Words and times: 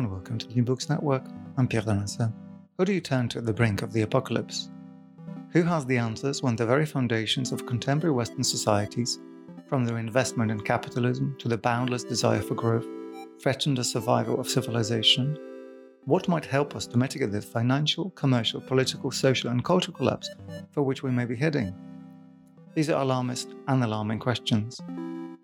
And 0.00 0.10
welcome 0.10 0.38
to 0.38 0.46
the 0.46 0.54
New 0.54 0.62
Books 0.62 0.88
Network. 0.88 1.26
I'm 1.58 1.68
Pierre 1.68 1.82
d'Alancaisez. 1.82 2.32
Who 2.78 2.86
do 2.86 2.92
you 2.94 3.02
turn 3.02 3.28
to 3.28 3.38
at 3.40 3.44
the 3.44 3.52
brink 3.52 3.82
of 3.82 3.92
the 3.92 4.00
apocalypse? 4.00 4.70
Who 5.50 5.62
has 5.64 5.84
the 5.84 5.98
answers 5.98 6.42
when 6.42 6.56
the 6.56 6.64
very 6.64 6.86
foundations 6.86 7.52
of 7.52 7.66
contemporary 7.66 8.14
Western 8.14 8.42
societies, 8.42 9.20
from 9.68 9.84
their 9.84 9.98
investment 9.98 10.50
in 10.50 10.60
capitalism 10.60 11.36
to 11.38 11.48
the 11.48 11.58
boundless 11.58 12.02
desire 12.02 12.40
for 12.40 12.54
growth, 12.54 12.86
threaten 13.42 13.74
the 13.74 13.84
survival 13.84 14.40
of 14.40 14.48
civilization? 14.48 15.36
What 16.06 16.28
might 16.28 16.46
help 16.46 16.74
us 16.74 16.86
to 16.86 16.96
mitigate 16.96 17.32
the 17.32 17.42
financial, 17.42 18.08
commercial, 18.12 18.62
political, 18.62 19.10
social, 19.10 19.50
and 19.50 19.62
cultural 19.62 19.94
collapse 19.98 20.30
for 20.70 20.82
which 20.82 21.02
we 21.02 21.10
may 21.10 21.26
be 21.26 21.36
heading? 21.36 21.74
These 22.74 22.88
are 22.88 23.02
alarmist 23.02 23.54
and 23.68 23.84
alarming 23.84 24.20
questions. 24.20 24.80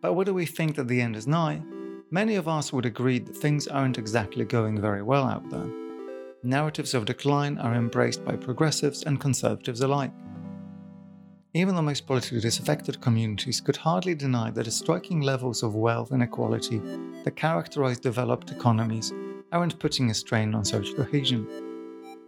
But 0.00 0.14
whether 0.14 0.32
we 0.32 0.46
think 0.46 0.76
that 0.76 0.88
the 0.88 1.02
end 1.02 1.14
is 1.14 1.26
nigh, 1.26 1.60
many 2.10 2.36
of 2.36 2.48
us 2.48 2.72
would 2.72 2.86
agree 2.86 3.18
that 3.18 3.36
things 3.36 3.66
aren't 3.66 3.98
exactly 3.98 4.44
going 4.44 4.80
very 4.80 5.02
well 5.02 5.24
out 5.24 5.48
there. 5.50 5.68
Narratives 6.42 6.94
of 6.94 7.04
decline 7.04 7.58
are 7.58 7.74
embraced 7.74 8.24
by 8.24 8.36
progressives 8.36 9.02
and 9.02 9.20
conservatives 9.20 9.80
alike. 9.80 10.12
Even 11.54 11.74
the 11.74 11.82
most 11.82 12.06
politically 12.06 12.40
disaffected 12.40 13.00
communities 13.00 13.60
could 13.60 13.76
hardly 13.76 14.14
deny 14.14 14.50
that 14.50 14.66
the 14.66 14.70
striking 14.70 15.22
levels 15.22 15.62
of 15.62 15.74
wealth 15.74 16.12
inequality 16.12 16.80
that 17.24 17.34
characterize 17.34 17.98
developed 17.98 18.50
economies 18.50 19.12
aren't 19.52 19.78
putting 19.78 20.10
a 20.10 20.14
strain 20.14 20.54
on 20.54 20.64
social 20.64 20.94
cohesion. 20.94 21.46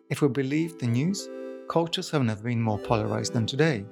If 0.09 0.23
we 0.23 0.29
believe 0.29 0.79
the 0.79 0.87
news, 0.87 1.29
cultures 1.69 2.11
have 2.11 2.23
never 2.23 2.43
been 2.43 2.63
more 2.63 2.79
polarized 2.79 3.35
than 3.35 3.45
today. 3.45 3.85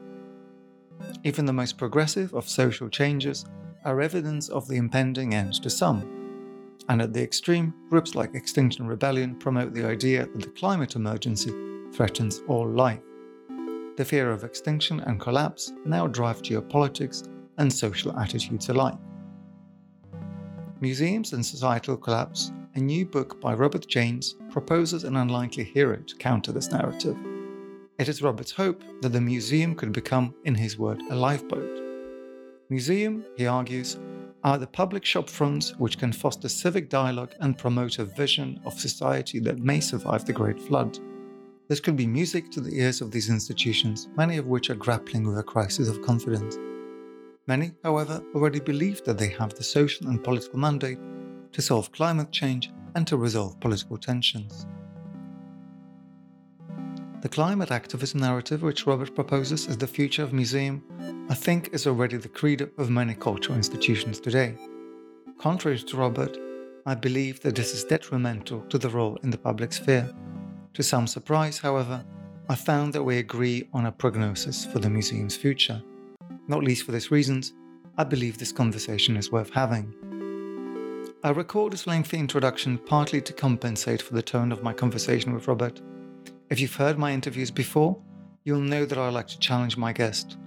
Even 1.22 1.44
the 1.44 1.52
most 1.52 1.76
progressive 1.76 2.32
of 2.32 2.48
social 2.48 2.88
changes 2.88 3.44
are 3.86 4.00
evidence 4.00 4.48
of 4.48 4.66
the 4.66 4.76
impending 4.76 5.32
end 5.32 5.54
to 5.62 5.70
some. 5.70 6.12
And 6.88 7.00
at 7.00 7.12
the 7.12 7.22
extreme, 7.22 7.72
groups 7.88 8.16
like 8.16 8.34
Extinction 8.34 8.86
Rebellion 8.86 9.36
promote 9.36 9.72
the 9.72 9.86
idea 9.86 10.26
that 10.26 10.40
the 10.40 10.50
climate 10.50 10.96
emergency 10.96 11.52
threatens 11.92 12.42
all 12.48 12.68
life. 12.68 13.00
The 13.96 14.04
fear 14.04 14.30
of 14.30 14.44
extinction 14.44 15.00
and 15.00 15.20
collapse 15.20 15.72
now 15.84 16.08
drive 16.08 16.42
geopolitics 16.42 17.28
and 17.58 17.72
social 17.72 18.16
attitudes 18.18 18.68
alike. 18.68 18.98
Museums 20.80 21.32
and 21.32 21.46
Societal 21.46 21.96
Collapse, 21.96 22.52
a 22.74 22.80
new 22.80 23.06
book 23.06 23.40
by 23.40 23.54
Robert 23.54 23.86
Janes, 23.86 24.36
proposes 24.50 25.04
an 25.04 25.16
unlikely 25.16 25.64
hero 25.64 25.96
to 25.96 26.16
counter 26.16 26.52
this 26.52 26.70
narrative. 26.70 27.16
It 27.98 28.08
is 28.08 28.20
Robert's 28.20 28.52
hope 28.52 28.82
that 29.00 29.10
the 29.10 29.20
museum 29.20 29.74
could 29.74 29.92
become, 29.92 30.34
in 30.44 30.56
his 30.56 30.76
word, 30.76 31.00
a 31.08 31.14
lifeboat 31.14 31.85
Museum, 32.68 33.24
he 33.36 33.46
argues, 33.46 33.96
are 34.42 34.58
the 34.58 34.66
public 34.66 35.04
shopfronts 35.04 35.78
which 35.78 35.98
can 35.98 36.12
foster 36.12 36.48
civic 36.48 36.88
dialogue 36.88 37.32
and 37.40 37.56
promote 37.56 38.00
a 38.00 38.04
vision 38.04 38.60
of 38.64 38.78
society 38.78 39.38
that 39.38 39.58
may 39.58 39.78
survive 39.78 40.24
the 40.24 40.32
Great 40.32 40.60
Flood. 40.60 40.98
This 41.68 41.78
could 41.78 41.96
be 41.96 42.08
music 42.08 42.50
to 42.50 42.60
the 42.60 42.76
ears 42.76 43.00
of 43.00 43.12
these 43.12 43.30
institutions, 43.30 44.08
many 44.16 44.36
of 44.36 44.46
which 44.46 44.68
are 44.70 44.74
grappling 44.74 45.26
with 45.26 45.38
a 45.38 45.44
crisis 45.44 45.88
of 45.88 46.02
confidence. 46.02 46.58
Many, 47.46 47.72
however, 47.84 48.20
already 48.34 48.58
believe 48.58 49.04
that 49.04 49.18
they 49.18 49.28
have 49.28 49.54
the 49.54 49.62
social 49.62 50.08
and 50.08 50.22
political 50.22 50.58
mandate 50.58 50.98
to 51.52 51.62
solve 51.62 51.92
climate 51.92 52.32
change 52.32 52.72
and 52.96 53.06
to 53.06 53.16
resolve 53.16 53.60
political 53.60 53.96
tensions. 53.96 54.66
The 57.22 57.28
climate 57.28 57.70
activist 57.70 58.14
narrative 58.14 58.62
which 58.62 58.86
Robert 58.86 59.14
proposes 59.14 59.68
as 59.68 59.78
the 59.78 59.86
future 59.86 60.22
of 60.22 60.32
museum, 60.32 60.84
I 61.28 61.34
think 61.34 61.70
is 61.72 61.86
already 61.86 62.16
the 62.16 62.28
credo 62.28 62.68
of 62.78 62.90
many 62.90 63.14
cultural 63.14 63.56
institutions 63.56 64.20
today. 64.20 64.54
Contrary 65.38 65.78
to 65.78 65.96
Robert, 65.96 66.36
I 66.86 66.94
believe 66.94 67.40
that 67.40 67.54
this 67.54 67.74
is 67.74 67.84
detrimental 67.84 68.60
to 68.62 68.78
the 68.78 68.88
role 68.88 69.18
in 69.22 69.30
the 69.30 69.38
public 69.38 69.72
sphere. 69.72 70.12
To 70.74 70.82
some 70.82 71.06
surprise, 71.06 71.58
however, 71.58 72.04
I 72.48 72.54
found 72.54 72.92
that 72.92 73.02
we 73.02 73.18
agree 73.18 73.68
on 73.72 73.86
a 73.86 73.92
prognosis 73.92 74.64
for 74.64 74.78
the 74.78 74.90
museum's 74.90 75.36
future. 75.36 75.82
Not 76.46 76.62
least 76.62 76.84
for 76.84 76.92
these 76.92 77.10
reasons, 77.10 77.54
I 77.98 78.04
believe 78.04 78.38
this 78.38 78.52
conversation 78.52 79.16
is 79.16 79.32
worth 79.32 79.50
having. 79.50 79.92
I 81.24 81.30
record 81.30 81.72
this 81.72 81.86
lengthy 81.86 82.18
introduction 82.18 82.78
partly 82.78 83.20
to 83.22 83.32
compensate 83.32 84.00
for 84.00 84.14
the 84.14 84.22
tone 84.22 84.52
of 84.52 84.62
my 84.62 84.72
conversation 84.72 85.34
with 85.34 85.48
Robert 85.48 85.80
if 86.48 86.60
you've 86.60 86.76
heard 86.76 86.96
my 86.96 87.12
interviews 87.12 87.50
before, 87.50 88.00
you'll 88.44 88.60
know 88.60 88.84
that 88.84 88.98
I 88.98 89.08
like 89.08 89.26
to 89.28 89.38
challenge 89.40 89.76
my 89.76 89.92
guest. 89.92 90.38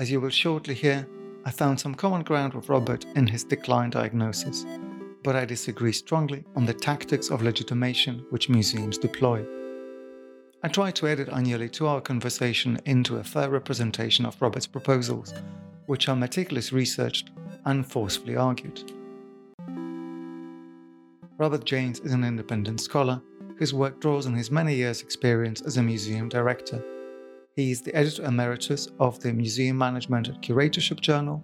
As 0.00 0.10
you 0.10 0.18
will 0.18 0.30
shortly 0.30 0.72
hear, 0.72 1.06
I 1.44 1.50
found 1.50 1.78
some 1.78 1.94
common 1.94 2.22
ground 2.22 2.54
with 2.54 2.70
Robert 2.70 3.04
in 3.16 3.26
his 3.26 3.44
decline 3.44 3.90
diagnosis, 3.90 4.64
but 5.22 5.36
I 5.36 5.44
disagree 5.44 5.92
strongly 5.92 6.42
on 6.56 6.64
the 6.64 6.72
tactics 6.72 7.28
of 7.28 7.42
legitimation 7.42 8.24
which 8.30 8.48
museums 8.48 8.96
deploy. 8.96 9.44
I 10.62 10.68
try 10.68 10.90
to 10.92 11.06
edit 11.06 11.28
our 11.28 11.42
nearly 11.42 11.68
two 11.68 11.86
hour 11.86 12.00
conversation 12.00 12.80
into 12.86 13.18
a 13.18 13.24
fair 13.24 13.50
representation 13.50 14.24
of 14.24 14.40
Robert's 14.40 14.66
proposals, 14.66 15.34
which 15.84 16.08
are 16.08 16.16
meticulously 16.16 16.78
researched 16.78 17.28
and 17.66 17.86
forcefully 17.86 18.36
argued. 18.36 18.90
Robert 21.36 21.66
Janes 21.66 22.00
is 22.00 22.14
an 22.14 22.24
independent 22.24 22.80
scholar 22.80 23.20
whose 23.58 23.74
work 23.74 24.00
draws 24.00 24.24
on 24.24 24.32
his 24.32 24.50
many 24.50 24.76
years' 24.76 25.02
experience 25.02 25.60
as 25.60 25.76
a 25.76 25.82
museum 25.82 26.30
director. 26.30 26.82
He 27.56 27.72
is 27.72 27.82
the 27.82 27.94
editor 27.94 28.24
emeritus 28.24 28.88
of 29.00 29.18
the 29.20 29.32
Museum 29.32 29.76
Management 29.76 30.28
and 30.28 30.40
Curatorship 30.40 31.00
Journal, 31.00 31.42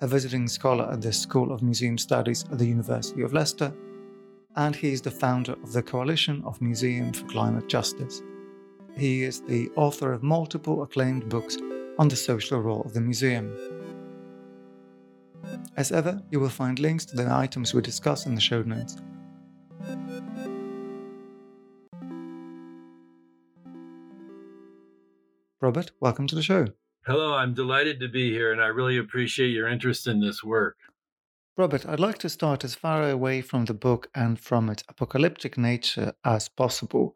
a 0.00 0.06
visiting 0.06 0.46
scholar 0.46 0.88
at 0.92 1.02
the 1.02 1.12
School 1.12 1.52
of 1.52 1.62
Museum 1.62 1.98
Studies 1.98 2.44
at 2.52 2.58
the 2.58 2.66
University 2.66 3.22
of 3.22 3.32
Leicester, 3.32 3.72
and 4.56 4.76
he 4.76 4.92
is 4.92 5.02
the 5.02 5.10
founder 5.10 5.54
of 5.62 5.72
the 5.72 5.82
Coalition 5.82 6.42
of 6.44 6.60
Museum 6.62 7.12
for 7.12 7.26
Climate 7.26 7.68
Justice. 7.68 8.22
He 8.96 9.24
is 9.24 9.40
the 9.42 9.68
author 9.76 10.12
of 10.12 10.22
multiple 10.22 10.82
acclaimed 10.82 11.28
books 11.28 11.56
on 11.98 12.08
the 12.08 12.16
social 12.16 12.60
role 12.60 12.82
of 12.82 12.94
the 12.94 13.00
museum. 13.00 13.52
As 15.76 15.90
ever, 15.90 16.22
you 16.30 16.38
will 16.38 16.48
find 16.48 16.78
links 16.78 17.04
to 17.06 17.16
the 17.16 17.32
items 17.32 17.74
we 17.74 17.82
discuss 17.82 18.26
in 18.26 18.34
the 18.34 18.40
show 18.40 18.62
notes. 18.62 18.96
Robert, 25.62 25.90
welcome 26.00 26.26
to 26.26 26.34
the 26.34 26.42
show. 26.42 26.68
Hello, 27.04 27.34
I'm 27.34 27.52
delighted 27.52 28.00
to 28.00 28.08
be 28.08 28.30
here, 28.30 28.50
and 28.50 28.62
I 28.62 28.68
really 28.68 28.96
appreciate 28.96 29.50
your 29.50 29.68
interest 29.68 30.06
in 30.06 30.20
this 30.20 30.42
work. 30.42 30.78
Robert, 31.58 31.84
I'd 31.86 32.00
like 32.00 32.16
to 32.18 32.30
start 32.30 32.64
as 32.64 32.74
far 32.74 33.10
away 33.10 33.42
from 33.42 33.66
the 33.66 33.74
book 33.74 34.08
and 34.14 34.40
from 34.40 34.70
its 34.70 34.82
apocalyptic 34.88 35.58
nature 35.58 36.14
as 36.24 36.48
possible. 36.48 37.14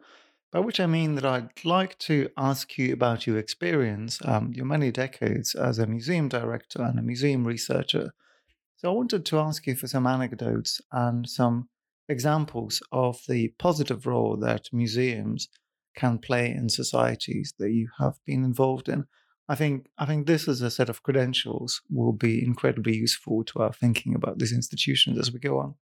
By 0.53 0.61
which 0.61 0.79
I 0.79 0.85
mean 0.85 1.15
that 1.15 1.25
I'd 1.25 1.65
like 1.65 1.99
to 2.01 2.29
ask 2.37 2.77
you 2.77 2.93
about 2.93 3.27
your 3.27 3.39
experience, 3.39 4.19
um, 4.27 4.53
your 4.53 4.67
many 4.67 4.91
decades 4.91 5.55
as 5.55 5.79
a 5.79 5.87
museum 5.87 6.29
director 6.29 6.83
and 6.83 6.99
a 6.99 7.03
museum 7.03 7.47
researcher. 7.47 8.13
So 8.77 8.91
I 8.91 8.95
wanted 8.95 9.25
to 9.25 9.39
ask 9.39 9.67
you 9.67 9.75
for 9.75 9.87
some 9.87 10.07
anecdotes 10.07 10.83
and 10.93 11.27
some 11.27 11.71
examples 12.11 12.83
of 12.93 13.23
the 13.27 13.55
positive 13.59 14.07
role 14.07 14.37
that 14.37 14.69
museums 14.71 15.49
can 15.95 16.19
play 16.19 16.51
in 16.51 16.69
societies 16.69 17.55
that 17.59 17.71
you 17.71 17.89
have 17.99 18.15
been 18.27 18.45
involved 18.45 18.89
in. 18.89 19.07
I 19.49 19.55
think 19.55 19.87
I 19.99 20.07
think 20.07 20.27
this 20.27 20.49
as 20.49 20.63
a 20.63 20.71
set 20.71 20.89
of 20.89 21.03
credentials 21.03 21.83
will 21.91 22.13
be 22.13 22.43
incredibly 22.43 22.97
useful 22.97 23.45
to 23.45 23.61
our 23.61 23.73
thinking 23.73 24.15
about 24.15 24.39
these 24.39 24.53
institutions 24.53 25.19
as 25.19 25.33
we 25.33 25.39
go 25.39 25.59
on. 25.59 25.75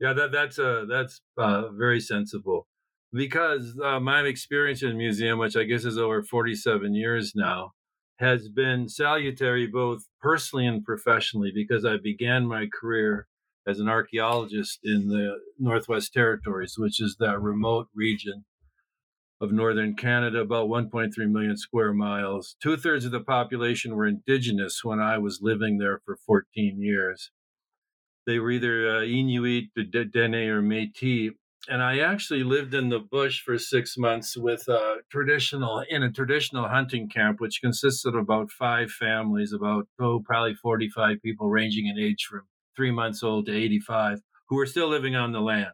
Yeah, 0.00 0.12
that 0.12 0.32
that's 0.32 0.58
uh, 0.58 0.84
that's 0.88 1.20
uh, 1.38 1.68
very 1.70 2.00
sensible 2.00 2.68
because 3.12 3.74
uh, 3.82 3.98
my 4.00 4.20
experience 4.20 4.82
in 4.82 4.90
the 4.90 4.94
museum, 4.94 5.38
which 5.38 5.56
I 5.56 5.64
guess 5.64 5.84
is 5.84 5.98
over 5.98 6.22
forty 6.22 6.54
seven 6.54 6.94
years 6.94 7.32
now, 7.34 7.72
has 8.18 8.48
been 8.48 8.88
salutary 8.88 9.66
both 9.66 10.02
personally 10.20 10.66
and 10.66 10.84
professionally 10.84 11.52
because 11.54 11.84
I 11.84 11.96
began 11.96 12.46
my 12.46 12.66
career 12.80 13.28
as 13.66 13.80
an 13.80 13.88
archaeologist 13.88 14.80
in 14.84 15.08
the 15.08 15.38
Northwest 15.58 16.12
Territories, 16.12 16.74
which 16.76 17.00
is 17.00 17.16
that 17.18 17.40
remote 17.40 17.88
region 17.94 18.44
of 19.40 19.52
northern 19.52 19.94
Canada, 19.94 20.40
about 20.40 20.68
1.3 20.68 21.12
million 21.30 21.56
square 21.56 21.92
miles. 21.92 22.56
Two 22.60 22.76
thirds 22.76 23.04
of 23.04 23.12
the 23.12 23.20
population 23.20 23.94
were 23.94 24.06
indigenous 24.06 24.82
when 24.82 25.00
I 25.00 25.18
was 25.18 25.40
living 25.40 25.78
there 25.78 26.00
for 26.04 26.16
14 26.26 26.80
years. 26.80 27.30
They 28.26 28.38
were 28.38 28.50
either 28.50 28.96
uh, 28.96 29.02
Inuit, 29.02 29.66
Dene, 29.74 30.34
or 30.34 30.62
Métis. 30.62 31.30
And 31.68 31.82
I 31.82 31.98
actually 31.98 32.44
lived 32.44 32.72
in 32.72 32.88
the 32.88 32.98
bush 32.98 33.42
for 33.42 33.58
six 33.58 33.98
months 33.98 34.36
with 34.36 34.68
a 34.68 34.98
traditional 35.10 35.84
in 35.88 36.02
a 36.02 36.10
traditional 36.10 36.68
hunting 36.68 37.08
camp, 37.08 37.40
which 37.40 37.60
consisted 37.60 38.14
of 38.14 38.20
about 38.20 38.50
five 38.50 38.90
families, 38.90 39.52
about 39.52 39.86
oh, 40.00 40.20
probably 40.24 40.54
45 40.54 41.20
people, 41.22 41.50
ranging 41.50 41.86
in 41.86 41.98
age 41.98 42.26
from 42.28 42.42
three 42.76 42.90
months 42.90 43.22
old 43.22 43.46
to 43.46 43.52
85, 43.52 44.20
who 44.48 44.56
were 44.56 44.66
still 44.66 44.88
living 44.88 45.16
on 45.16 45.32
the 45.32 45.40
land. 45.40 45.72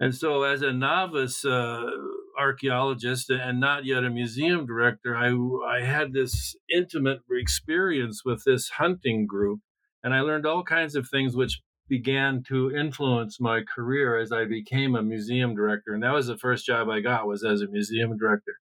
And 0.00 0.14
so, 0.14 0.44
as 0.44 0.62
a 0.62 0.72
novice 0.72 1.44
uh, 1.44 1.90
archaeologist 2.38 3.30
and 3.30 3.60
not 3.60 3.84
yet 3.84 4.04
a 4.04 4.10
museum 4.10 4.66
director, 4.66 5.16
I, 5.16 5.34
I 5.66 5.82
had 5.84 6.12
this 6.12 6.54
intimate 6.74 7.20
experience 7.30 8.22
with 8.24 8.44
this 8.44 8.68
hunting 8.70 9.26
group. 9.26 9.60
And 10.04 10.14
I 10.14 10.20
learned 10.20 10.46
all 10.46 10.62
kinds 10.62 10.94
of 10.94 11.08
things 11.08 11.36
which 11.36 11.60
began 11.88 12.42
to 12.48 12.74
influence 12.74 13.40
my 13.40 13.62
career 13.62 14.18
as 14.18 14.30
I 14.30 14.44
became 14.44 14.94
a 14.94 15.02
museum 15.02 15.54
director. 15.54 15.94
And 15.94 16.02
that 16.02 16.12
was 16.12 16.26
the 16.26 16.36
first 16.36 16.66
job 16.66 16.88
I 16.88 17.00
got 17.00 17.26
was 17.26 17.44
as 17.44 17.62
a 17.62 17.68
museum 17.68 18.16
director. 18.16 18.58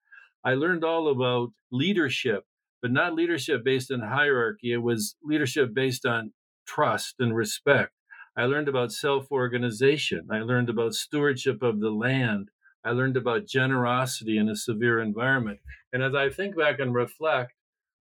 I 0.44 0.56
learned 0.56 0.84
all 0.84 1.08
about 1.10 1.50
leadership, 1.72 2.44
but 2.82 2.92
not 2.92 3.16
leadership 3.16 3.64
based 3.64 3.92
on 3.92 4.02
hierarchy. 4.02 4.74
It 4.74 4.84
was 4.84 5.16
leadership 5.24 5.74
based 5.74 6.06
on 6.06 6.34
trust 6.68 7.16
and 7.20 7.36
respect. 7.36 7.94
I 8.36 8.46
learned 8.46 8.68
about 8.68 8.92
self 8.92 9.32
organization. 9.32 10.28
I 10.32 10.40
learned 10.40 10.70
about 10.70 10.94
stewardship 10.94 11.62
of 11.62 11.80
the 11.80 11.92
land. 11.92 12.50
I 12.86 12.92
learned 12.92 13.18
about 13.18 13.48
generosity 13.48 14.38
in 14.38 14.50
a 14.50 14.56
severe 14.56 15.00
environment. 15.00 15.60
And 15.92 16.04
as 16.04 16.14
I 16.16 16.30
think 16.30 16.58
back 16.58 16.80
and 16.80 16.94
reflect, 16.94 17.54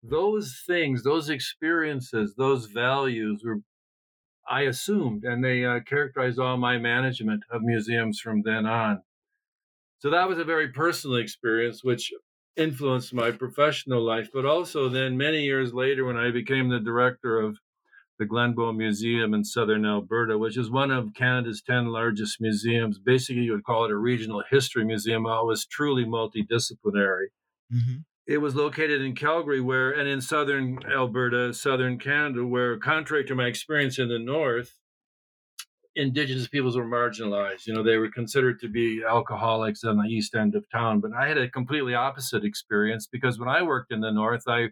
those 0.04 0.62
things, 0.66 1.04
those 1.04 1.30
experiences, 1.30 2.36
those 2.38 2.68
values 2.68 3.42
were, 3.44 3.60
I 4.48 4.62
assumed, 4.62 5.24
and 5.24 5.44
they 5.44 5.66
uh, 5.66 5.80
characterized 5.82 6.40
all 6.40 6.58
my 6.58 6.78
management 6.78 7.44
of 7.50 7.64
museums 7.64 8.20
from 8.20 8.44
then 8.44 8.66
on. 8.66 9.02
So 10.00 10.12
that 10.12 10.30
was 10.30 10.38
a 10.38 10.44
very 10.44 10.70
personal 10.70 11.18
experience, 11.18 11.84
which 11.84 12.14
influenced 12.56 13.14
my 13.14 13.32
professional 13.32 14.04
life. 14.04 14.30
But 14.32 14.46
also, 14.46 14.90
then 14.90 15.18
many 15.18 15.44
years 15.44 15.74
later, 15.74 16.06
when 16.06 16.18
I 16.18 16.30
became 16.32 16.70
the 16.70 16.80
director 16.80 17.40
of 17.40 17.58
the 18.20 18.26
Glenbow 18.26 18.76
Museum 18.76 19.34
in 19.34 19.44
southern 19.44 19.86
Alberta, 19.86 20.38
which 20.38 20.58
is 20.58 20.70
one 20.70 20.92
of 20.92 21.14
Canada's 21.14 21.62
10 21.62 21.88
largest 21.88 22.42
museums. 22.42 23.00
Basically, 23.00 23.44
you 23.44 23.54
would 23.54 23.64
call 23.64 23.86
it 23.86 23.92
a 23.92 23.98
regional 23.98 24.44
history 24.50 24.86
museum. 24.86 25.26
It 25.26 25.46
was 25.46 25.66
truly 25.66 26.06
multidisciplinary. 26.06 27.28
Mm-hmm. 27.74 27.98
It 28.28 28.40
was 28.40 28.56
located 28.56 29.02
in 29.02 29.16
Calgary, 29.16 29.62
where, 29.62 29.92
and 29.92 30.10
in 30.10 30.20
southern 30.20 30.80
Alberta, 30.92 31.54
southern 31.54 31.98
Canada, 31.98 32.46
where, 32.46 32.78
contrary 32.78 33.24
to 33.26 33.36
my 33.36 33.46
experience 33.46 34.00
in 34.00 34.10
the 34.10 34.20
north, 34.20 34.74
indigenous 35.96 36.48
peoples 36.48 36.78
were 36.78 36.86
marginalized. 36.86 37.66
You 37.66 37.74
know, 37.74 37.84
they 37.84 37.98
were 37.98 38.12
considered 38.12 38.60
to 38.62 38.68
be 38.68 39.02
alcoholics 39.08 39.84
on 39.84 39.98
the 39.98 40.10
east 40.10 40.36
end 40.36 40.56
of 40.56 40.70
town. 40.70 41.00
But 41.00 41.12
I 41.18 41.28
had 41.28 41.38
a 41.38 41.50
completely 41.50 41.96
opposite 41.96 42.44
experience 42.44 43.08
because 43.10 43.40
when 43.40 43.50
I 43.50 43.62
worked 43.64 43.92
in 43.92 44.02
the 44.02 44.12
north, 44.12 44.44
I 44.48 44.68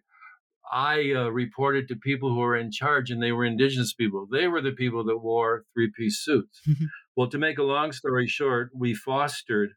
I 0.71 1.13
uh, 1.15 1.29
reported 1.29 1.88
to 1.88 1.95
people 1.95 2.29
who 2.29 2.39
were 2.39 2.56
in 2.56 2.71
charge, 2.71 3.12
and 3.12 3.21
they 3.21 3.31
were 3.31 3.45
indigenous 3.45 3.94
people. 3.94 4.27
They 4.31 4.47
were 4.47 4.62
the 4.62 4.71
people 4.71 5.03
that 5.06 5.17
wore 5.17 5.63
three 5.73 5.91
piece 5.95 6.19
suits. 6.19 6.62
well, 7.15 7.29
to 7.29 7.38
make 7.38 7.57
a 7.57 7.63
long 7.63 7.91
story 7.91 8.27
short, 8.27 8.71
we 8.73 8.94
fostered 8.94 9.71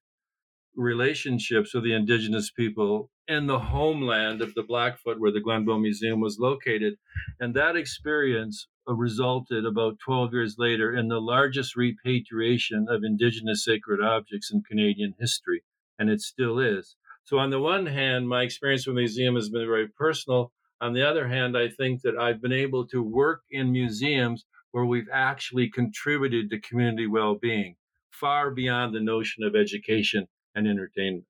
relationships 0.75 1.75
with 1.75 1.85
the 1.85 1.93
indigenous 1.93 2.51
people 2.51 3.11
in 3.27 3.47
the 3.47 3.59
homeland 3.59 4.41
of 4.41 4.55
the 4.55 4.63
Blackfoot, 4.63 5.21
where 5.21 5.33
the 5.33 5.41
Glenbow 5.41 5.81
Museum 5.81 6.21
was 6.21 6.39
located. 6.39 6.95
And 7.39 7.55
that 7.55 7.77
experience 7.77 8.69
uh, 8.89 8.95
resulted 8.95 9.67
about 9.67 9.99
12 9.99 10.33
years 10.33 10.55
later 10.57 10.95
in 10.97 11.09
the 11.09 11.21
largest 11.21 11.77
repatriation 11.77 12.87
of 12.89 13.05
indigenous 13.05 13.65
sacred 13.65 14.03
objects 14.03 14.51
in 14.51 14.63
Canadian 14.63 15.15
history. 15.19 15.63
And 15.99 16.09
it 16.09 16.21
still 16.21 16.59
is. 16.59 16.97
So, 17.25 17.39
on 17.39 17.51
the 17.51 17.61
one 17.61 17.85
hand, 17.85 18.29
my 18.29 18.43
experience 18.43 18.87
with 18.87 18.95
the 18.95 19.01
museum 19.01 19.35
has 19.35 19.51
been 19.51 19.67
very 19.67 19.89
personal. 19.89 20.53
On 20.81 20.93
the 20.93 21.09
other 21.09 21.27
hand, 21.27 21.57
I 21.57 21.69
think 21.69 22.03
that 22.03 22.17
I've 22.17 22.41
been 22.41 22.53
able 22.53 22.87
to 22.89 23.03
work 23.03 23.43
in 23.51 23.73
museums 23.73 24.45
where 24.71 24.85
we've 24.85 25.09
actually 25.13 25.69
contributed 25.71 26.51
to 26.51 26.61
community 26.61 27.07
well 27.07 27.35
being 27.35 27.77
far 28.11 28.51
beyond 28.51 28.95
the 28.95 29.01
notion 29.01 29.45
of 29.45 29.55
education 29.57 30.27
and 30.55 30.67
entertainment. 30.67 31.25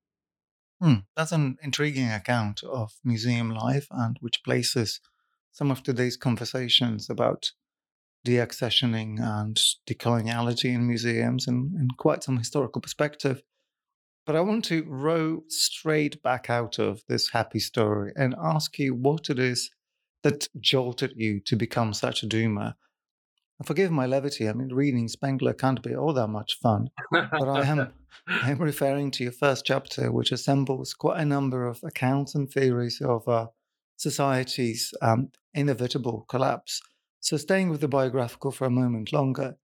Hmm, 0.81 0.99
that's 1.15 1.31
an 1.31 1.57
intriguing 1.61 2.09
account 2.09 2.63
of 2.63 2.93
museum 3.03 3.49
life 3.49 3.87
and 3.91 4.17
which 4.21 4.43
places 4.43 5.01
some 5.51 5.71
of 5.71 5.83
today's 5.83 6.15
conversations 6.15 7.09
about 7.09 7.51
deaccessioning 8.25 9.19
and 9.19 9.59
decoloniality 9.87 10.73
in 10.73 10.87
museums 10.87 11.47
in, 11.47 11.73
in 11.77 11.89
quite 11.97 12.23
some 12.23 12.37
historical 12.37 12.81
perspective. 12.81 13.41
But 14.29 14.35
I 14.35 14.41
want 14.41 14.63
to 14.65 14.83
row 14.83 15.41
straight 15.47 16.21
back 16.21 16.51
out 16.51 16.77
of 16.77 17.01
this 17.07 17.31
happy 17.31 17.57
story 17.57 18.13
and 18.15 18.35
ask 18.39 18.77
you 18.77 18.93
what 18.93 19.27
it 19.31 19.39
is 19.39 19.71
that 20.21 20.47
jolted 20.59 21.13
you 21.15 21.39
to 21.47 21.55
become 21.55 21.95
such 21.95 22.21
a 22.21 22.27
doomer. 22.27 22.75
Forgive 23.65 23.89
my 23.89 24.05
levity. 24.05 24.47
I 24.47 24.53
mean, 24.53 24.71
reading 24.71 25.07
Spengler 25.07 25.53
can't 25.53 25.81
be 25.81 25.95
all 25.95 26.13
that 26.13 26.27
much 26.27 26.59
fun. 26.59 26.91
but 27.11 27.33
I 27.33 27.65
am 27.65 27.91
I 28.27 28.51
am 28.51 28.59
referring 28.59 29.09
to 29.13 29.23
your 29.23 29.31
first 29.31 29.65
chapter, 29.65 30.11
which 30.11 30.31
assembles 30.31 30.93
quite 30.93 31.19
a 31.19 31.25
number 31.25 31.65
of 31.65 31.79
accounts 31.83 32.35
and 32.35 32.47
theories 32.47 33.01
of 33.01 33.27
uh, 33.27 33.47
society's 33.97 34.93
um, 35.01 35.31
inevitable 35.55 36.27
collapse. 36.29 36.83
So, 37.19 37.35
staying 37.35 37.71
with 37.71 37.81
the 37.81 37.87
biographical 37.87 38.51
for 38.51 38.65
a 38.65 38.69
moment 38.69 39.11
longer, 39.11 39.55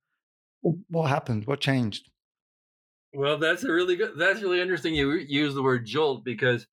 what 0.90 1.10
happened? 1.10 1.46
What 1.46 1.60
changed? 1.60 2.10
Well, 3.16 3.38
that's 3.38 3.64
a 3.64 3.72
really 3.72 3.96
good. 3.96 4.14
That's 4.18 4.42
really 4.42 4.62
interesting. 4.62 4.94
You 4.94 5.14
use 5.14 5.56
the 5.56 5.64
word 5.64 5.86
jolt 5.86 6.26
because 6.26 6.68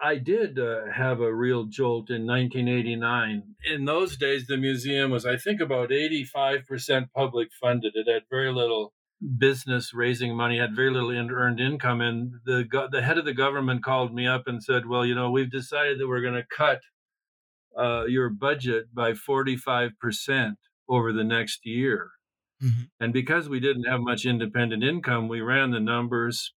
I 0.00 0.16
did 0.16 0.58
uh, 0.58 0.86
have 0.92 1.20
a 1.20 1.32
real 1.32 1.64
jolt 1.64 2.10
in 2.10 2.26
1989. 2.26 3.54
In 3.70 3.84
those 3.84 4.16
days, 4.16 4.46
the 4.46 4.56
museum 4.56 5.10
was, 5.10 5.26
I 5.26 5.36
think, 5.36 5.60
about 5.60 5.90
85% 5.90 7.12
public 7.14 7.48
funded. 7.60 7.92
It 7.94 8.10
had 8.10 8.22
very 8.30 8.52
little 8.52 8.94
business 9.38 9.94
raising 9.94 10.34
money, 10.34 10.58
had 10.58 10.74
very 10.74 10.90
little 10.90 11.10
in, 11.10 11.30
earned 11.30 11.60
income, 11.60 12.00
and 12.00 12.32
the 12.44 12.66
the 12.90 13.02
head 13.02 13.18
of 13.18 13.24
the 13.24 13.34
government 13.34 13.84
called 13.84 14.14
me 14.14 14.26
up 14.26 14.44
and 14.46 14.62
said, 14.62 14.86
"Well, 14.86 15.04
you 15.04 15.14
know, 15.14 15.30
we've 15.30 15.50
decided 15.50 16.00
that 16.00 16.08
we're 16.08 16.22
going 16.22 16.42
to 16.42 16.56
cut 16.56 16.80
uh, 17.78 18.06
your 18.06 18.30
budget 18.30 18.94
by 18.94 19.12
45% 19.12 20.56
over 20.88 21.12
the 21.12 21.24
next 21.24 21.66
year." 21.66 22.12
Mm-hmm. 22.62 22.82
And 23.00 23.12
because 23.12 23.48
we 23.48 23.60
didn't 23.60 23.84
have 23.84 24.00
much 24.00 24.24
independent 24.24 24.84
income, 24.84 25.28
we 25.28 25.40
ran 25.40 25.70
the 25.70 25.80
numbers, 25.80 26.52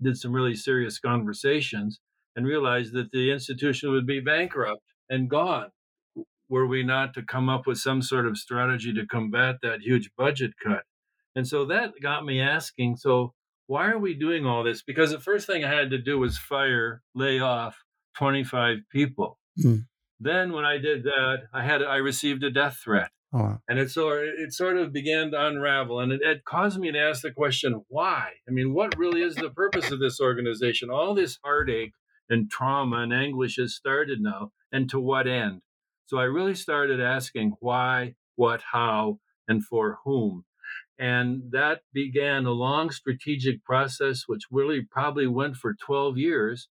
did 0.00 0.16
some 0.16 0.32
really 0.32 0.54
serious 0.54 0.98
conversations, 0.98 2.00
and 2.36 2.46
realized 2.46 2.92
that 2.94 3.10
the 3.10 3.32
institution 3.32 3.90
would 3.90 4.06
be 4.06 4.20
bankrupt 4.20 4.82
and 5.10 5.28
gone. 5.28 5.70
Were 6.48 6.66
we 6.66 6.82
not 6.82 7.12
to 7.14 7.22
come 7.22 7.48
up 7.48 7.66
with 7.66 7.78
some 7.78 8.00
sort 8.00 8.26
of 8.26 8.38
strategy 8.38 8.94
to 8.94 9.06
combat 9.06 9.56
that 9.62 9.82
huge 9.82 10.10
budget 10.16 10.52
cut? 10.62 10.82
And 11.34 11.46
so 11.46 11.66
that 11.66 11.92
got 12.00 12.24
me 12.24 12.40
asking 12.40 12.96
so, 12.96 13.34
why 13.66 13.90
are 13.90 13.98
we 13.98 14.14
doing 14.14 14.46
all 14.46 14.64
this? 14.64 14.82
Because 14.82 15.10
the 15.10 15.20
first 15.20 15.46
thing 15.46 15.64
I 15.64 15.74
had 15.74 15.90
to 15.90 15.98
do 15.98 16.18
was 16.18 16.38
fire, 16.38 17.02
lay 17.14 17.38
off 17.38 17.76
25 18.16 18.78
people. 18.90 19.38
Mm. 19.62 19.84
Then 20.20 20.52
when 20.52 20.64
I 20.64 20.78
did 20.78 21.04
that, 21.04 21.42
I 21.52 21.62
had 21.62 21.82
I 21.82 21.96
received 21.96 22.42
a 22.44 22.50
death 22.50 22.78
threat. 22.82 23.10
Oh, 23.32 23.38
wow. 23.38 23.60
And 23.68 23.78
it 23.78 23.90
sort 23.90 24.24
it 24.26 24.52
sort 24.52 24.78
of 24.78 24.92
began 24.92 25.30
to 25.32 25.46
unravel, 25.46 26.00
and 26.00 26.12
it, 26.12 26.22
it, 26.22 26.44
caused 26.46 26.78
me 26.78 26.90
to 26.90 26.98
ask 26.98 27.22
the 27.22 27.30
question, 27.30 27.84
why? 27.88 28.30
I 28.48 28.50
mean, 28.50 28.72
what 28.72 28.96
really 28.96 29.20
is 29.20 29.34
the 29.34 29.50
purpose 29.50 29.90
of 29.90 30.00
this 30.00 30.18
organization? 30.18 30.88
All 30.88 31.14
this 31.14 31.38
heartache 31.44 31.92
and 32.30 32.50
trauma 32.50 32.98
and 32.98 33.12
anguish 33.12 33.56
has 33.56 33.74
started 33.74 34.20
now, 34.20 34.52
and 34.72 34.88
to 34.90 34.98
what 34.98 35.26
end? 35.26 35.60
So 36.06 36.16
I 36.16 36.24
really 36.24 36.54
started 36.54 37.02
asking 37.02 37.56
why, 37.60 38.14
what, 38.36 38.62
how, 38.72 39.18
and 39.46 39.62
for 39.62 39.98
whom. 40.04 40.44
And 40.98 41.42
that 41.52 41.82
began 41.92 42.46
a 42.46 42.50
long 42.50 42.90
strategic 42.90 43.62
process, 43.62 44.22
which 44.26 44.44
really 44.50 44.80
probably 44.80 45.26
went 45.26 45.56
for 45.56 45.74
12 45.74 46.16
years. 46.16 46.68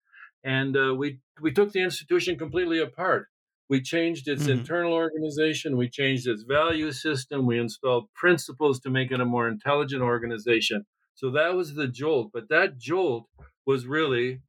And 0.44 0.78
uh, 0.78 0.94
we, 0.96 1.20
we 1.42 1.52
took 1.52 1.72
the 1.72 1.82
institution 1.82 2.38
completely 2.38 2.80
apart. 2.80 3.28
We 3.74 3.82
changed 3.82 4.28
its 4.28 4.44
mm-hmm. 4.44 4.60
internal 4.60 4.94
organization. 4.94 5.78
We 5.78 5.90
changed 5.90 6.28
its 6.28 6.44
value 6.44 6.92
system. 6.92 7.48
We 7.48 7.58
installed 7.60 8.06
principles 8.14 8.80
to 8.82 8.92
make 8.92 9.10
it 9.12 9.20
a 9.20 9.26
more 9.26 9.48
intelligent 9.48 10.04
organization. 10.04 10.86
So 11.16 11.32
that 11.32 11.56
was 11.56 11.74
the 11.74 11.88
jolt. 11.88 12.30
But 12.32 12.50
that 12.50 12.78
jolt 12.78 13.26
was 13.66 13.88
really, 13.88 14.42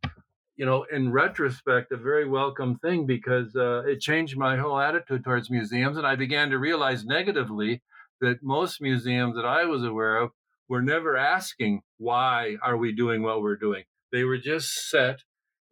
you 0.56 0.66
know, 0.66 0.84
in 0.92 1.10
retrospect, 1.10 1.90
a 1.90 1.96
very 1.96 2.28
welcome 2.28 2.76
thing 2.76 3.06
because 3.06 3.56
uh, 3.56 3.84
it 3.86 4.00
changed 4.00 4.36
my 4.36 4.58
whole 4.58 4.78
attitude 4.78 5.24
towards 5.24 5.48
museums. 5.48 5.96
And 5.96 6.06
I 6.06 6.16
began 6.16 6.50
to 6.50 6.58
realize 6.58 7.06
negatively 7.06 7.80
that 8.20 8.42
most 8.42 8.82
museums 8.82 9.36
that 9.36 9.46
I 9.46 9.64
was 9.64 9.84
aware 9.84 10.18
of 10.18 10.32
were 10.68 10.82
never 10.82 11.16
asking, 11.16 11.80
why 11.96 12.58
are 12.62 12.76
we 12.76 12.92
doing 12.92 13.22
what 13.22 13.40
we're 13.40 13.56
doing? 13.56 13.84
They 14.12 14.24
were 14.24 14.36
just 14.36 14.90
set 14.90 15.20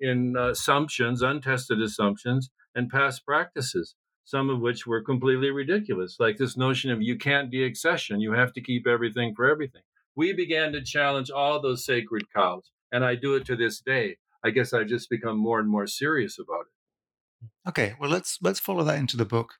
in 0.00 0.36
uh, 0.38 0.52
assumptions, 0.52 1.20
untested 1.20 1.82
assumptions, 1.82 2.48
and 2.74 2.90
past 2.90 3.24
practices, 3.24 3.94
some 4.24 4.50
of 4.50 4.60
which 4.60 4.86
were 4.86 5.02
completely 5.02 5.50
ridiculous, 5.50 6.16
like 6.18 6.36
this 6.36 6.56
notion 6.56 6.90
of 6.90 7.02
you 7.02 7.16
can't 7.16 7.52
deaccession; 7.52 8.20
you 8.20 8.32
have 8.32 8.52
to 8.54 8.60
keep 8.60 8.86
everything 8.86 9.34
for 9.34 9.50
everything. 9.50 9.82
We 10.14 10.32
began 10.32 10.72
to 10.72 10.82
challenge 10.82 11.30
all 11.30 11.60
those 11.60 11.84
sacred 11.84 12.24
cows, 12.34 12.70
and 12.90 13.04
I 13.04 13.14
do 13.14 13.34
it 13.34 13.44
to 13.46 13.56
this 13.56 13.80
day. 13.80 14.16
I 14.44 14.50
guess 14.50 14.72
I've 14.72 14.88
just 14.88 15.08
become 15.08 15.38
more 15.38 15.60
and 15.60 15.68
more 15.68 15.86
serious 15.86 16.38
about 16.38 16.66
it. 16.66 17.68
Okay, 17.68 17.94
well 18.00 18.10
let's 18.10 18.38
let's 18.42 18.60
follow 18.60 18.84
that 18.84 18.98
into 18.98 19.16
the 19.16 19.24
book. 19.24 19.54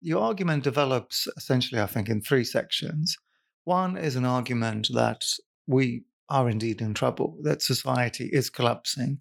Your 0.00 0.20
argument 0.22 0.64
develops 0.64 1.28
essentially, 1.36 1.80
I 1.80 1.86
think, 1.86 2.08
in 2.08 2.20
three 2.20 2.44
sections. 2.44 3.16
One 3.64 3.96
is 3.96 4.16
an 4.16 4.24
argument 4.24 4.88
that 4.92 5.24
we 5.66 6.04
are 6.28 6.48
indeed 6.48 6.80
in 6.80 6.94
trouble, 6.94 7.36
that 7.42 7.62
society 7.62 8.28
is 8.32 8.50
collapsing 8.50 9.20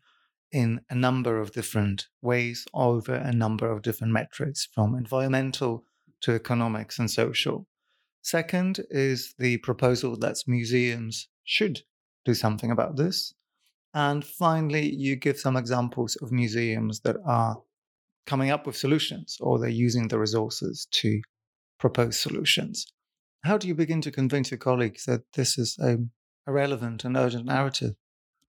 in 0.51 0.81
a 0.89 0.95
number 0.95 1.39
of 1.39 1.51
different 1.51 2.07
ways 2.21 2.65
over 2.73 3.15
a 3.15 3.31
number 3.31 3.69
of 3.69 3.81
different 3.81 4.13
metrics, 4.13 4.67
from 4.73 4.95
environmental 4.95 5.85
to 6.21 6.33
economics 6.33 6.99
and 6.99 7.09
social. 7.09 7.67
Second 8.21 8.81
is 8.89 9.33
the 9.39 9.57
proposal 9.57 10.17
that 10.17 10.37
museums 10.47 11.27
should 11.43 11.81
do 12.25 12.33
something 12.33 12.71
about 12.71 12.95
this. 12.95 13.33
And 13.93 14.23
finally, 14.23 14.93
you 14.93 15.15
give 15.15 15.39
some 15.39 15.57
examples 15.57 16.15
of 16.21 16.31
museums 16.31 17.01
that 17.01 17.17
are 17.25 17.57
coming 18.27 18.51
up 18.51 18.67
with 18.67 18.77
solutions 18.77 19.37
or 19.39 19.59
they're 19.59 19.69
using 19.69 20.07
the 20.07 20.19
resources 20.19 20.87
to 20.91 21.21
propose 21.79 22.17
solutions. 22.17 22.85
How 23.43 23.57
do 23.57 23.67
you 23.67 23.75
begin 23.75 24.01
to 24.01 24.11
convince 24.11 24.51
your 24.51 24.59
colleagues 24.59 25.05
that 25.05 25.23
this 25.33 25.57
is 25.57 25.77
a, 25.79 25.97
a 26.47 26.51
relevant 26.51 27.03
and 27.03 27.17
urgent 27.17 27.45
narrative? 27.45 27.95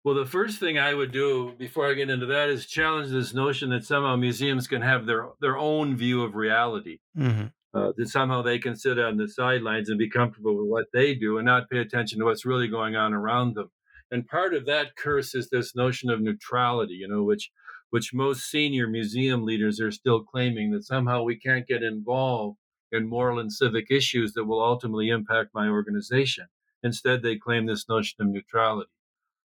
Well, 0.04 0.16
the 0.16 0.26
first 0.26 0.60
thing 0.60 0.80
I 0.80 0.94
would 0.94 1.12
do 1.12 1.54
before 1.60 1.88
I 1.88 1.94
get 1.94 2.10
into 2.10 2.26
that 2.28 2.50
is 2.50 2.66
challenge 2.66 3.12
this 3.12 3.36
notion 3.36 3.70
that 3.70 3.86
somehow 3.86 4.16
museums 4.16 4.68
can 4.68 4.82
have 4.82 5.06
their 5.06 5.30
their 5.40 5.58
own 5.58 5.96
view 5.96 6.24
of 6.24 6.36
reality. 6.36 7.00
Mm-hmm. 7.18 7.48
Uh, 7.74 7.94
that 7.96 8.10
somehow 8.10 8.42
they 8.42 8.60
can 8.60 8.76
sit 8.76 9.00
on 9.00 9.16
the 9.16 9.30
sidelines 9.30 9.88
and 9.88 9.98
be 9.98 10.10
comfortable 10.10 10.58
with 10.58 10.68
what 10.68 10.88
they 10.92 11.16
do 11.16 11.38
and 11.38 11.46
not 11.46 11.70
pay 11.70 11.78
attention 11.78 12.20
to 12.20 12.26
what's 12.26 12.46
really 12.46 12.68
going 12.68 12.98
on 12.98 13.14
around 13.14 13.56
them. 13.56 13.70
And 14.12 14.28
part 14.28 14.54
of 14.54 14.66
that 14.66 14.98
curse 14.98 15.34
is 15.34 15.50
this 15.50 15.74
notion 15.74 16.10
of 16.10 16.20
neutrality, 16.20 16.96
you 16.96 17.08
know, 17.08 17.24
which 17.24 17.50
which 17.92 18.14
most 18.14 18.50
senior 18.50 18.88
museum 18.88 19.46
leaders 19.46 19.80
are 19.80 19.92
still 19.92 20.24
claiming 20.24 20.72
that 20.72 20.84
somehow 20.84 21.24
we 21.24 21.38
can't 21.38 21.68
get 21.68 21.84
involved 21.84 22.58
in 22.92 23.08
moral 23.08 23.40
and 23.40 23.54
civic 23.54 23.92
issues 23.92 24.34
that 24.34 24.46
will 24.46 24.64
ultimately 24.64 25.10
impact 25.10 25.52
my 25.54 25.68
organization. 25.68 26.48
Instead, 26.84 27.22
they 27.22 27.38
claim 27.38 27.68
this 27.68 27.88
notion 27.88 28.18
of 28.20 28.28
neutrality. 28.28 28.90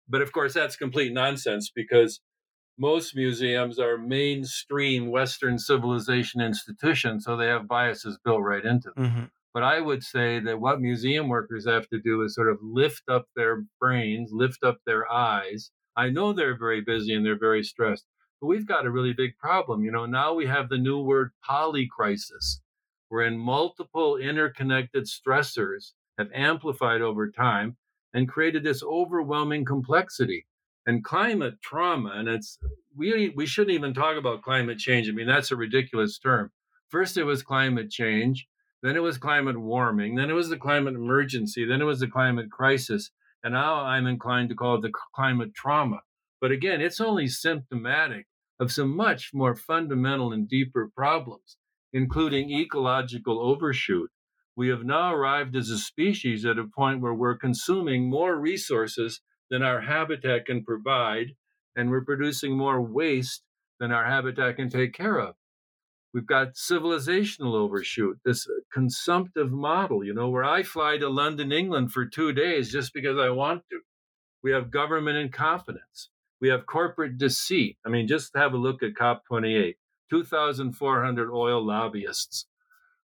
But 0.09 0.23
of 0.23 0.33
course, 0.33 0.55
that's 0.55 0.77
complete 0.77 1.13
nonsense 1.13 1.71
because 1.75 2.21
most 2.79 3.15
museums 3.15 3.79
are 3.79 3.97
mainstream 3.97 5.11
Western 5.11 5.59
civilization 5.59 6.41
institutions, 6.41 7.25
so 7.25 7.37
they 7.37 7.47
have 7.47 7.69
biases 7.69 8.19
built 8.25 8.43
right 8.43 8.65
into 8.65 8.91
them. 8.95 9.05
Mm-hmm. 9.07 9.25
But 9.53 9.63
I 9.63 9.81
would 9.81 10.03
say 10.03 10.41
that 10.41 10.61
what 10.61 10.81
museum 10.81 11.29
workers 11.29 11.67
have 11.67 11.89
to 11.91 12.01
do 12.01 12.23
is 12.23 12.35
sort 12.35 12.51
of 12.51 12.59
lift 12.61 13.05
up 13.09 13.27
their 13.37 13.65
brains, 13.81 14.31
lift 14.33 14.65
up 14.65 14.79
their 14.85 15.11
eyes. 15.11 15.71
I 15.97 16.11
know 16.11 16.33
they're 16.33 16.59
very 16.59 16.81
busy 16.81 17.15
and 17.15 17.25
they're 17.25 17.39
very 17.39 17.63
stressed, 17.63 18.05
but 18.41 18.49
we've 18.49 18.67
got 18.67 18.85
a 18.85 18.91
really 18.91 19.13
big 19.13 19.39
problem. 19.39 19.85
You 19.85 19.93
know, 19.93 20.07
now 20.07 20.35
we 20.35 20.47
have 20.47 20.69
the 20.69 20.79
new 20.79 21.01
word 21.01 21.31
polycrisis, 21.49 22.59
wherein 23.09 23.39
multiple 23.39 24.17
interconnected 24.17 25.05
stressors 25.05 25.93
have 26.19 26.33
amplified 26.35 27.01
over 27.01 27.31
time 27.31 27.77
and 28.15 28.29
created 28.29 28.63
this 28.63 28.83
overwhelming 28.83 29.65
complexity 29.65 30.47
and 30.87 31.05
climate 31.05 31.55
trauma 31.63 32.13
and 32.15 32.29
it's 32.29 32.59
we 32.97 33.33
we 33.37 33.45
shouldn't 33.45 33.75
even 33.75 33.93
talk 33.93 34.17
about 34.17 34.43
climate 34.43 34.79
change. 34.79 35.09
I 35.09 35.13
mean 35.13 35.27
that's 35.27 35.51
a 35.51 35.57
ridiculous 35.57 36.19
term. 36.19 36.51
First 36.89 37.17
it 37.17 37.25
was 37.25 37.43
climate 37.43 37.91
change 37.91 38.47
then 38.83 38.97
it 38.97 39.03
was 39.03 39.19
climate 39.19 39.59
warming 39.59 40.15
then 40.15 40.31
it 40.31 40.35
was 40.35 40.49
the 40.49 40.57
climate 40.57 40.95
emergency 40.95 41.65
then 41.65 41.81
it 41.81 41.87
was 41.87 42.01
the 42.01 42.07
climate 42.07 42.51
crisis 42.51 43.11
and 43.43 43.55
now 43.55 43.77
i'm 43.77 44.07
inclined 44.07 44.49
to 44.51 44.55
call 44.55 44.77
it 44.77 44.83
the 44.83 44.93
climate 45.15 45.55
trauma. 45.55 46.01
But 46.41 46.53
again 46.53 46.81
it's 46.81 47.01
only 47.01 47.27
symptomatic 47.27 48.27
of 48.61 48.71
some 48.71 48.95
much 48.95 49.31
more 49.35 49.57
fundamental 49.57 50.33
and 50.33 50.49
deeper 50.49 50.91
problems 50.95 51.57
including 51.93 52.51
ecological 52.51 53.41
overshoot 53.41 54.11
we 54.57 54.69
have 54.69 54.85
now 54.85 55.13
arrived 55.13 55.57
as 55.57 55.71
a 55.71 55.79
species 55.79 56.45
at 56.45 56.59
a 56.59 56.65
point 56.65 57.01
where 57.01 57.15
we're 57.15 57.37
consuming 57.37 58.09
more 58.09 58.37
resources 58.37 59.21
than 59.51 59.63
our 59.63 59.81
habitat 59.81 60.47
can 60.47 60.65
provide, 60.65 61.35
and 61.75 61.91
we're 61.91 62.05
producing 62.05 62.57
more 62.57 62.81
waste 62.81 63.43
than 63.81 63.91
our 63.91 64.05
habitat 64.05 64.57
can 64.57 64.69
take 64.69 64.93
care 64.93 65.19
of. 65.19 65.35
We've 66.13 66.27
got 66.27 66.55
civilizational 66.55 67.55
overshoot, 67.55 68.21
this 68.25 68.47
uh, 68.49 68.61
consumptive 68.73 69.51
model, 69.51 70.05
you 70.05 70.15
know, 70.15 70.29
where 70.29 70.45
I 70.45 70.63
fly 70.63 70.97
to 70.99 71.09
London, 71.09 71.51
England 71.51 71.93
for 71.93 72.07
two 72.07 72.33
days 72.33 72.71
just 72.71 72.95
because 72.95 73.19
I 73.19 73.31
want 73.31 73.65
to. 73.71 73.81
We 74.41 74.53
have 74.53 74.71
government 74.71 75.19
incompetence. 75.19 76.11
We 76.41 76.49
have 76.51 76.67
corporate 76.67 77.19
deceit. 77.19 77.79
I 77.85 77.89
mean, 77.89 78.07
just 78.07 78.37
have 78.37 78.53
a 78.53 78.59
look 78.59 78.83
at 78.83 78.95
COP28 78.95 79.75
2,400 80.11 81.33
oil 81.33 81.65
lobbyists 81.65 82.47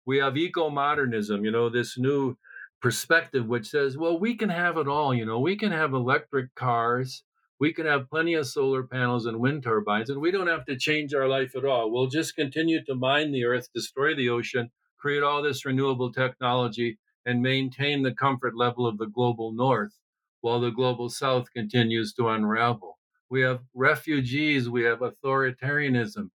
we 0.08 0.18
have 0.20 0.38
eco 0.38 0.70
modernism, 0.70 1.44
you 1.44 1.52
know, 1.52 1.70
this 1.70 1.98
new 1.98 2.38
perspective 2.82 3.46
which 3.46 3.68
says, 3.68 3.98
well, 3.98 4.18
we 4.18 4.36
can 4.36 4.48
have 4.48 4.78
it 4.78 4.88
all, 4.88 5.14
you 5.14 5.26
know, 5.26 5.40
we 5.40 5.58
can 5.58 5.74
have 5.74 5.94
electric 5.94 6.56
cars, 6.56 7.24
we 7.60 7.74
can 7.74 7.86
have 7.86 8.10
plenty 8.10 8.34
of 8.34 8.48
solar 8.48 8.84
panels 8.84 9.26
and 9.26 9.38
wind 9.38 9.64
turbines, 9.64 10.10
and 10.10 10.22
we 10.22 10.32
don't 10.32 10.48
have 10.48 10.64
to 10.66 10.78
change 10.78 11.14
our 11.14 11.28
life 11.28 11.58
at 11.58 11.66
all. 11.66 11.92
We'll 11.92 12.08
just 12.08 12.38
continue 12.38 12.84
to 12.86 12.96
mine 12.96 13.34
the 13.34 13.44
earth, 13.44 13.68
destroy 13.76 14.16
the 14.16 14.30
ocean, 14.30 14.72
create 14.98 15.24
all 15.24 15.44
this 15.44 15.66
renewable 15.66 16.14
technology, 16.14 16.98
and 17.26 17.42
maintain 17.42 18.04
the 18.04 18.14
comfort 18.14 18.56
level 18.56 18.88
of 18.88 18.98
the 18.98 19.08
global 19.08 19.52
north 19.52 20.00
while 20.40 20.62
the 20.62 20.72
global 20.72 21.10
south 21.10 21.52
continues 21.52 22.14
to 22.14 22.30
unravel. 22.30 22.98
We 23.30 23.42
have 23.42 23.60
refugees, 23.74 24.70
we 24.70 24.84
have 24.84 25.00
authoritarianism, 25.00 26.30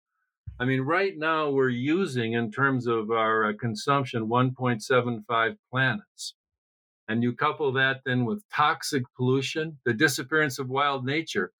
I 0.60 0.66
mean, 0.66 0.82
right 0.82 1.16
now 1.16 1.48
we're 1.48 1.70
using, 1.70 2.34
in 2.34 2.52
terms 2.52 2.86
of 2.86 3.10
our 3.10 3.46
uh, 3.46 3.52
consumption, 3.58 4.28
1.75 4.28 5.56
planets. 5.70 6.34
And 7.08 7.22
you 7.22 7.34
couple 7.34 7.72
that 7.72 8.02
then 8.04 8.26
with 8.26 8.44
toxic 8.54 9.02
pollution, 9.16 9.78
the 9.86 9.94
disappearance 9.94 10.58
of 10.58 10.68
wild 10.68 11.06
nature. 11.06 11.50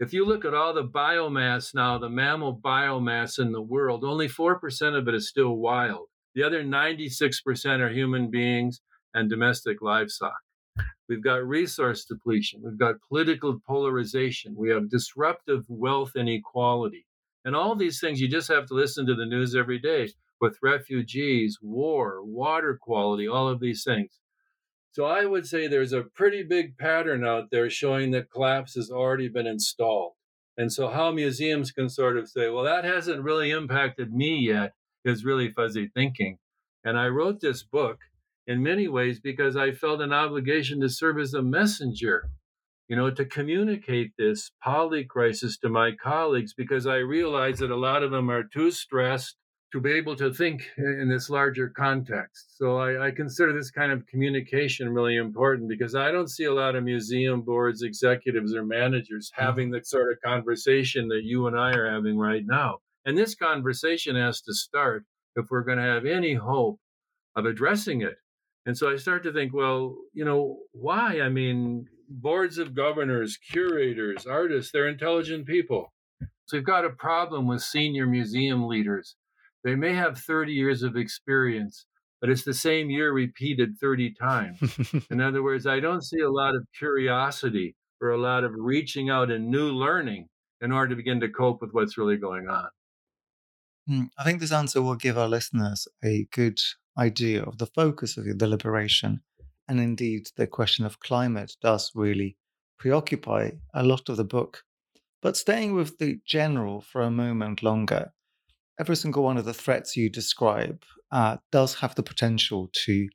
If 0.00 0.12
you 0.12 0.26
look 0.26 0.44
at 0.44 0.54
all 0.54 0.74
the 0.74 0.82
biomass 0.82 1.72
now, 1.72 1.98
the 1.98 2.08
mammal 2.08 2.58
biomass 2.58 3.38
in 3.38 3.52
the 3.52 3.62
world, 3.62 4.02
only 4.02 4.26
4% 4.26 4.98
of 4.98 5.06
it 5.06 5.14
is 5.14 5.28
still 5.28 5.54
wild. 5.58 6.08
The 6.34 6.42
other 6.42 6.64
96% 6.64 7.78
are 7.78 7.90
human 7.90 8.28
beings 8.28 8.80
and 9.14 9.30
domestic 9.30 9.80
livestock. 9.82 10.40
We've 11.08 11.22
got 11.22 11.46
resource 11.46 12.06
depletion. 12.06 12.62
We've 12.64 12.76
got 12.76 12.96
political 13.08 13.60
polarization. 13.64 14.56
We 14.56 14.70
have 14.70 14.90
disruptive 14.90 15.64
wealth 15.68 16.16
inequality. 16.16 17.06
And 17.44 17.56
all 17.56 17.74
these 17.74 18.00
things, 18.00 18.20
you 18.20 18.28
just 18.28 18.48
have 18.48 18.66
to 18.66 18.74
listen 18.74 19.06
to 19.06 19.14
the 19.14 19.26
news 19.26 19.54
every 19.54 19.78
day 19.78 20.10
with 20.40 20.58
refugees, 20.62 21.58
war, 21.62 22.22
water 22.24 22.78
quality, 22.80 23.26
all 23.28 23.48
of 23.48 23.60
these 23.60 23.84
things. 23.84 24.20
So 24.92 25.06
I 25.06 25.24
would 25.24 25.46
say 25.46 25.66
there's 25.66 25.92
a 25.92 26.02
pretty 26.02 26.42
big 26.42 26.76
pattern 26.76 27.24
out 27.24 27.50
there 27.50 27.70
showing 27.70 28.10
that 28.10 28.30
collapse 28.30 28.74
has 28.74 28.90
already 28.90 29.28
been 29.28 29.46
installed. 29.46 30.12
And 30.58 30.70
so, 30.70 30.88
how 30.88 31.10
museums 31.12 31.72
can 31.72 31.88
sort 31.88 32.18
of 32.18 32.28
say, 32.28 32.50
well, 32.50 32.64
that 32.64 32.84
hasn't 32.84 33.22
really 33.22 33.50
impacted 33.50 34.12
me 34.12 34.38
yet, 34.38 34.74
is 35.02 35.24
really 35.24 35.50
fuzzy 35.50 35.88
thinking. 35.94 36.38
And 36.84 36.98
I 36.98 37.06
wrote 37.06 37.40
this 37.40 37.62
book 37.62 37.98
in 38.46 38.62
many 38.62 38.88
ways 38.88 39.18
because 39.18 39.56
I 39.56 39.72
felt 39.72 40.02
an 40.02 40.12
obligation 40.12 40.80
to 40.80 40.90
serve 40.90 41.18
as 41.18 41.32
a 41.32 41.42
messenger, 41.42 42.28
you 42.92 42.98
know, 42.98 43.10
to 43.10 43.24
communicate 43.24 44.12
this 44.18 44.50
poly 44.62 45.02
crisis 45.02 45.56
to 45.56 45.70
my 45.70 45.92
colleagues 45.92 46.52
because 46.52 46.86
I 46.86 46.96
realize 46.96 47.60
that 47.60 47.70
a 47.70 47.74
lot 47.74 48.02
of 48.02 48.10
them 48.10 48.30
are 48.30 48.42
too 48.44 48.70
stressed 48.70 49.34
to 49.72 49.80
be 49.80 49.92
able 49.92 50.14
to 50.16 50.30
think 50.30 50.68
in 50.76 51.08
this 51.08 51.30
larger 51.30 51.70
context. 51.70 52.58
So 52.58 52.76
I, 52.76 53.06
I, 53.06 53.10
consider 53.10 53.54
this 53.54 53.70
kind 53.70 53.92
of 53.92 54.06
communication 54.08 54.90
really 54.90 55.16
important 55.16 55.70
because 55.70 55.94
I 55.94 56.10
don't 56.10 56.28
see 56.28 56.44
a 56.44 56.52
lot 56.52 56.76
of 56.76 56.84
museum 56.84 57.40
boards, 57.40 57.80
executives, 57.80 58.54
or 58.54 58.62
managers 58.62 59.30
mm-hmm. 59.30 59.42
having 59.42 59.70
the 59.70 59.80
sort 59.82 60.12
of 60.12 60.18
conversation 60.22 61.08
that 61.08 61.22
you 61.24 61.46
and 61.46 61.58
I 61.58 61.70
are 61.70 61.90
having 61.90 62.18
right 62.18 62.44
now. 62.44 62.80
And 63.06 63.16
this 63.16 63.34
conversation 63.34 64.16
has 64.16 64.42
to 64.42 64.52
start 64.52 65.06
if 65.34 65.46
we're 65.48 65.64
going 65.64 65.78
to 65.78 65.84
have 65.84 66.04
any 66.04 66.34
hope 66.34 66.78
of 67.36 67.46
addressing 67.46 68.02
it. 68.02 68.16
And 68.66 68.76
so 68.76 68.92
I 68.92 68.96
start 68.96 69.22
to 69.22 69.32
think, 69.32 69.54
well, 69.54 69.96
you 70.12 70.26
know, 70.26 70.58
why? 70.72 71.22
I 71.22 71.30
mean, 71.30 71.86
boards 72.20 72.58
of 72.58 72.74
governors, 72.74 73.36
curators, 73.36 74.26
artists, 74.26 74.72
they're 74.72 74.88
intelligent 74.88 75.46
people. 75.46 75.92
So 76.46 76.56
we've 76.56 76.66
got 76.66 76.84
a 76.84 76.90
problem 76.90 77.46
with 77.46 77.62
senior 77.62 78.06
museum 78.06 78.68
leaders. 78.68 79.16
They 79.64 79.74
may 79.74 79.94
have 79.94 80.18
30 80.18 80.52
years 80.52 80.82
of 80.82 80.96
experience, 80.96 81.86
but 82.20 82.30
it's 82.30 82.44
the 82.44 82.54
same 82.54 82.90
year 82.90 83.12
repeated 83.12 83.78
30 83.80 84.14
times. 84.14 84.60
In 85.10 85.20
other 85.20 85.42
words, 85.42 85.66
I 85.66 85.80
don't 85.80 86.04
see 86.04 86.20
a 86.20 86.30
lot 86.30 86.54
of 86.54 86.66
curiosity 86.76 87.76
or 88.00 88.10
a 88.10 88.20
lot 88.20 88.44
of 88.44 88.52
reaching 88.54 89.08
out 89.08 89.30
and 89.30 89.48
new 89.48 89.70
learning 89.70 90.28
in 90.60 90.72
order 90.72 90.90
to 90.90 90.96
begin 90.96 91.20
to 91.20 91.28
cope 91.28 91.60
with 91.60 91.70
what's 91.72 91.96
really 91.96 92.16
going 92.16 92.48
on. 92.48 92.68
Hmm, 93.88 94.02
I 94.18 94.24
think 94.24 94.40
this 94.40 94.52
answer 94.52 94.82
will 94.82 94.96
give 94.96 95.18
our 95.18 95.28
listeners 95.28 95.88
a 96.04 96.26
good 96.32 96.60
idea 96.96 97.42
of 97.42 97.58
the 97.58 97.66
focus 97.66 98.16
of 98.16 98.26
your 98.26 98.34
deliberation. 98.34 99.22
And 99.72 99.80
indeed, 99.80 100.28
the 100.36 100.46
question 100.46 100.84
of 100.84 101.00
climate 101.00 101.56
does 101.62 101.92
really 101.94 102.36
preoccupy 102.78 103.52
a 103.72 103.82
lot 103.82 104.10
of 104.10 104.18
the 104.18 104.24
book. 104.38 104.64
But 105.22 105.34
staying 105.34 105.72
with 105.72 105.96
the 105.96 106.20
general 106.26 106.82
for 106.82 107.00
a 107.00 107.10
moment 107.10 107.62
longer, 107.62 108.12
every 108.78 108.96
single 108.96 109.22
one 109.22 109.38
of 109.38 109.46
the 109.46 109.54
threats 109.54 109.96
you 109.96 110.10
describe 110.10 110.82
uh, 111.10 111.38
does 111.50 111.76
have 111.76 111.94
the 111.94 112.02
potential 112.02 112.68
to 112.84 113.08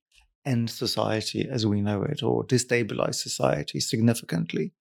end 0.47 0.71
society 0.71 1.47
as 1.47 1.67
we 1.67 1.79
know 1.79 2.01
it 2.01 2.23
or 2.23 2.43
destabilize 2.43 3.21
society 3.21 3.79
significantly. 3.79 4.73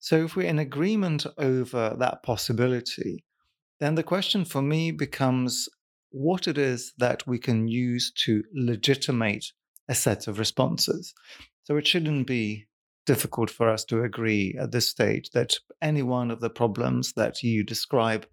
So, 0.00 0.24
if 0.24 0.34
we're 0.34 0.48
in 0.48 0.58
agreement 0.58 1.24
over 1.38 1.94
that 2.00 2.24
possibility, 2.24 3.24
then 3.78 3.94
the 3.94 4.02
question 4.02 4.44
for 4.44 4.60
me 4.60 4.90
becomes 4.90 5.68
what 6.10 6.48
it 6.48 6.58
is 6.58 6.94
that 6.98 7.24
we 7.28 7.38
can 7.38 7.68
use 7.68 8.10
to 8.24 8.42
legitimate 8.52 9.52
a 9.92 9.94
set 9.94 10.26
of 10.26 10.38
responses. 10.38 11.12
So 11.64 11.76
it 11.76 11.86
shouldn't 11.86 12.26
be 12.26 12.66
difficult 13.04 13.50
for 13.50 13.68
us 13.68 13.84
to 13.84 14.02
agree 14.02 14.56
at 14.58 14.72
this 14.72 14.88
stage 14.88 15.28
that 15.34 15.52
any 15.82 16.02
one 16.02 16.30
of 16.30 16.40
the 16.40 16.48
problems 16.48 17.12
that 17.12 17.42
you 17.42 17.62
describe, 17.62 18.26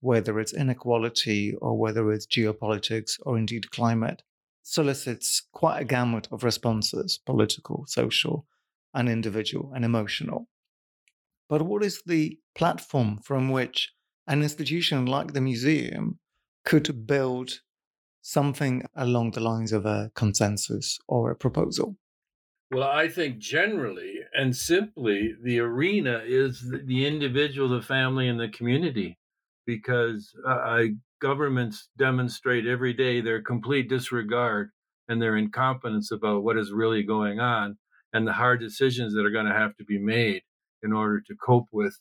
whether 0.00 0.40
it's 0.40 0.54
inequality 0.54 1.54
or 1.60 1.78
whether 1.78 2.10
it's 2.10 2.26
geopolitics 2.26 3.12
or 3.26 3.36
indeed 3.36 3.70
climate, 3.70 4.22
solicits 4.62 5.42
quite 5.52 5.80
a 5.82 5.84
gamut 5.84 6.28
of 6.32 6.44
responses 6.44 7.20
political, 7.26 7.84
social, 7.86 8.46
and 8.94 9.06
individual 9.08 9.70
and 9.74 9.84
emotional. 9.84 10.48
But 11.50 11.60
what 11.60 11.84
is 11.84 12.02
the 12.06 12.38
platform 12.54 13.18
from 13.22 13.50
which 13.50 13.92
an 14.26 14.42
institution 14.42 15.04
like 15.04 15.34
the 15.34 15.42
museum 15.42 16.20
could 16.64 17.06
build 17.06 17.60
something 18.22 18.84
along 18.94 19.32
the 19.32 19.40
lines 19.40 19.72
of 19.72 19.84
a 19.84 20.10
consensus 20.14 20.98
or 21.06 21.30
a 21.30 21.36
proposal? 21.36 21.96
Well, 22.70 22.88
I 22.88 23.08
think 23.08 23.38
generally 23.38 24.20
and 24.34 24.56
simply, 24.56 25.34
the 25.42 25.60
arena 25.60 26.22
is 26.24 26.64
the 26.86 27.06
individual, 27.06 27.68
the 27.68 27.82
family, 27.82 28.28
and 28.28 28.40
the 28.40 28.48
community, 28.48 29.18
because 29.66 30.34
uh, 30.48 30.84
governments 31.20 31.90
demonstrate 31.98 32.66
every 32.66 32.94
day 32.94 33.20
their 33.20 33.42
complete 33.42 33.90
disregard 33.90 34.70
and 35.08 35.20
their 35.20 35.36
incompetence 35.36 36.10
about 36.10 36.44
what 36.44 36.56
is 36.56 36.72
really 36.72 37.02
going 37.02 37.40
on 37.40 37.76
and 38.14 38.26
the 38.26 38.32
hard 38.32 38.60
decisions 38.60 39.12
that 39.14 39.26
are 39.26 39.30
going 39.30 39.46
to 39.46 39.52
have 39.52 39.76
to 39.76 39.84
be 39.84 39.98
made 39.98 40.42
in 40.82 40.92
order 40.92 41.20
to 41.20 41.34
cope 41.36 41.66
with 41.72 41.98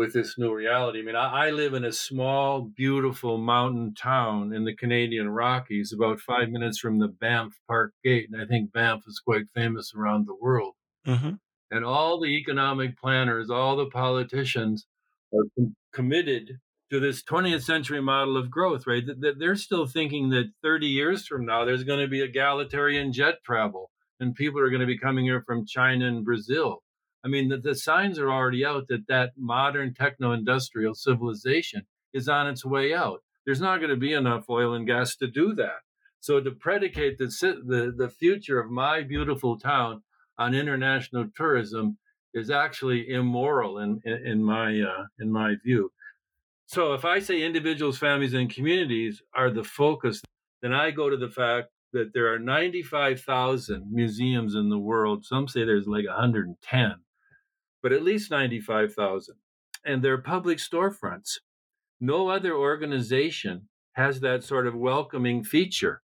with 0.00 0.14
this 0.14 0.38
new 0.38 0.50
reality. 0.50 1.00
I 1.00 1.02
mean, 1.02 1.14
I, 1.14 1.48
I, 1.48 1.50
live 1.50 1.74
in 1.74 1.84
a 1.84 1.92
small, 1.92 2.62
beautiful 2.62 3.36
mountain 3.36 3.92
town 3.92 4.54
in 4.54 4.64
the 4.64 4.74
Canadian 4.74 5.28
Rockies, 5.28 5.92
about 5.92 6.20
five 6.20 6.48
minutes 6.48 6.78
from 6.78 6.98
the 6.98 7.08
Banff 7.08 7.52
Park 7.68 7.92
Gate, 8.02 8.30
and 8.32 8.40
I 8.40 8.46
think 8.46 8.72
Banff 8.72 9.02
is 9.06 9.20
quite 9.22 9.44
famous 9.54 9.92
around 9.94 10.26
the 10.26 10.34
world. 10.40 10.72
Mm-hmm. 11.06 11.32
And 11.70 11.84
all 11.84 12.18
the 12.18 12.28
economic 12.28 12.98
planners, 12.98 13.50
all 13.50 13.76
the 13.76 13.90
politicians 13.90 14.86
are 15.34 15.44
com- 15.54 15.76
committed 15.92 16.60
to 16.90 16.98
this 16.98 17.22
20th 17.22 17.64
century 17.64 18.00
model 18.00 18.38
of 18.38 18.50
growth, 18.50 18.86
right? 18.86 19.04
That 19.06 19.38
they're 19.38 19.54
still 19.54 19.86
thinking 19.86 20.30
that 20.30 20.50
30 20.62 20.86
years 20.86 21.26
from 21.26 21.44
now, 21.44 21.66
there's 21.66 21.84
going 21.84 22.00
to 22.00 22.08
be 22.08 22.22
egalitarian 22.22 23.12
jet 23.12 23.44
travel, 23.44 23.90
and 24.18 24.34
people 24.34 24.62
are 24.62 24.70
going 24.70 24.80
to 24.80 24.86
be 24.86 24.98
coming 24.98 25.26
here 25.26 25.42
from 25.46 25.66
China 25.66 26.06
and 26.06 26.24
Brazil 26.24 26.82
I 27.24 27.28
mean, 27.28 27.48
the, 27.48 27.58
the 27.58 27.74
signs 27.74 28.18
are 28.18 28.30
already 28.30 28.64
out 28.64 28.88
that 28.88 29.06
that 29.08 29.32
modern 29.36 29.94
techno 29.94 30.32
industrial 30.32 30.94
civilization 30.94 31.86
is 32.12 32.28
on 32.28 32.46
its 32.46 32.64
way 32.64 32.94
out. 32.94 33.22
There's 33.44 33.60
not 33.60 33.78
going 33.78 33.90
to 33.90 33.96
be 33.96 34.12
enough 34.12 34.48
oil 34.48 34.74
and 34.74 34.86
gas 34.86 35.16
to 35.16 35.26
do 35.26 35.54
that. 35.54 35.80
So 36.20 36.40
to 36.40 36.50
predicate 36.50 37.18
the, 37.18 37.26
the, 37.64 37.94
the 37.96 38.08
future 38.08 38.60
of 38.60 38.70
my 38.70 39.02
beautiful 39.02 39.58
town 39.58 40.02
on 40.38 40.54
international 40.54 41.26
tourism 41.36 41.98
is 42.34 42.50
actually 42.50 43.10
immoral 43.10 43.78
in, 43.78 44.00
in, 44.04 44.26
in 44.26 44.44
my, 44.44 44.80
uh, 44.80 45.04
in 45.18 45.32
my 45.32 45.56
view. 45.64 45.90
So 46.66 46.94
if 46.94 47.04
I 47.04 47.18
say 47.18 47.42
individuals, 47.42 47.98
families, 47.98 48.34
and 48.34 48.48
communities 48.48 49.22
are 49.34 49.50
the 49.50 49.64
focus, 49.64 50.22
then 50.62 50.72
I 50.72 50.90
go 50.90 51.10
to 51.10 51.16
the 51.16 51.30
fact 51.30 51.68
that 51.92 52.12
there 52.14 52.32
are 52.32 52.38
95,000 52.38 53.90
museums 53.90 54.54
in 54.54 54.68
the 54.68 54.78
world. 54.78 55.24
Some 55.24 55.48
say 55.48 55.64
there's 55.64 55.88
like 55.88 56.06
110 56.06 56.94
but 57.82 57.92
at 57.92 58.02
least 58.02 58.30
95,000. 58.30 59.36
And 59.84 60.02
they're 60.02 60.18
public 60.18 60.58
storefronts. 60.58 61.38
No 62.00 62.28
other 62.28 62.54
organization 62.54 63.68
has 63.92 64.20
that 64.20 64.44
sort 64.44 64.66
of 64.66 64.74
welcoming 64.74 65.44
feature. 65.44 66.02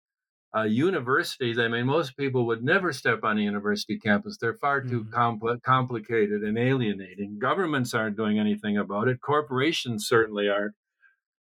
Uh, 0.54 0.64
universities, 0.64 1.58
I 1.58 1.68
mean, 1.68 1.86
most 1.86 2.14
people 2.16 2.46
would 2.46 2.62
never 2.62 2.92
step 2.92 3.20
on 3.24 3.38
a 3.38 3.42
university 3.42 3.98
campus. 3.98 4.36
They're 4.38 4.58
far 4.58 4.82
too 4.82 5.04
mm-hmm. 5.04 5.14
compl- 5.14 5.62
complicated 5.62 6.42
and 6.42 6.58
alienating. 6.58 7.38
Governments 7.38 7.94
aren't 7.94 8.18
doing 8.18 8.38
anything 8.38 8.76
about 8.76 9.08
it. 9.08 9.22
Corporations 9.22 10.06
certainly 10.06 10.48
aren't. 10.48 10.74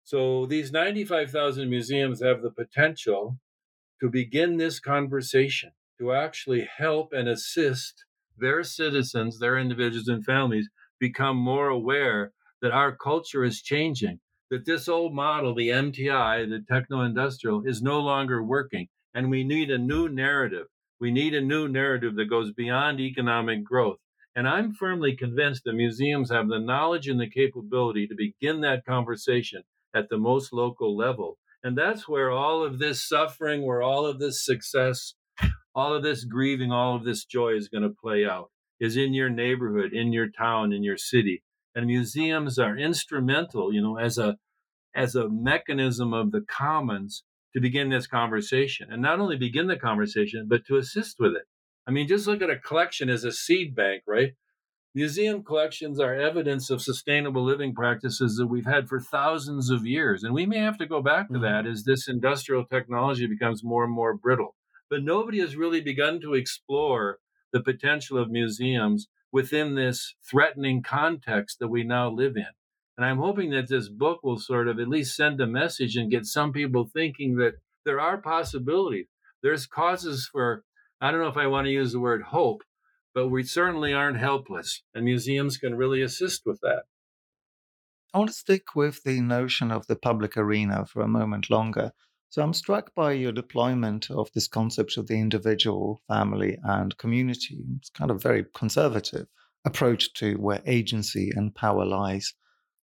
So 0.03 0.45
these 0.45 0.71
95,000 0.71 1.69
museums 1.69 2.21
have 2.21 2.41
the 2.41 2.51
potential 2.51 3.39
to 4.01 4.09
begin 4.09 4.57
this 4.57 4.79
conversation, 4.79 5.71
to 5.99 6.13
actually 6.13 6.67
help 6.77 7.11
and 7.13 7.27
assist 7.27 8.05
their 8.37 8.63
citizens, 8.63 9.39
their 9.39 9.57
individuals 9.57 10.07
and 10.07 10.25
families 10.25 10.69
become 10.99 11.37
more 11.37 11.69
aware 11.69 12.31
that 12.61 12.71
our 12.71 12.95
culture 12.95 13.43
is 13.43 13.61
changing, 13.61 14.19
that 14.49 14.65
this 14.65 14.87
old 14.87 15.13
model, 15.13 15.55
the 15.55 15.69
MTI, 15.69 16.49
the 16.49 16.63
techno 16.71 17.01
industrial, 17.01 17.63
is 17.65 17.81
no 17.81 17.99
longer 17.99 18.43
working. 18.43 18.87
And 19.13 19.29
we 19.29 19.43
need 19.43 19.69
a 19.69 19.77
new 19.77 20.07
narrative. 20.07 20.67
We 20.99 21.11
need 21.11 21.33
a 21.33 21.41
new 21.41 21.67
narrative 21.67 22.15
that 22.15 22.29
goes 22.29 22.53
beyond 22.53 22.99
economic 22.99 23.63
growth. 23.63 23.97
And 24.35 24.47
I'm 24.47 24.73
firmly 24.73 25.15
convinced 25.15 25.63
that 25.65 25.73
museums 25.73 26.31
have 26.31 26.47
the 26.47 26.59
knowledge 26.59 27.07
and 27.07 27.19
the 27.19 27.29
capability 27.29 28.07
to 28.07 28.15
begin 28.15 28.61
that 28.61 28.85
conversation 28.85 29.63
at 29.93 30.09
the 30.09 30.17
most 30.17 30.53
local 30.53 30.95
level. 30.95 31.37
And 31.63 31.77
that's 31.77 32.07
where 32.07 32.31
all 32.31 32.63
of 32.63 32.79
this 32.79 33.07
suffering, 33.07 33.65
where 33.65 33.81
all 33.81 34.05
of 34.05 34.19
this 34.19 34.45
success 34.45 35.15
all 35.73 35.93
of 35.93 36.03
this 36.03 36.23
grieving, 36.25 36.71
all 36.71 36.95
of 36.95 37.03
this 37.03 37.25
joy 37.25 37.53
is 37.55 37.69
going 37.69 37.83
to 37.83 37.95
play 38.01 38.25
out, 38.25 38.49
is 38.79 38.97
in 38.97 39.13
your 39.13 39.29
neighborhood, 39.29 39.93
in 39.93 40.11
your 40.11 40.29
town, 40.29 40.73
in 40.73 40.83
your 40.83 40.97
city. 40.97 41.43
And 41.73 41.85
museums 41.85 42.59
are 42.59 42.77
instrumental, 42.77 43.73
you 43.73 43.81
know, 43.81 43.97
as 43.97 44.17
a 44.17 44.37
as 44.93 45.15
a 45.15 45.29
mechanism 45.29 46.13
of 46.13 46.31
the 46.31 46.41
commons 46.41 47.23
to 47.53 47.61
begin 47.61 47.89
this 47.89 48.07
conversation. 48.07 48.91
And 48.91 49.01
not 49.01 49.21
only 49.21 49.37
begin 49.37 49.67
the 49.67 49.77
conversation, 49.77 50.47
but 50.49 50.65
to 50.65 50.75
assist 50.75 51.15
with 51.17 51.31
it. 51.31 51.43
I 51.87 51.91
mean, 51.91 52.09
just 52.09 52.27
look 52.27 52.41
at 52.41 52.49
a 52.49 52.59
collection 52.59 53.09
as 53.09 53.23
a 53.23 53.31
seed 53.31 53.73
bank, 53.73 54.03
right? 54.05 54.33
Museum 54.93 55.43
collections 55.43 56.01
are 56.01 56.13
evidence 56.13 56.69
of 56.69 56.81
sustainable 56.81 57.45
living 57.45 57.73
practices 57.73 58.35
that 58.35 58.47
we've 58.47 58.65
had 58.65 58.89
for 58.89 58.99
thousands 58.99 59.69
of 59.69 59.85
years. 59.85 60.23
And 60.23 60.33
we 60.33 60.45
may 60.45 60.59
have 60.59 60.77
to 60.79 60.85
go 60.85 61.01
back 61.01 61.29
to 61.29 61.35
mm-hmm. 61.35 61.43
that 61.43 61.65
as 61.65 61.85
this 61.85 62.09
industrial 62.09 62.65
technology 62.65 63.25
becomes 63.27 63.63
more 63.63 63.85
and 63.85 63.93
more 63.93 64.13
brittle 64.13 64.55
but 64.91 65.01
nobody 65.01 65.39
has 65.39 65.55
really 65.55 65.79
begun 65.79 66.19
to 66.19 66.33
explore 66.33 67.19
the 67.53 67.61
potential 67.61 68.17
of 68.17 68.29
museums 68.29 69.07
within 69.31 69.73
this 69.73 70.15
threatening 70.21 70.83
context 70.83 71.59
that 71.59 71.69
we 71.69 71.81
now 71.81 72.09
live 72.09 72.35
in. 72.35 72.45
And 72.97 73.05
I'm 73.05 73.19
hoping 73.19 73.51
that 73.51 73.69
this 73.69 73.87
book 73.87 74.19
will 74.21 74.37
sort 74.37 74.67
of 74.67 74.79
at 74.79 74.89
least 74.89 75.15
send 75.15 75.39
a 75.39 75.47
message 75.47 75.95
and 75.95 76.11
get 76.11 76.25
some 76.25 76.51
people 76.51 76.85
thinking 76.85 77.37
that 77.37 77.53
there 77.85 78.01
are 78.01 78.17
possibilities. 78.17 79.07
There's 79.41 79.65
causes 79.65 80.29
for, 80.29 80.65
I 80.99 81.09
don't 81.09 81.21
know 81.21 81.29
if 81.29 81.37
I 81.37 81.47
want 81.47 81.67
to 81.67 81.71
use 81.71 81.93
the 81.93 81.99
word 82.01 82.23
hope, 82.23 82.61
but 83.15 83.29
we 83.29 83.43
certainly 83.43 83.93
aren't 83.93 84.19
helpless. 84.19 84.83
And 84.93 85.05
museums 85.05 85.57
can 85.57 85.75
really 85.75 86.01
assist 86.01 86.41
with 86.45 86.59
that. 86.63 86.83
I 88.13 88.17
want 88.17 88.29
to 88.29 88.35
stick 88.35 88.75
with 88.75 89.03
the 89.03 89.21
notion 89.21 89.71
of 89.71 89.87
the 89.87 89.95
public 89.95 90.35
arena 90.35 90.85
for 90.85 91.01
a 91.01 91.07
moment 91.07 91.49
longer. 91.49 91.93
So 92.31 92.41
I'm 92.41 92.53
struck 92.53 92.95
by 92.95 93.11
your 93.11 93.33
deployment 93.33 94.09
of 94.09 94.31
this 94.31 94.47
concept 94.47 94.95
of 94.95 95.07
the 95.07 95.19
individual, 95.19 96.01
family, 96.07 96.57
and 96.63 96.97
community. 96.97 97.61
It's 97.75 97.89
kind 97.89 98.09
of 98.09 98.15
a 98.15 98.21
very 98.21 98.45
conservative 98.55 99.27
approach 99.65 100.13
to 100.13 100.35
where 100.35 100.61
agency 100.65 101.33
and 101.35 101.53
power 101.53 101.85
lies, 101.85 102.33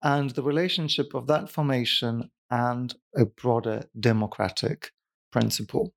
and 0.02 0.30
the 0.30 0.42
relationship 0.42 1.12
of 1.12 1.26
that 1.26 1.50
formation 1.50 2.30
and 2.50 2.94
a 3.14 3.26
broader 3.26 3.84
democratic 4.00 4.92
principle. 5.30 5.92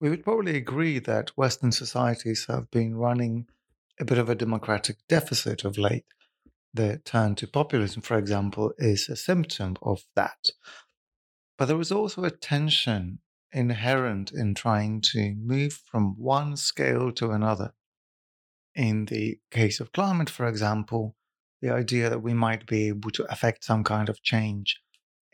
We 0.00 0.10
would 0.10 0.24
probably 0.24 0.56
agree 0.56 0.98
that 0.98 1.36
Western 1.38 1.70
societies 1.70 2.46
have 2.46 2.72
been 2.72 2.96
running 2.96 3.46
a 4.00 4.04
bit 4.04 4.18
of 4.18 4.28
a 4.28 4.34
democratic 4.34 4.96
deficit 5.08 5.64
of 5.64 5.78
late 5.78 6.06
the 6.74 7.00
turn 7.04 7.34
to 7.36 7.46
populism, 7.46 8.02
for 8.02 8.16
example, 8.18 8.72
is 8.78 9.08
a 9.08 9.16
symptom 9.16 9.76
of 9.82 10.04
that. 10.14 10.50
But 11.60 11.66
there 11.66 11.80
is 11.80 11.92
also 11.92 12.24
a 12.24 12.30
tension 12.30 13.18
inherent 13.52 14.32
in 14.32 14.54
trying 14.54 15.02
to 15.12 15.34
move 15.34 15.74
from 15.74 16.14
one 16.16 16.56
scale 16.56 17.12
to 17.12 17.32
another. 17.32 17.74
In 18.74 19.04
the 19.04 19.40
case 19.50 19.78
of 19.78 19.92
climate, 19.92 20.30
for 20.30 20.48
example, 20.48 21.16
the 21.60 21.68
idea 21.68 22.08
that 22.08 22.22
we 22.22 22.32
might 22.32 22.66
be 22.66 22.88
able 22.88 23.10
to 23.10 23.30
affect 23.30 23.62
some 23.62 23.84
kind 23.84 24.08
of 24.08 24.22
change 24.22 24.80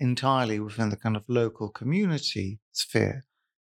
entirely 0.01 0.59
within 0.59 0.89
the 0.89 0.97
kind 0.97 1.15
of 1.15 1.23
local 1.29 1.69
community 1.69 2.59
sphere 2.73 3.25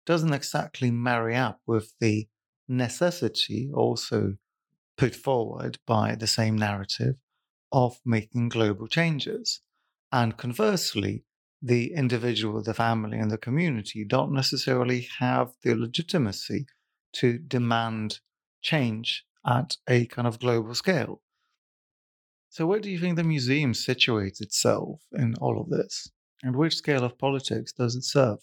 doesn't 0.05 0.33
exactly 0.33 0.91
marry 0.91 1.35
up 1.35 1.59
with 1.67 1.93
the 1.99 2.29
necessity 2.69 3.69
also 3.73 4.37
put 4.97 5.13
forward 5.13 5.77
by 5.85 6.15
the 6.15 6.25
same 6.25 6.57
narrative 6.57 7.17
of 7.73 7.99
making 8.05 8.47
global 8.47 8.87
changes. 8.87 9.59
And 10.09 10.37
conversely, 10.37 11.25
the 11.65 11.93
individual, 11.93 12.61
the 12.61 12.75
family, 12.75 13.17
and 13.17 13.31
the 13.31 13.39
community 13.39 14.05
don't 14.05 14.31
necessarily 14.31 15.07
have 15.17 15.53
the 15.63 15.73
legitimacy 15.73 16.67
to 17.13 17.39
demand 17.39 18.19
change 18.61 19.25
at 19.47 19.77
a 19.87 20.05
kind 20.05 20.27
of 20.27 20.39
global 20.39 20.75
scale. 20.75 21.21
So, 22.49 22.67
where 22.67 22.79
do 22.79 22.91
you 22.91 22.99
think 22.99 23.15
the 23.15 23.23
museum 23.23 23.73
situates 23.73 24.41
itself 24.41 25.01
in 25.11 25.33
all 25.41 25.59
of 25.59 25.69
this? 25.69 26.11
And 26.43 26.55
which 26.55 26.75
scale 26.75 27.03
of 27.03 27.17
politics 27.17 27.73
does 27.73 27.95
it 27.95 28.03
serve? 28.03 28.39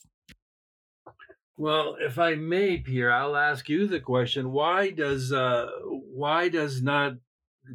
Well, 1.56 1.96
if 2.00 2.18
I 2.18 2.34
may, 2.34 2.78
Pierre, 2.78 3.12
I'll 3.12 3.36
ask 3.36 3.68
you 3.68 3.86
the 3.86 4.00
question: 4.00 4.50
Why 4.50 4.90
does 4.90 5.32
uh, 5.32 5.68
why 5.84 6.48
does 6.48 6.82
not 6.82 7.12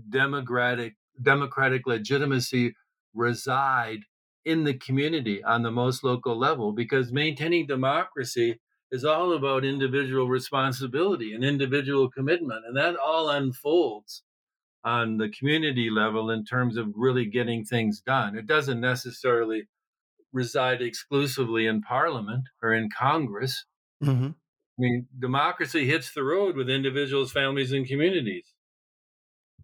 democratic 0.09 0.95
democratic 1.21 1.87
legitimacy 1.87 2.75
reside 3.13 4.01
in 4.47 4.63
the 4.63 4.73
community 4.73 5.43
on 5.43 5.63
the 5.63 5.71
most 5.71 6.03
local 6.03 6.37
level 6.37 6.71
because 6.71 7.11
maintaining 7.11 7.67
democracy 7.67 8.59
is 8.91 9.03
all 9.03 9.33
about 9.33 9.65
individual 9.65 10.27
responsibility 10.27 11.33
and 11.33 11.43
individual 11.43 12.09
commitment 12.09 12.63
and 12.65 12.77
that 12.77 12.95
all 12.95 13.29
unfolds 13.29 14.23
on 14.83 15.17
the 15.17 15.29
community 15.29 15.89
level 15.89 16.29
in 16.31 16.45
terms 16.45 16.77
of 16.77 16.87
really 16.95 17.25
getting 17.25 17.63
things 17.63 18.01
done 18.01 18.37
it 18.37 18.45
doesn't 18.45 18.79
necessarily 18.79 19.67
reside 20.31 20.81
exclusively 20.81 21.65
in 21.65 21.81
parliament 21.81 22.43
or 22.63 22.73
in 22.73 22.89
congress 22.89 23.65
mm-hmm. 24.03 24.27
i 24.27 24.77
mean 24.77 25.07
democracy 25.19 25.85
hits 25.85 26.13
the 26.13 26.23
road 26.23 26.55
with 26.55 26.69
individuals 26.69 27.31
families 27.31 27.71
and 27.71 27.87
communities 27.87 28.53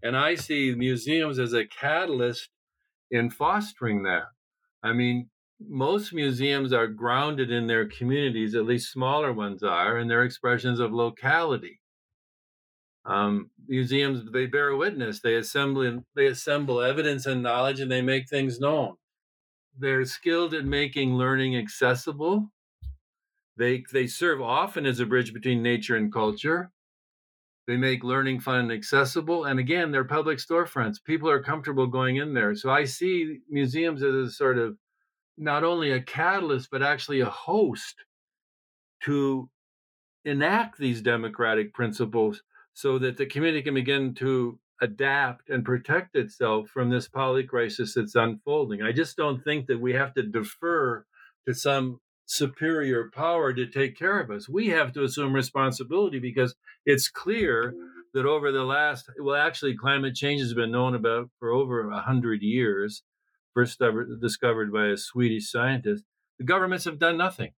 and 0.04 0.17
I 0.17 0.36
see 0.36 0.76
museums 0.76 1.39
as 1.39 1.54
a 1.54 1.65
catalyst 1.65 2.50
in 3.10 3.30
fostering 3.30 4.04
that. 4.04 4.26
I 4.84 4.93
mean, 4.93 5.30
most 5.60 6.13
museums 6.13 6.74
are 6.74 6.88
grounded 6.88 7.52
in 7.52 7.67
their 7.67 7.88
communities, 7.88 8.56
at 8.56 8.65
least 8.65 8.91
smaller 8.91 9.34
ones 9.34 9.63
are, 9.63 9.98
and 9.98 10.10
they're 10.12 10.24
expressions 10.26 10.80
of 10.80 10.93
locality. 10.93 11.82
Um, 13.06 13.52
museums 13.67 14.30
they 14.32 14.46
bear 14.46 14.76
witness, 14.76 15.19
they 15.22 15.36
assemble 15.36 16.04
they 16.15 16.28
assemble 16.28 16.82
evidence 16.82 17.26
and 17.26 17.43
knowledge, 17.43 17.80
and 17.80 17.91
they 17.91 18.02
make 18.02 18.30
things 18.30 18.60
known. 18.60 18.96
They're 19.78 20.06
skilled 20.06 20.54
at 20.54 20.65
making 20.65 21.15
learning 21.15 21.58
accessible. 21.58 22.52
They 23.58 23.84
they 23.91 24.06
serve 24.08 24.41
often 24.41 24.86
as 24.86 25.00
a 25.00 25.08
bridge 25.08 25.34
between 25.34 25.63
nature 25.63 25.96
and 25.96 26.13
culture. 26.13 26.72
They 27.67 27.78
make 27.78 28.04
learning 28.04 28.41
fun 28.41 28.60
and 28.60 28.71
accessible. 28.71 29.45
And 29.45 29.60
again, 29.60 29.91
they're 29.91 30.04
public 30.04 30.39
storefronts. 30.39 31.04
People 31.04 31.30
are 31.30 31.41
comfortable 31.41 31.88
going 31.88 32.17
in 32.17 32.34
there. 32.34 32.56
So 32.56 32.69
I 32.69 32.84
see 32.84 33.39
museums 33.49 34.04
as 34.04 34.13
a 34.13 34.30
sort 34.30 34.58
of 34.58 34.78
not 35.38 35.63
only 35.63 35.91
a 35.91 36.02
catalyst, 36.02 36.69
but 36.71 36.84
actually 36.84 37.21
a 37.21 37.30
host 37.30 37.95
to 39.04 39.49
enact 40.26 40.78
these 40.78 41.02
democratic 41.02 41.73
principles 41.73 42.43
so 42.73 42.97
that 42.99 43.17
the 43.17 43.26
community 43.26 43.62
can 43.62 43.73
begin 43.73 44.13
to 44.15 44.60
adapt 44.82 45.49
and 45.49 45.63
protect 45.63 46.15
itself 46.15 46.69
from 46.69 46.89
this 46.89 47.08
poly 47.08 47.43
crisis 47.43 47.93
that's 47.93 48.15
unfolding. 48.15 48.82
I 48.82 48.91
just 48.91 49.15
don't 49.15 49.43
think 49.43 49.67
that 49.67 49.80
we 49.80 49.93
have 49.93 50.13
to 50.15 50.23
defer 50.23 51.06
to 51.47 51.54
some 51.54 51.99
superior 52.26 53.10
power 53.14 53.54
to 53.54 53.66
take 53.66 53.98
care 53.98 54.20
of 54.20 54.32
us. 54.32 54.48
We 54.50 54.70
have 54.70 54.94
to 54.94 55.04
assume 55.04 55.34
responsibility 55.34 56.20
because 56.20 56.56
it's 56.86 57.10
clear 57.10 57.74
that 58.14 58.26
over 58.26 58.52
the 58.52 58.64
last, 58.64 59.10
well, 59.20 59.36
actually, 59.36 59.76
climate 59.76 60.16
change 60.16 60.42
has 60.42 60.54
been 60.54 60.72
known 60.72 60.96
about 60.96 61.30
for 61.40 61.52
over 61.52 61.90
a 61.90 62.02
hundred 62.02 62.42
years, 62.42 63.04
first 63.54 63.82
discovered 64.22 64.72
by 64.72 64.88
a 64.88 64.98
Swedish 64.98 65.52
scientist. 65.52 66.04
The 66.40 66.46
governments 66.46 66.86
have 66.86 67.00
done 67.00 67.18
nothing. 67.18 67.52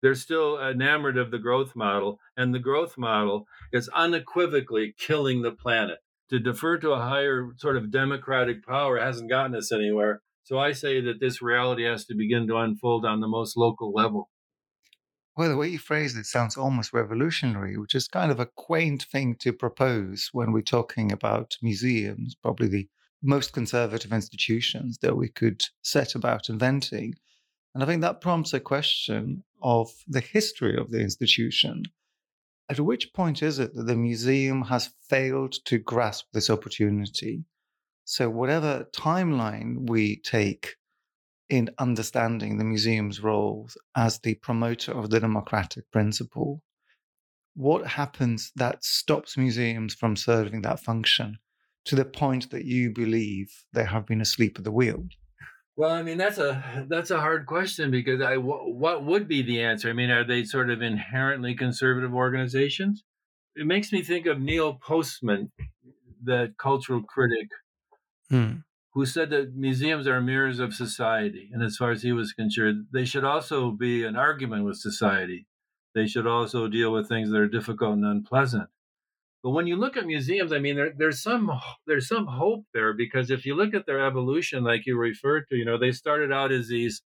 They're 0.00 0.14
still 0.14 0.60
enamored 0.60 1.18
of 1.18 1.30
the 1.30 1.38
growth 1.38 1.74
model, 1.74 2.20
and 2.36 2.54
the 2.54 2.60
growth 2.60 2.96
model 2.96 3.46
is 3.72 3.88
unequivocally 3.88 4.94
killing 4.96 5.42
the 5.42 5.50
planet. 5.50 5.98
To 6.30 6.38
defer 6.38 6.78
to 6.78 6.92
a 6.92 7.00
higher 7.00 7.50
sort 7.56 7.76
of 7.76 7.90
democratic 7.90 8.64
power 8.64 8.98
hasn't 8.98 9.30
gotten 9.30 9.56
us 9.56 9.72
anywhere. 9.72 10.20
So 10.48 10.58
I 10.58 10.72
say 10.72 11.02
that 11.02 11.20
this 11.20 11.42
reality 11.42 11.84
has 11.84 12.06
to 12.06 12.14
begin 12.14 12.46
to 12.46 12.56
unfold 12.56 13.04
on 13.04 13.20
the 13.20 13.28
most 13.28 13.54
local 13.54 13.92
level. 13.92 14.30
Well, 15.36 15.50
the 15.50 15.58
way 15.58 15.68
you 15.68 15.78
phrase 15.78 16.16
it 16.16 16.24
sounds 16.24 16.56
almost 16.56 16.94
revolutionary, 16.94 17.76
which 17.76 17.94
is 17.94 18.08
kind 18.08 18.32
of 18.32 18.40
a 18.40 18.48
quaint 18.56 19.02
thing 19.02 19.36
to 19.40 19.52
propose 19.52 20.30
when 20.32 20.52
we're 20.52 20.62
talking 20.62 21.12
about 21.12 21.58
museums, 21.60 22.34
probably 22.34 22.66
the 22.66 22.88
most 23.22 23.52
conservative 23.52 24.10
institutions 24.10 24.96
that 25.02 25.18
we 25.18 25.28
could 25.28 25.62
set 25.82 26.14
about 26.14 26.48
inventing. 26.48 27.12
And 27.74 27.82
I 27.84 27.86
think 27.86 28.00
that 28.00 28.22
prompts 28.22 28.54
a 28.54 28.60
question 28.60 29.44
of 29.60 29.90
the 30.06 30.20
history 30.20 30.78
of 30.78 30.90
the 30.90 31.00
institution. 31.00 31.82
At 32.70 32.80
which 32.80 33.12
point 33.12 33.42
is 33.42 33.58
it 33.58 33.74
that 33.74 33.82
the 33.82 33.96
museum 33.96 34.62
has 34.62 34.94
failed 35.10 35.56
to 35.66 35.76
grasp 35.76 36.28
this 36.32 36.48
opportunity? 36.48 37.44
So, 38.10 38.30
whatever 38.30 38.86
timeline 38.96 39.86
we 39.86 40.16
take 40.16 40.76
in 41.50 41.68
understanding 41.76 42.56
the 42.56 42.64
museum's 42.64 43.22
role 43.22 43.68
as 43.94 44.18
the 44.20 44.36
promoter 44.36 44.92
of 44.92 45.10
the 45.10 45.20
democratic 45.20 45.90
principle, 45.90 46.62
what 47.54 47.86
happens 47.86 48.50
that 48.56 48.82
stops 48.82 49.36
museums 49.36 49.92
from 49.94 50.16
serving 50.16 50.62
that 50.62 50.80
function 50.80 51.36
to 51.84 51.96
the 51.96 52.06
point 52.06 52.50
that 52.50 52.64
you 52.64 52.90
believe 52.90 53.66
they 53.74 53.84
have 53.84 54.06
been 54.06 54.22
asleep 54.22 54.56
at 54.56 54.64
the 54.64 54.72
wheel? 54.72 55.04
Well, 55.76 55.90
I 55.90 56.02
mean 56.02 56.16
that's 56.16 56.38
a 56.38 56.86
that's 56.88 57.10
a 57.10 57.20
hard 57.20 57.44
question 57.44 57.90
because 57.90 58.22
I 58.22 58.38
what 58.38 59.04
would 59.04 59.28
be 59.28 59.42
the 59.42 59.60
answer? 59.60 59.90
I 59.90 59.92
mean, 59.92 60.08
are 60.08 60.24
they 60.24 60.44
sort 60.44 60.70
of 60.70 60.80
inherently 60.80 61.54
conservative 61.54 62.14
organizations? 62.14 63.04
It 63.54 63.66
makes 63.66 63.92
me 63.92 64.00
think 64.00 64.24
of 64.24 64.40
Neil 64.40 64.78
Postman, 64.82 65.52
the 66.24 66.54
cultural 66.58 67.02
critic 67.02 67.48
hmm. 68.30 68.52
who 68.94 69.06
said 69.06 69.30
that 69.30 69.54
museums 69.54 70.06
are 70.06 70.20
mirrors 70.20 70.58
of 70.58 70.74
society. 70.74 71.50
And 71.52 71.62
as 71.62 71.76
far 71.76 71.90
as 71.90 72.02
he 72.02 72.12
was 72.12 72.32
concerned, 72.32 72.86
they 72.92 73.04
should 73.04 73.24
also 73.24 73.70
be 73.70 74.04
an 74.04 74.16
argument 74.16 74.64
with 74.64 74.76
society. 74.76 75.46
They 75.94 76.06
should 76.06 76.26
also 76.26 76.68
deal 76.68 76.92
with 76.92 77.08
things 77.08 77.30
that 77.30 77.38
are 77.38 77.48
difficult 77.48 77.94
and 77.94 78.04
unpleasant. 78.04 78.68
But 79.42 79.50
when 79.50 79.66
you 79.66 79.76
look 79.76 79.96
at 79.96 80.06
museums, 80.06 80.52
I 80.52 80.58
mean, 80.58 80.76
there, 80.76 80.92
there's 80.96 81.22
some 81.22 81.50
there's 81.86 82.08
some 82.08 82.26
hope 82.26 82.64
there 82.74 82.92
because 82.92 83.30
if 83.30 83.46
you 83.46 83.54
look 83.54 83.72
at 83.72 83.86
their 83.86 84.04
evolution, 84.04 84.64
like 84.64 84.84
you 84.84 84.98
referred 84.98 85.44
to, 85.48 85.56
you 85.56 85.64
know, 85.64 85.78
they 85.78 85.92
started 85.92 86.32
out 86.32 86.50
as 86.50 86.68
these 86.68 87.02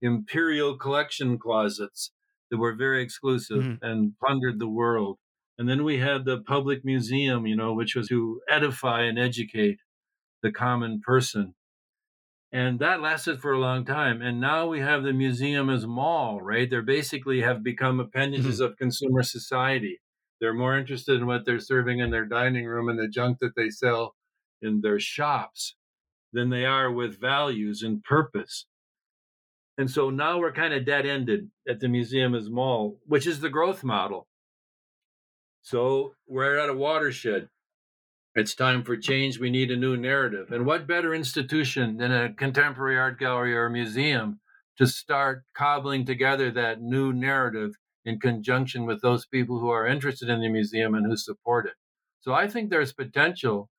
imperial 0.00 0.76
collection 0.76 1.38
closets 1.38 2.12
that 2.50 2.58
were 2.58 2.74
very 2.74 3.02
exclusive 3.02 3.58
mm-hmm. 3.62 3.84
and 3.84 4.12
plundered 4.18 4.58
the 4.58 4.68
world. 4.68 5.18
And 5.58 5.68
then 5.68 5.84
we 5.84 5.98
had 5.98 6.24
the 6.24 6.38
public 6.38 6.84
museum, 6.84 7.46
you 7.46 7.56
know, 7.56 7.72
which 7.72 7.96
was 7.96 8.08
to 8.08 8.40
edify 8.48 9.02
and 9.02 9.18
educate 9.18 9.78
the 10.42 10.52
common 10.52 11.00
person. 11.04 11.54
And 12.52 12.78
that 12.78 13.00
lasted 13.00 13.40
for 13.40 13.52
a 13.52 13.58
long 13.58 13.84
time. 13.84 14.22
And 14.22 14.40
now 14.40 14.66
we 14.66 14.80
have 14.80 15.02
the 15.02 15.12
museum 15.12 15.68
as 15.68 15.86
mall, 15.86 16.40
right? 16.40 16.70
They're 16.70 16.82
basically 16.82 17.42
have 17.42 17.62
become 17.62 18.00
appendages 18.00 18.56
mm-hmm. 18.56 18.72
of 18.72 18.78
consumer 18.78 19.22
society. 19.22 20.00
They're 20.40 20.54
more 20.54 20.78
interested 20.78 21.20
in 21.20 21.26
what 21.26 21.44
they're 21.44 21.60
serving 21.60 21.98
in 21.98 22.10
their 22.10 22.24
dining 22.24 22.66
room 22.66 22.88
and 22.88 22.98
the 22.98 23.08
junk 23.08 23.38
that 23.40 23.56
they 23.56 23.70
sell 23.70 24.14
in 24.62 24.80
their 24.80 25.00
shops 25.00 25.74
than 26.32 26.50
they 26.50 26.64
are 26.64 26.90
with 26.90 27.20
values 27.20 27.82
and 27.82 28.02
purpose. 28.04 28.66
And 29.78 29.90
so 29.90 30.10
now 30.10 30.38
we're 30.38 30.52
kind 30.52 30.72
of 30.72 30.86
dead 30.86 31.04
ended 31.06 31.50
at 31.68 31.80
the 31.80 31.88
museum 31.88 32.34
as 32.34 32.48
mall, 32.48 32.98
which 33.06 33.26
is 33.26 33.40
the 33.40 33.50
growth 33.50 33.84
model. 33.84 34.26
So 35.62 36.14
we're 36.26 36.56
at 36.56 36.70
a 36.70 36.74
watershed. 36.74 37.48
It's 38.38 38.54
time 38.54 38.84
for 38.84 38.98
change. 38.98 39.40
We 39.40 39.48
need 39.48 39.70
a 39.70 39.76
new 39.76 39.96
narrative. 39.96 40.52
And 40.52 40.66
what 40.66 40.86
better 40.86 41.14
institution 41.14 41.96
than 41.96 42.12
a 42.12 42.34
contemporary 42.34 42.98
art 42.98 43.18
gallery 43.18 43.56
or 43.56 43.70
museum 43.70 44.40
to 44.76 44.86
start 44.86 45.44
cobbling 45.56 46.04
together 46.04 46.50
that 46.50 46.82
new 46.82 47.14
narrative 47.14 47.70
in 48.04 48.20
conjunction 48.20 48.84
with 48.84 49.00
those 49.00 49.24
people 49.24 49.58
who 49.58 49.70
are 49.70 49.86
interested 49.86 50.28
in 50.28 50.42
the 50.42 50.50
museum 50.50 50.94
and 50.94 51.06
who 51.06 51.16
support 51.16 51.64
it? 51.64 51.72
So 52.20 52.34
I 52.34 52.46
think 52.46 52.68
there's 52.68 52.92
potential 52.92 53.70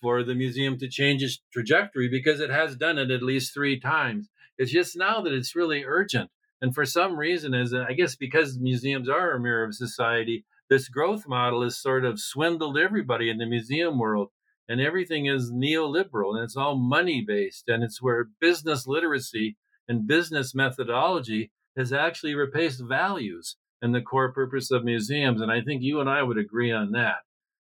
for 0.00 0.22
the 0.22 0.34
museum 0.34 0.78
to 0.78 0.88
change 0.88 1.22
its 1.22 1.42
trajectory 1.52 2.08
because 2.08 2.40
it 2.40 2.48
has 2.48 2.74
done 2.74 2.96
it 2.96 3.10
at 3.10 3.22
least 3.22 3.52
three 3.52 3.78
times. 3.78 4.30
It's 4.56 4.72
just 4.72 4.96
now 4.96 5.20
that 5.20 5.34
it's 5.34 5.54
really 5.54 5.84
urgent. 5.84 6.30
And 6.62 6.74
for 6.74 6.86
some 6.86 7.18
reason, 7.18 7.52
as 7.52 7.74
I 7.74 7.92
guess 7.92 8.16
because 8.16 8.58
museums 8.58 9.10
are 9.10 9.32
a 9.32 9.40
mirror 9.40 9.64
of 9.64 9.74
society, 9.74 10.46
this 10.68 10.88
growth 10.88 11.26
model 11.26 11.62
has 11.62 11.78
sort 11.78 12.04
of 12.04 12.20
swindled 12.20 12.78
everybody 12.78 13.30
in 13.30 13.38
the 13.38 13.46
museum 13.46 13.98
world 13.98 14.28
and 14.68 14.80
everything 14.80 15.26
is 15.26 15.52
neoliberal 15.52 16.34
and 16.34 16.42
it's 16.42 16.56
all 16.56 16.76
money 16.76 17.24
based 17.26 17.68
and 17.68 17.84
it's 17.84 18.02
where 18.02 18.28
business 18.40 18.86
literacy 18.86 19.56
and 19.88 20.06
business 20.06 20.54
methodology 20.54 21.50
has 21.76 21.92
actually 21.92 22.34
replaced 22.34 22.82
values 22.82 23.56
and 23.80 23.94
the 23.94 24.00
core 24.00 24.32
purpose 24.32 24.70
of 24.70 24.84
museums 24.84 25.40
and 25.40 25.52
i 25.52 25.60
think 25.60 25.82
you 25.82 26.00
and 26.00 26.10
i 26.10 26.22
would 26.22 26.38
agree 26.38 26.72
on 26.72 26.92
that 26.92 27.18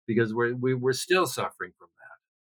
because 0.08 0.34
we're 0.34 0.56
we, 0.56 0.74
are 0.74 0.78
we 0.78 0.90
are 0.90 0.94
still 0.94 1.28
suffering 1.28 1.72
from 1.78 1.90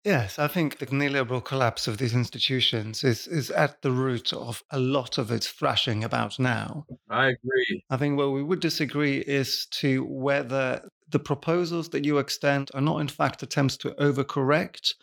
Yes, 0.05 0.39
I 0.39 0.47
think 0.47 0.79
the 0.79 0.87
neoliberal 0.87 1.45
collapse 1.45 1.89
of 1.89 1.99
these 1.99 2.15
institutions 2.15 3.03
is, 3.03 3.27
is 3.27 3.51
at 3.51 3.83
the 3.83 3.91
root 3.91 4.33
of 4.33 4.63
a 4.71 4.79
lot 4.79 5.19
of 5.19 5.31
its 5.31 5.49
thrashing 5.49 6.05
about 6.05 6.39
now. 6.39 6.87
I 7.11 7.27
agree. 7.27 7.85
I 7.91 7.97
think 7.97 8.17
where 8.17 8.31
we 8.31 8.43
would 8.43 8.61
disagree 8.61 9.19
is 9.19 9.67
to 9.73 10.05
whether 10.05 10.89
the 11.09 11.19
proposals 11.19 11.89
that 11.91 12.05
you 12.05 12.19
extend 12.19 12.71
are 12.75 12.81
not, 12.81 13.01
in 13.01 13.09
fact, 13.09 13.43
attempts 13.43 13.77
to 13.79 13.91
overcorrect 13.91 14.95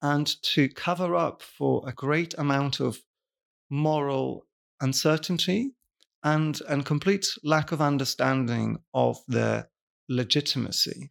and 0.00 0.40
to 0.42 0.68
cover 0.68 1.16
up 1.16 1.42
for 1.42 1.86
a 1.88 1.92
great 1.92 2.34
amount 2.38 2.80
of 2.80 2.98
moral 3.68 4.46
uncertainty 4.80 5.72
and, 6.22 6.60
and 6.68 6.86
complete 6.86 7.26
lack 7.42 7.72
of 7.72 7.80
understanding 7.80 8.78
of 8.94 9.18
their 9.26 9.68
legitimacy 10.08 11.08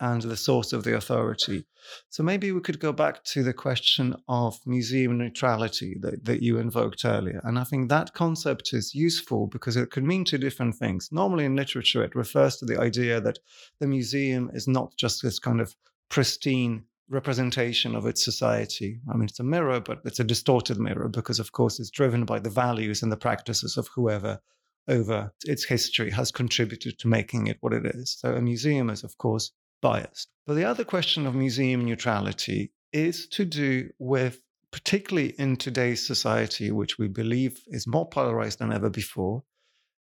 and 0.00 0.22
the 0.22 0.36
source 0.36 0.72
of 0.72 0.84
the 0.84 0.96
authority. 0.96 1.64
So 2.08 2.22
maybe 2.22 2.52
we 2.52 2.60
could 2.60 2.80
go 2.80 2.92
back 2.92 3.24
to 3.24 3.42
the 3.42 3.52
question 3.52 4.14
of 4.28 4.58
museum 4.66 5.16
neutrality 5.18 5.96
that, 6.00 6.24
that 6.24 6.42
you 6.42 6.58
invoked 6.58 7.04
earlier. 7.04 7.40
And 7.44 7.58
I 7.58 7.64
think 7.64 7.88
that 7.88 8.12
concept 8.12 8.72
is 8.72 8.94
useful 8.94 9.46
because 9.46 9.76
it 9.76 9.90
could 9.90 10.04
mean 10.04 10.24
two 10.24 10.38
different 10.38 10.74
things. 10.74 11.08
Normally 11.12 11.44
in 11.44 11.56
literature, 11.56 12.02
it 12.02 12.14
refers 12.14 12.56
to 12.56 12.66
the 12.66 12.80
idea 12.80 13.20
that 13.20 13.38
the 13.80 13.86
museum 13.86 14.50
is 14.52 14.68
not 14.68 14.96
just 14.96 15.22
this 15.22 15.38
kind 15.38 15.60
of 15.60 15.74
pristine 16.08 16.84
representation 17.08 17.94
of 17.94 18.06
its 18.06 18.24
society. 18.24 18.98
I 19.08 19.14
mean, 19.14 19.28
it's 19.28 19.40
a 19.40 19.44
mirror, 19.44 19.80
but 19.80 20.00
it's 20.04 20.20
a 20.20 20.24
distorted 20.24 20.78
mirror 20.78 21.08
because, 21.08 21.38
of 21.38 21.52
course, 21.52 21.78
it's 21.78 21.90
driven 21.90 22.24
by 22.24 22.40
the 22.40 22.50
values 22.50 23.02
and 23.02 23.12
the 23.12 23.16
practices 23.16 23.76
of 23.76 23.88
whoever 23.94 24.40
over 24.88 25.32
its 25.44 25.64
history 25.64 26.10
has 26.10 26.30
contributed 26.30 26.98
to 26.98 27.08
making 27.08 27.46
it 27.46 27.58
what 27.60 27.72
it 27.72 27.86
is. 27.86 28.16
So 28.18 28.34
a 28.34 28.40
museum 28.40 28.90
is, 28.90 29.04
of 29.04 29.18
course, 29.18 29.52
biased. 29.80 30.28
But 30.46 30.54
the 30.54 30.64
other 30.64 30.84
question 30.84 31.26
of 31.26 31.34
museum 31.34 31.84
neutrality 31.84 32.72
is 32.92 33.26
to 33.28 33.44
do 33.44 33.90
with, 33.98 34.40
particularly 34.70 35.34
in 35.38 35.56
today's 35.56 36.06
society, 36.06 36.70
which 36.70 36.98
we 36.98 37.08
believe 37.08 37.60
is 37.66 37.86
more 37.86 38.08
polarized 38.08 38.58
than 38.58 38.72
ever 38.72 38.90
before, 38.90 39.42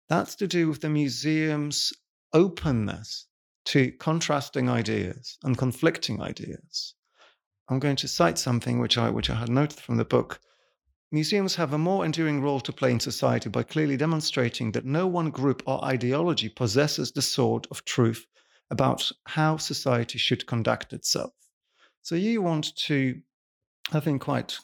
that's 0.07 0.35
to 0.37 0.47
do 0.47 0.67
with 0.69 0.81
the 0.81 0.89
museum's 0.89 1.93
openness 2.33 3.27
to 3.65 3.91
contrasting 3.91 4.69
ideas 4.69 5.37
and 5.43 5.57
conflicting 5.57 6.21
ideas. 6.21 6.95
I'm 7.69 7.79
going 7.79 7.97
to 7.97 8.07
cite 8.07 8.39
something 8.39 8.79
which 8.79 8.97
I, 8.97 9.11
which 9.11 9.29
I 9.29 9.35
had 9.35 9.49
noted 9.49 9.79
from 9.79 9.97
the 9.97 10.05
book. 10.05 10.39
Museums 11.11 11.55
have 11.55 11.73
a 11.73 11.77
more 11.77 12.05
enduring 12.05 12.41
role 12.41 12.59
to 12.61 12.73
play 12.73 12.91
in 12.91 12.99
society 12.99 13.49
by 13.49 13.63
clearly 13.63 13.97
demonstrating 13.97 14.71
that 14.71 14.85
no 14.85 15.05
one 15.05 15.29
group 15.29 15.61
or 15.67 15.83
ideology 15.83 16.49
possesses 16.49 17.11
the 17.11 17.21
sword 17.21 17.67
of 17.69 17.85
truth 17.85 18.25
about 18.71 19.11
how 19.25 19.57
society 19.57 20.17
should 20.17 20.45
conduct 20.45 20.93
itself. 20.93 21.33
So 22.01 22.15
you 22.15 22.41
want 22.41 22.75
to, 22.77 23.19
I 23.91 23.99
think 23.99 24.21
quite 24.21 24.57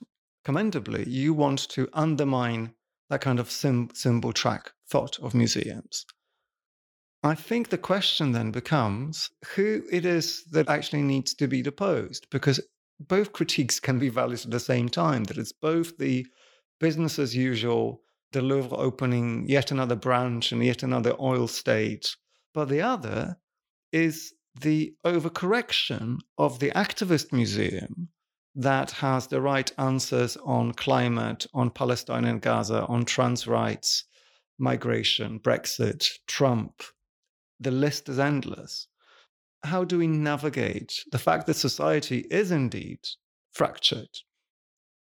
commendably, 0.44 1.08
you 1.08 1.34
want 1.34 1.68
to 1.70 1.90
undermine 1.94 2.74
that 3.10 3.22
kind 3.22 3.40
of 3.40 3.52
sim- 3.52 3.90
symbol 3.94 4.34
track 4.34 4.72
thought 4.88 5.20
of 5.20 5.34
museums. 5.34 6.06
I 7.24 7.34
think 7.34 7.70
the 7.70 7.78
question 7.80 8.32
then 8.32 8.52
becomes 8.52 9.32
who 9.56 9.84
it 9.92 10.06
is 10.06 10.44
that 10.52 10.70
actually 10.70 11.02
needs 11.02 11.34
to 11.36 11.48
be 11.48 11.64
deposed, 11.64 12.28
because 12.30 12.60
both 13.00 13.34
critiques 13.34 13.80
can 13.80 13.98
be 13.98 14.10
valid 14.10 14.46
at 14.46 14.52
the 14.52 14.60
same 14.60 14.90
time, 14.90 15.24
that 15.26 15.38
it's 15.38 15.52
both 15.52 15.98
the 15.98 16.28
business 16.80 17.18
as 17.18 17.36
usual, 17.36 18.02
the 18.32 18.42
Louvre 18.42 18.78
opening 18.78 19.48
yet 19.48 19.72
another 19.72 19.96
branch 19.96 20.52
and 20.52 20.64
yet 20.64 20.84
another 20.84 21.16
oil 21.20 21.48
state, 21.48 22.16
but 22.54 22.70
the 22.70 22.82
other 22.82 23.38
is 23.96 24.34
the 24.60 24.94
overcorrection 25.06 26.20
of 26.38 26.60
the 26.60 26.70
activist 26.72 27.32
museum 27.32 28.10
that 28.54 28.92
has 28.92 29.28
the 29.28 29.40
right 29.40 29.72
answers 29.78 30.36
on 30.44 30.74
climate, 30.74 31.48
on 31.54 31.70
Palestine 31.70 32.26
and 32.26 32.42
Gaza, 32.42 32.86
on 32.88 33.06
trans 33.06 33.48
rights, 33.48 34.04
migration, 34.60 35.40
Brexit, 35.40 36.10
Trump. 36.28 36.84
The 37.62 37.72
list 37.72 38.10
is 38.10 38.20
endless. 38.20 38.88
How 39.64 39.86
do 39.86 39.98
we 40.00 40.08
navigate 40.08 40.92
the 41.14 41.20
fact 41.20 41.48
that 41.48 41.56
society 41.56 42.28
is 42.30 42.52
indeed 42.52 43.00
fractured, 43.54 44.10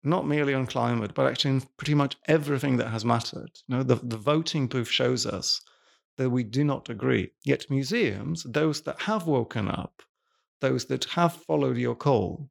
not 0.03 0.27
merely 0.27 0.55
on 0.55 0.65
climate, 0.65 1.13
but 1.13 1.27
actually 1.27 1.51
in 1.51 1.61
pretty 1.77 1.93
much 1.93 2.17
everything 2.27 2.77
that 2.77 2.89
has 2.89 3.05
mattered? 3.05 3.51
You 3.67 3.77
know, 3.77 3.83
the, 3.83 3.95
the 3.95 4.17
voting 4.17 4.65
booth 4.65 4.89
shows 4.89 5.27
us 5.27 5.61
that 6.21 6.29
we 6.29 6.43
do 6.43 6.63
not 6.63 6.89
agree. 6.89 7.31
Yet 7.43 7.69
museums, 7.69 8.43
those 8.43 8.81
that 8.81 9.01
have 9.01 9.27
woken 9.27 9.67
up, 9.67 10.03
those 10.59 10.85
that 10.85 11.05
have 11.05 11.33
followed 11.33 11.77
your 11.77 11.95
call, 11.95 12.49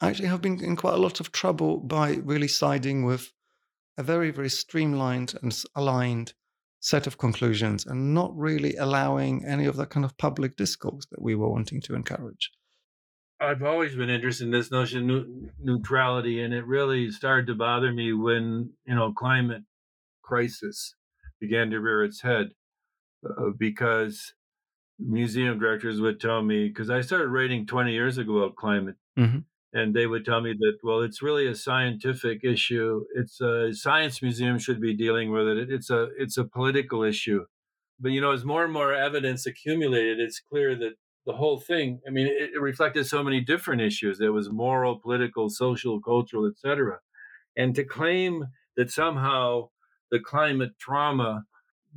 actually 0.00 0.28
have 0.28 0.42
been 0.42 0.62
in 0.62 0.76
quite 0.76 0.94
a 0.94 1.00
lot 1.00 1.20
of 1.20 1.32
trouble 1.32 1.78
by 1.78 2.16
really 2.24 2.48
siding 2.48 3.04
with 3.04 3.32
a 3.96 4.02
very, 4.02 4.30
very 4.30 4.48
streamlined 4.48 5.34
and 5.42 5.62
aligned 5.74 6.34
set 6.80 7.06
of 7.06 7.16
conclusions 7.16 7.86
and 7.86 8.12
not 8.12 8.36
really 8.36 8.76
allowing 8.76 9.44
any 9.44 9.64
of 9.64 9.76
that 9.76 9.90
kind 9.90 10.04
of 10.04 10.16
public 10.18 10.56
discourse 10.56 11.06
that 11.10 11.22
we 11.22 11.34
were 11.34 11.48
wanting 11.48 11.80
to 11.80 11.94
encourage. 11.94 12.50
I've 13.40 13.62
always 13.62 13.96
been 13.96 14.10
interested 14.10 14.44
in 14.44 14.50
this 14.50 14.70
notion 14.70 15.10
of 15.10 15.26
neutrality, 15.58 16.40
and 16.40 16.54
it 16.54 16.66
really 16.66 17.10
started 17.10 17.46
to 17.48 17.54
bother 17.54 17.92
me 17.92 18.12
when 18.12 18.70
you 18.86 18.94
know 18.94 19.12
climate 19.12 19.62
crisis 20.22 20.94
began 21.40 21.70
to 21.70 21.80
rear 21.80 22.04
its 22.04 22.22
head. 22.22 22.50
Uh, 23.24 23.50
because 23.56 24.34
museum 24.98 25.58
directors 25.58 26.00
would 26.00 26.20
tell 26.20 26.42
me 26.42 26.68
because 26.68 26.90
I 26.90 27.00
started 27.00 27.28
writing 27.28 27.66
20 27.66 27.92
years 27.92 28.18
ago 28.18 28.38
about 28.38 28.56
climate, 28.56 28.96
mm-hmm. 29.18 29.38
and 29.72 29.94
they 29.94 30.06
would 30.06 30.24
tell 30.24 30.40
me 30.40 30.54
that 30.58 30.78
well, 30.82 31.00
it's 31.00 31.22
really 31.22 31.46
a 31.46 31.54
scientific 31.54 32.44
issue. 32.44 33.04
It's 33.14 33.40
a 33.40 33.72
science 33.72 34.22
museum 34.22 34.58
should 34.58 34.80
be 34.80 34.94
dealing 34.94 35.30
with 35.30 35.48
it. 35.48 35.70
It's 35.70 35.90
a 35.90 36.08
it's 36.18 36.36
a 36.36 36.44
political 36.44 37.02
issue. 37.02 37.44
But 38.00 38.12
you 38.12 38.20
know, 38.20 38.32
as 38.32 38.44
more 38.44 38.64
and 38.64 38.72
more 38.72 38.92
evidence 38.92 39.46
accumulated, 39.46 40.20
it's 40.20 40.40
clear 40.40 40.76
that 40.76 40.94
the 41.26 41.34
whole 41.34 41.58
thing. 41.58 42.00
I 42.06 42.10
mean, 42.10 42.26
it, 42.26 42.50
it 42.54 42.60
reflected 42.60 43.06
so 43.06 43.22
many 43.22 43.40
different 43.40 43.82
issues. 43.82 44.18
There 44.18 44.32
was 44.32 44.50
moral, 44.50 44.98
political, 44.98 45.48
social, 45.48 46.00
cultural, 46.00 46.46
etc. 46.46 46.98
And 47.56 47.74
to 47.74 47.84
claim 47.84 48.46
that 48.76 48.90
somehow 48.90 49.70
the 50.10 50.20
climate 50.20 50.72
trauma 50.78 51.44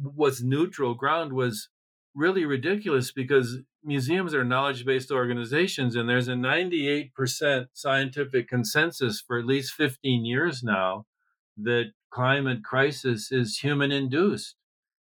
was 0.01 0.43
neutral 0.43 0.93
ground 0.93 1.33
was 1.33 1.69
really 2.15 2.45
ridiculous 2.45 3.11
because 3.11 3.59
museums 3.83 4.33
are 4.33 4.43
knowledge 4.43 4.85
based 4.85 5.11
organizations 5.11 5.95
and 5.95 6.09
there's 6.09 6.27
a 6.27 6.33
98% 6.33 7.67
scientific 7.73 8.47
consensus 8.49 9.21
for 9.25 9.37
at 9.37 9.45
least 9.45 9.73
15 9.73 10.25
years 10.25 10.63
now 10.63 11.05
that 11.55 11.91
climate 12.11 12.63
crisis 12.63 13.31
is 13.31 13.59
human 13.59 13.91
induced. 13.91 14.55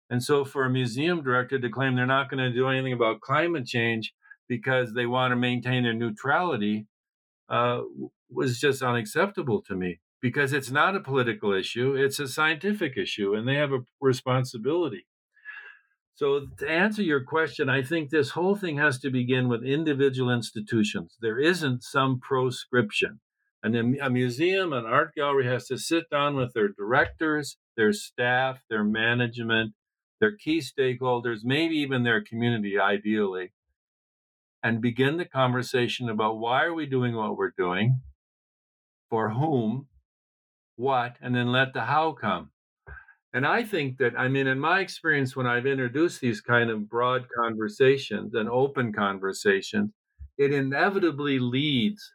And 0.09 0.23
so, 0.23 0.45
for 0.45 0.65
a 0.65 0.71
museum 0.71 1.23
director 1.23 1.59
to 1.59 1.69
claim 1.69 1.97
they're 1.97 2.07
not 2.07 2.31
going 2.31 2.39
to 2.39 2.53
do 2.53 2.69
anything 2.69 2.93
about 2.93 3.21
climate 3.21 3.67
change 3.67 4.15
because 4.49 4.95
they 4.95 5.07
want 5.07 5.33
to 5.33 5.37
maintain 5.37 5.83
their 5.83 5.95
neutrality 5.95 6.87
uh, 7.49 7.81
was 8.31 8.61
just 8.61 8.83
unacceptable 8.83 9.63
to 9.63 9.75
me 9.75 10.01
because 10.21 10.53
it's 10.53 10.71
not 10.71 10.97
a 10.97 11.01
political 11.01 11.53
issue, 11.53 11.95
it's 11.95 12.19
a 12.19 12.29
scientific 12.29 12.97
issue, 12.97 13.35
and 13.35 13.47
they 13.47 13.57
have 13.57 13.73
a 13.73 13.85
responsibility. 14.01 15.07
So, 16.15 16.47
to 16.59 16.71
answer 16.71 17.03
your 17.03 17.23
question, 17.23 17.69
I 17.69 17.83
think 17.83 18.09
this 18.09 18.31
whole 18.31 18.57
thing 18.57 18.79
has 18.79 18.99
to 19.01 19.11
begin 19.11 19.49
with 19.49 19.63
individual 19.63 20.31
institutions. 20.31 21.17
There 21.21 21.39
isn't 21.39 21.83
some 21.83 22.21
proscription. 22.21 23.21
And 23.63 23.99
a 24.01 24.09
museum, 24.09 24.73
an 24.73 24.87
art 24.87 25.15
gallery 25.15 25.47
has 25.47 25.67
to 25.67 25.77
sit 25.77 26.09
down 26.09 26.37
with 26.37 26.53
their 26.55 26.69
directors, 26.69 27.59
their 27.77 27.93
staff, 27.93 28.63
their 28.71 28.85
management, 28.85 29.75
their 30.21 30.37
key 30.37 30.59
stakeholders, 30.59 31.41
maybe 31.43 31.75
even 31.77 32.03
their 32.03 32.23
community, 32.23 32.79
ideally, 32.79 33.53
and 34.63 34.81
begin 34.81 35.17
the 35.17 35.25
conversation 35.25 36.09
about 36.09 36.39
why 36.39 36.65
are 36.65 36.75
we 36.75 36.87
doing 36.87 37.15
what 37.15 37.37
we're 37.37 37.53
doing, 37.59 38.01
for 39.11 39.31
whom, 39.31 39.89
what, 40.77 41.17
and 41.21 41.35
then 41.35 41.53
let 41.53 41.73
the 41.73 41.83
how 41.83 42.13
come. 42.13 42.51
And 43.33 43.47
I 43.47 43.65
think 43.65 43.99
that, 43.99 44.19
I 44.19 44.29
mean, 44.29 44.47
in 44.47 44.59
my 44.59 44.81
experience, 44.81 45.37
when 45.37 45.47
I've 45.47 45.67
introduced 45.67 46.21
these 46.21 46.41
kind 46.41 46.71
of 46.71 46.89
broad 46.89 47.27
conversations 47.37 48.35
and 48.35 48.49
open 48.49 48.93
conversations, 48.93 49.91
it 50.39 50.53
inevitably 50.53 51.39
leads 51.39 52.13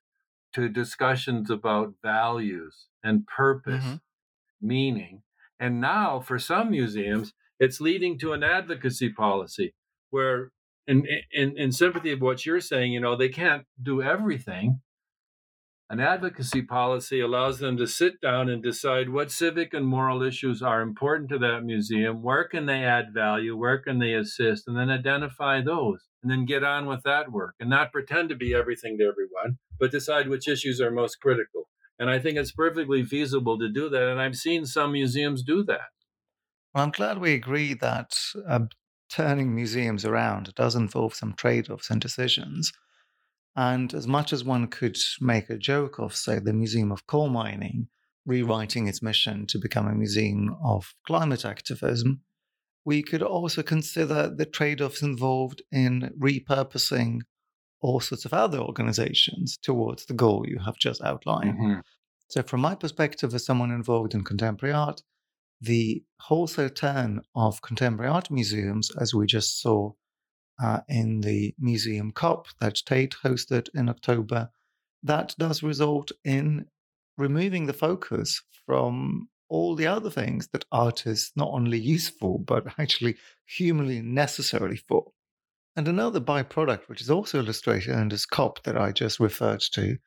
to 0.53 0.67
discussions 0.67 1.49
about 1.49 1.93
values 2.03 2.87
and 3.03 3.27
purpose, 3.27 3.83
mm-hmm. 3.83 3.95
meaning. 4.61 5.21
And 5.59 5.79
now, 5.79 6.19
for 6.19 6.39
some 6.39 6.71
museums, 6.71 7.33
it's 7.59 7.79
leading 7.79 8.17
to 8.19 8.33
an 8.33 8.43
advocacy 8.43 9.09
policy 9.09 9.75
where, 10.09 10.51
in, 10.87 11.05
in, 11.31 11.55
in 11.57 11.71
sympathy 11.71 12.11
of 12.11 12.21
what 12.21 12.45
you're 12.45 12.59
saying, 12.61 12.93
you 12.93 12.99
know, 12.99 13.15
they 13.15 13.29
can't 13.29 13.65
do 13.81 14.01
everything. 14.01 14.81
An 15.91 15.99
advocacy 15.99 16.61
policy 16.61 17.19
allows 17.19 17.59
them 17.59 17.75
to 17.75 17.85
sit 17.85 18.21
down 18.21 18.47
and 18.47 18.63
decide 18.63 19.09
what 19.09 19.29
civic 19.29 19.73
and 19.73 19.85
moral 19.85 20.23
issues 20.23 20.61
are 20.61 20.81
important 20.81 21.27
to 21.31 21.37
that 21.39 21.65
museum, 21.65 22.23
where 22.23 22.45
can 22.45 22.65
they 22.65 22.85
add 22.85 23.13
value, 23.13 23.57
where 23.57 23.77
can 23.77 23.99
they 23.99 24.13
assist, 24.13 24.69
and 24.69 24.77
then 24.77 24.89
identify 24.89 25.61
those, 25.61 26.07
and 26.23 26.31
then 26.31 26.45
get 26.45 26.63
on 26.63 26.85
with 26.85 27.03
that 27.03 27.29
work 27.29 27.55
and 27.59 27.69
not 27.69 27.91
pretend 27.91 28.29
to 28.29 28.37
be 28.37 28.53
everything 28.53 28.97
to 28.99 29.03
everyone, 29.03 29.57
but 29.81 29.91
decide 29.91 30.29
which 30.29 30.47
issues 30.47 30.79
are 30.79 30.91
most 30.91 31.17
critical. 31.19 31.67
And 31.99 32.09
I 32.09 32.19
think 32.19 32.37
it's 32.37 32.53
perfectly 32.53 33.03
feasible 33.03 33.59
to 33.59 33.67
do 33.67 33.89
that. 33.89 34.07
And 34.07 34.21
I've 34.21 34.37
seen 34.37 34.65
some 34.65 34.93
museums 34.93 35.43
do 35.43 35.61
that. 35.65 35.89
Well, 36.73 36.85
I'm 36.85 36.91
glad 36.91 37.17
we 37.17 37.33
agree 37.33 37.73
that 37.73 38.17
uh, 38.47 38.61
turning 39.09 39.53
museums 39.53 40.05
around 40.05 40.55
does 40.55 40.73
involve 40.73 41.15
some 41.15 41.33
trade 41.33 41.69
offs 41.69 41.89
and 41.89 41.99
decisions. 41.99 42.71
And 43.55 43.93
as 43.93 44.07
much 44.07 44.31
as 44.31 44.43
one 44.43 44.67
could 44.67 44.97
make 45.19 45.49
a 45.49 45.57
joke 45.57 45.99
of, 45.99 46.15
say, 46.15 46.39
the 46.39 46.53
Museum 46.53 46.91
of 46.91 47.05
Coal 47.07 47.29
Mining 47.29 47.87
rewriting 48.25 48.87
its 48.87 49.01
mission 49.01 49.45
to 49.47 49.57
become 49.57 49.87
a 49.87 49.95
museum 49.95 50.55
of 50.63 50.93
climate 51.05 51.43
activism, 51.43 52.21
we 52.85 53.03
could 53.03 53.21
also 53.21 53.61
consider 53.61 54.29
the 54.29 54.45
trade 54.45 54.81
offs 54.81 55.01
involved 55.01 55.61
in 55.71 56.11
repurposing 56.19 57.21
all 57.81 57.99
sorts 57.99 58.25
of 58.25 58.33
other 58.33 58.59
organizations 58.59 59.57
towards 59.61 60.05
the 60.05 60.13
goal 60.13 60.45
you 60.47 60.59
have 60.59 60.77
just 60.77 61.01
outlined. 61.01 61.57
Mm-hmm. 61.57 61.79
So, 62.29 62.43
from 62.43 62.61
my 62.61 62.75
perspective, 62.75 63.33
as 63.33 63.45
someone 63.45 63.71
involved 63.71 64.13
in 64.13 64.23
contemporary 64.23 64.73
art, 64.73 65.01
the 65.59 66.03
wholesale 66.19 66.69
turn 66.69 67.21
of 67.35 67.61
contemporary 67.61 68.09
art 68.09 68.31
museums, 68.31 68.89
as 68.99 69.13
we 69.13 69.25
just 69.25 69.61
saw 69.61 69.91
uh, 70.61 70.81
in 70.87 71.21
the 71.21 71.53
Museum 71.59 72.11
COP 72.11 72.47
that 72.59 72.75
Tate 72.85 73.15
hosted 73.23 73.67
in 73.73 73.89
October, 73.89 74.49
that 75.03 75.35
does 75.37 75.63
result 75.63 76.11
in 76.23 76.65
removing 77.17 77.65
the 77.65 77.73
focus 77.73 78.41
from 78.65 79.29
all 79.49 79.75
the 79.75 79.87
other 79.87 80.09
things 80.09 80.47
that 80.53 80.65
art 80.71 81.05
is 81.05 81.31
not 81.35 81.49
only 81.51 81.77
useful, 81.79 82.37
but 82.39 82.65
actually 82.79 83.17
humanly 83.45 84.01
necessary 84.01 84.77
for. 84.77 85.11
And 85.75 85.87
another 85.87 86.19
byproduct, 86.19 86.87
which 86.87 87.01
is 87.01 87.09
also 87.09 87.39
illustrated 87.39 87.93
in 87.95 88.09
this 88.09 88.25
COP 88.25 88.63
that 88.63 88.77
I 88.77 88.91
just 88.91 89.19
referred 89.19 89.61
to, 89.73 89.97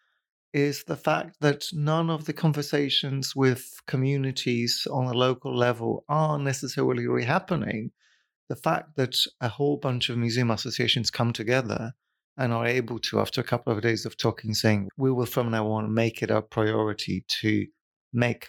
is 0.52 0.84
the 0.84 0.96
fact 0.96 1.36
that 1.40 1.64
none 1.72 2.10
of 2.10 2.26
the 2.26 2.32
conversations 2.32 3.34
with 3.34 3.80
communities 3.86 4.86
on 4.90 5.06
a 5.06 5.18
local 5.18 5.54
level 5.54 6.04
are 6.08 6.38
necessarily 6.38 7.04
rehappening. 7.04 7.90
The 8.48 8.56
fact 8.56 8.96
that 8.96 9.16
a 9.40 9.48
whole 9.48 9.76
bunch 9.76 10.08
of 10.08 10.18
museum 10.18 10.50
associations 10.50 11.10
come 11.10 11.32
together 11.32 11.92
and 12.36 12.52
are 12.52 12.66
able 12.66 12.98
to, 12.98 13.20
after 13.20 13.40
a 13.40 13.44
couple 13.44 13.72
of 13.72 13.82
days 13.82 14.04
of 14.04 14.16
talking, 14.16 14.54
saying, 14.54 14.88
we 14.96 15.10
will 15.10 15.26
from 15.26 15.50
now 15.50 15.68
on 15.68 15.94
make 15.94 16.22
it 16.22 16.30
our 16.30 16.42
priority 16.42 17.24
to 17.40 17.66
make 18.12 18.48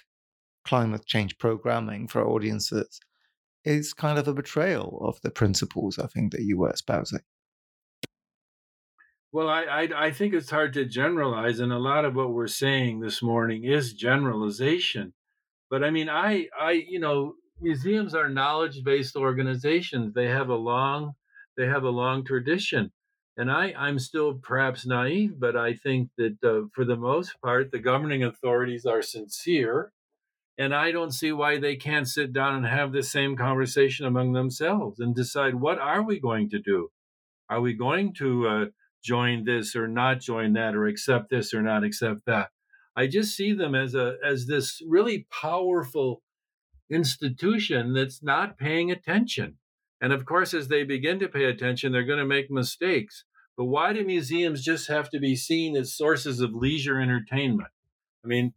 climate 0.66 1.06
change 1.06 1.38
programming 1.38 2.08
for 2.08 2.28
audiences 2.28 3.00
is 3.64 3.94
kind 3.94 4.20
of 4.20 4.28
a 4.28 4.34
betrayal 4.34 5.00
of 5.02 5.20
the 5.22 5.32
principles 5.32 5.98
I 5.98 6.08
think 6.08 6.32
that 6.32 6.42
you 6.42 6.58
were 6.58 6.72
espousing. 6.72 7.22
Well, 9.32 9.50
I, 9.50 9.64
I, 9.64 10.06
I 10.06 10.12
think 10.12 10.34
it's 10.34 10.50
hard 10.50 10.74
to 10.74 10.86
generalize, 10.86 11.60
and 11.60 11.74
a 11.74 11.80
lot 11.80 12.06
of 12.06 12.16
what 12.16 12.32
we're 12.32 12.48
saying 12.48 13.02
this 13.02 13.22
morning 13.22 13.66
is 13.66 13.94
generalization. 13.94 15.14
But 15.70 15.84
I 15.84 15.90
mean, 15.90 16.10
I 16.10 16.48
I 16.58 16.72
you 16.88 17.00
know, 17.00 17.34
museums 17.62 18.14
are 18.14 18.30
knowledge-based 18.30 19.16
organizations. 19.16 20.14
They 20.14 20.28
have 20.28 20.50
a 20.50 20.56
long 20.56 21.14
they 21.58 21.68
have 21.68 21.84
a 21.84 21.90
long 21.90 22.26
tradition, 22.26 22.92
and 23.38 23.50
I 23.52 23.74
I'm 23.78 24.00
still 24.00 24.36
perhaps 24.36 24.86
naive, 24.86 25.40
but 25.40 25.56
I 25.56 25.74
think 25.74 26.10
that 26.18 26.38
uh, 26.44 26.68
for 26.74 26.84
the 26.86 26.98
most 26.98 27.40
part, 27.42 27.72
the 27.72 27.80
governing 27.80 28.24
authorities 28.24 28.86
are 28.86 29.02
sincere, 29.02 29.92
and 30.58 30.76
I 30.76 30.92
don't 30.92 31.14
see 31.14 31.32
why 31.32 31.58
they 31.58 31.76
can't 31.76 32.08
sit 32.08 32.34
down 32.34 32.56
and 32.56 32.66
have 32.66 32.92
the 32.92 33.04
same 33.04 33.38
conversation 33.38 34.06
among 34.06 34.34
themselves 34.34 35.00
and 35.00 35.16
decide 35.16 35.56
what 35.56 35.80
are 35.80 36.04
we 36.04 36.20
going 36.20 36.50
to 36.50 36.60
do. 36.60 36.90
Are 37.50 37.62
we 37.62 37.74
going 37.74 38.14
to 38.16 38.48
uh, 38.48 38.66
join 39.06 39.46
this 39.46 39.76
or 39.76 39.88
not 39.88 40.20
join 40.20 40.54
that 40.54 40.76
or 40.76 40.88
accept 40.88 41.30
this 41.30 41.54
or 41.54 41.62
not 41.62 41.84
accept 41.84 42.26
that. 42.26 42.50
I 42.96 43.06
just 43.08 43.36
see 43.36 43.54
them 43.54 43.76
as 43.76 43.94
a 43.94 44.16
as 44.26 44.48
this 44.48 44.82
really 44.86 45.28
powerful 45.30 46.24
institution 46.90 47.94
that's 47.94 48.22
not 48.22 48.58
paying 48.58 48.92
attention. 48.92 49.58
And 50.02 50.14
of 50.14 50.26
course, 50.26 50.54
as 50.54 50.68
they 50.68 50.84
begin 50.84 51.20
to 51.20 51.28
pay 51.28 51.46
attention, 51.46 51.92
they're 51.92 52.04
going 52.04 52.20
to 52.20 52.26
make 52.26 52.52
mistakes. 52.52 53.24
But 53.58 53.66
why 53.66 53.94
do 53.94 54.04
museums 54.04 54.64
just 54.64 54.88
have 54.90 55.10
to 55.12 55.20
be 55.20 55.36
seen 55.36 55.78
as 55.78 55.96
sources 55.96 56.42
of 56.42 56.54
leisure 56.54 57.00
entertainment? 57.00 57.70
I 58.24 58.28
mean, 58.28 58.54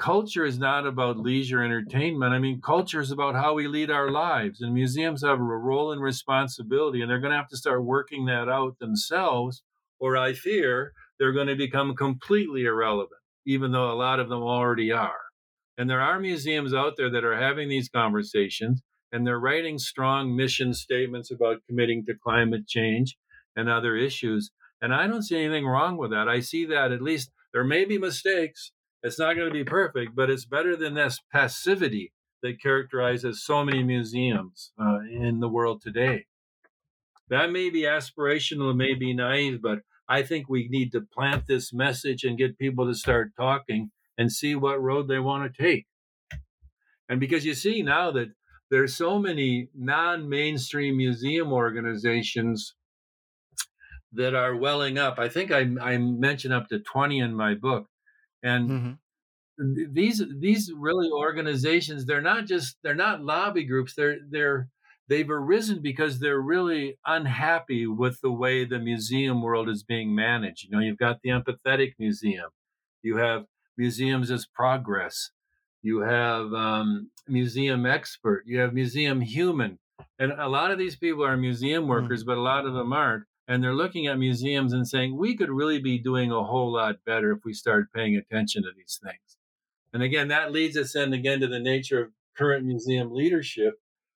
culture 0.00 0.44
is 0.44 0.58
not 0.58 0.86
about 0.86 1.18
leisure 1.18 1.62
entertainment. 1.62 2.32
I 2.32 2.38
mean, 2.38 2.60
culture 2.62 3.00
is 3.00 3.10
about 3.10 3.34
how 3.34 3.54
we 3.54 3.68
lead 3.68 3.90
our 3.90 4.10
lives. 4.10 4.62
And 4.62 4.72
museums 4.72 5.22
have 5.22 5.38
a 5.38 5.42
role 5.42 5.92
and 5.92 6.00
responsibility, 6.00 7.02
and 7.02 7.10
they're 7.10 7.20
going 7.20 7.32
to 7.32 7.36
have 7.36 7.48
to 7.48 7.56
start 7.56 7.84
working 7.84 8.24
that 8.26 8.48
out 8.48 8.78
themselves 8.78 9.62
or 10.00 10.16
I 10.16 10.32
fear 10.32 10.92
they're 11.18 11.32
going 11.32 11.48
to 11.48 11.56
become 11.56 11.96
completely 11.96 12.64
irrelevant, 12.64 13.20
even 13.46 13.72
though 13.72 13.90
a 13.90 13.94
lot 13.94 14.20
of 14.20 14.28
them 14.28 14.42
already 14.42 14.92
are. 14.92 15.27
And 15.78 15.88
there 15.88 16.00
are 16.00 16.18
museums 16.18 16.74
out 16.74 16.94
there 16.96 17.10
that 17.10 17.24
are 17.24 17.40
having 17.40 17.68
these 17.68 17.88
conversations 17.88 18.82
and 19.12 19.26
they're 19.26 19.38
writing 19.38 19.78
strong 19.78 20.36
mission 20.36 20.74
statements 20.74 21.30
about 21.30 21.62
committing 21.66 22.04
to 22.06 22.14
climate 22.14 22.66
change 22.66 23.16
and 23.56 23.68
other 23.68 23.96
issues. 23.96 24.50
And 24.82 24.92
I 24.92 25.06
don't 25.06 25.22
see 25.22 25.42
anything 25.42 25.66
wrong 25.66 25.96
with 25.96 26.10
that. 26.10 26.28
I 26.28 26.40
see 26.40 26.66
that 26.66 26.92
at 26.92 27.00
least 27.00 27.30
there 27.52 27.64
may 27.64 27.84
be 27.84 27.96
mistakes. 27.96 28.72
It's 29.02 29.18
not 29.18 29.34
going 29.34 29.48
to 29.48 29.52
be 29.54 29.64
perfect, 29.64 30.14
but 30.14 30.30
it's 30.30 30.44
better 30.44 30.76
than 30.76 30.94
this 30.94 31.20
passivity 31.32 32.12
that 32.42 32.60
characterizes 32.60 33.44
so 33.44 33.64
many 33.64 33.82
museums 33.82 34.72
uh, 34.80 34.98
in 35.10 35.40
the 35.40 35.48
world 35.48 35.80
today. 35.80 36.26
That 37.30 37.50
may 37.50 37.70
be 37.70 37.82
aspirational, 37.82 38.72
it 38.72 38.76
may 38.76 38.94
be 38.94 39.14
naive, 39.14 39.60
but 39.62 39.80
I 40.08 40.22
think 40.22 40.48
we 40.48 40.68
need 40.68 40.92
to 40.92 41.00
plant 41.00 41.46
this 41.46 41.72
message 41.72 42.24
and 42.24 42.38
get 42.38 42.58
people 42.58 42.86
to 42.86 42.94
start 42.94 43.32
talking 43.36 43.90
and 44.18 44.30
see 44.30 44.54
what 44.54 44.82
road 44.82 45.08
they 45.08 45.18
want 45.18 45.52
to 45.52 45.62
take. 45.62 45.86
And 47.08 47.18
because 47.18 47.46
you 47.46 47.54
see 47.54 47.82
now 47.82 48.10
that 48.10 48.28
there's 48.70 48.94
so 48.94 49.18
many 49.18 49.68
non-mainstream 49.74 50.96
museum 50.96 51.52
organizations 51.52 52.74
that 54.12 54.34
are 54.34 54.56
welling 54.56 54.98
up. 54.98 55.18
I 55.18 55.28
think 55.28 55.50
I, 55.50 55.68
I 55.80 55.98
mentioned 55.98 56.54
up 56.54 56.68
to 56.68 56.80
20 56.80 57.18
in 57.18 57.34
my 57.34 57.54
book. 57.54 57.86
And 58.42 58.70
mm-hmm. 58.70 59.92
these 59.92 60.22
these 60.38 60.72
really 60.74 61.10
organizations, 61.10 62.06
they're 62.06 62.22
not 62.22 62.46
just 62.46 62.76
they're 62.82 62.94
not 62.94 63.22
lobby 63.22 63.64
groups, 63.64 63.94
they're 63.94 64.18
they're 64.30 64.68
they've 65.08 65.28
arisen 65.28 65.80
because 65.82 66.20
they're 66.20 66.40
really 66.40 66.98
unhappy 67.06 67.86
with 67.86 68.20
the 68.20 68.30
way 68.30 68.64
the 68.64 68.78
museum 68.78 69.42
world 69.42 69.68
is 69.68 69.82
being 69.82 70.14
managed. 70.14 70.64
You 70.64 70.70
know, 70.70 70.80
you've 70.80 70.98
got 70.98 71.18
the 71.22 71.30
empathetic 71.30 71.94
museum, 71.98 72.50
you 73.02 73.16
have 73.16 73.44
museums 73.78 74.30
as 74.30 74.44
progress, 74.44 75.30
you 75.82 76.00
have 76.00 76.52
um, 76.52 77.10
museum 77.28 77.86
expert, 77.86 78.42
you 78.46 78.58
have 78.58 78.74
museum 78.74 79.20
human. 79.20 79.78
And 80.18 80.32
a 80.32 80.48
lot 80.48 80.70
of 80.70 80.78
these 80.78 80.96
people 80.96 81.24
are 81.24 81.36
museum 81.36 81.84
hmm. 81.84 81.90
workers, 81.90 82.22
mm. 82.22 82.26
but 82.26 82.38
a 82.38 82.42
lot 82.42 82.66
of 82.66 82.74
them 82.74 82.92
aren't. 82.92 83.24
And 83.46 83.64
they're 83.64 83.74
looking 83.74 84.06
at 84.06 84.18
museums 84.18 84.74
and 84.74 84.86
saying, 84.86 85.16
we 85.16 85.34
could 85.34 85.48
really 85.48 85.80
be 85.80 85.98
doing 85.98 86.30
a 86.30 86.44
whole 86.44 86.72
lot 86.72 86.96
better 87.06 87.32
if 87.32 87.38
we 87.44 87.54
started 87.54 87.92
paying 87.94 88.14
attention 88.14 88.62
to 88.64 88.70
these 88.76 89.00
things. 89.02 89.38
And 89.94 90.02
again, 90.02 90.28
that 90.28 90.52
leads 90.52 90.76
us 90.76 90.94
in 90.94 91.14
again 91.14 91.40
to 91.40 91.46
the 91.46 91.58
nature 91.58 92.02
of 92.02 92.10
current 92.36 92.66
museum 92.66 93.10
leadership, 93.10 93.74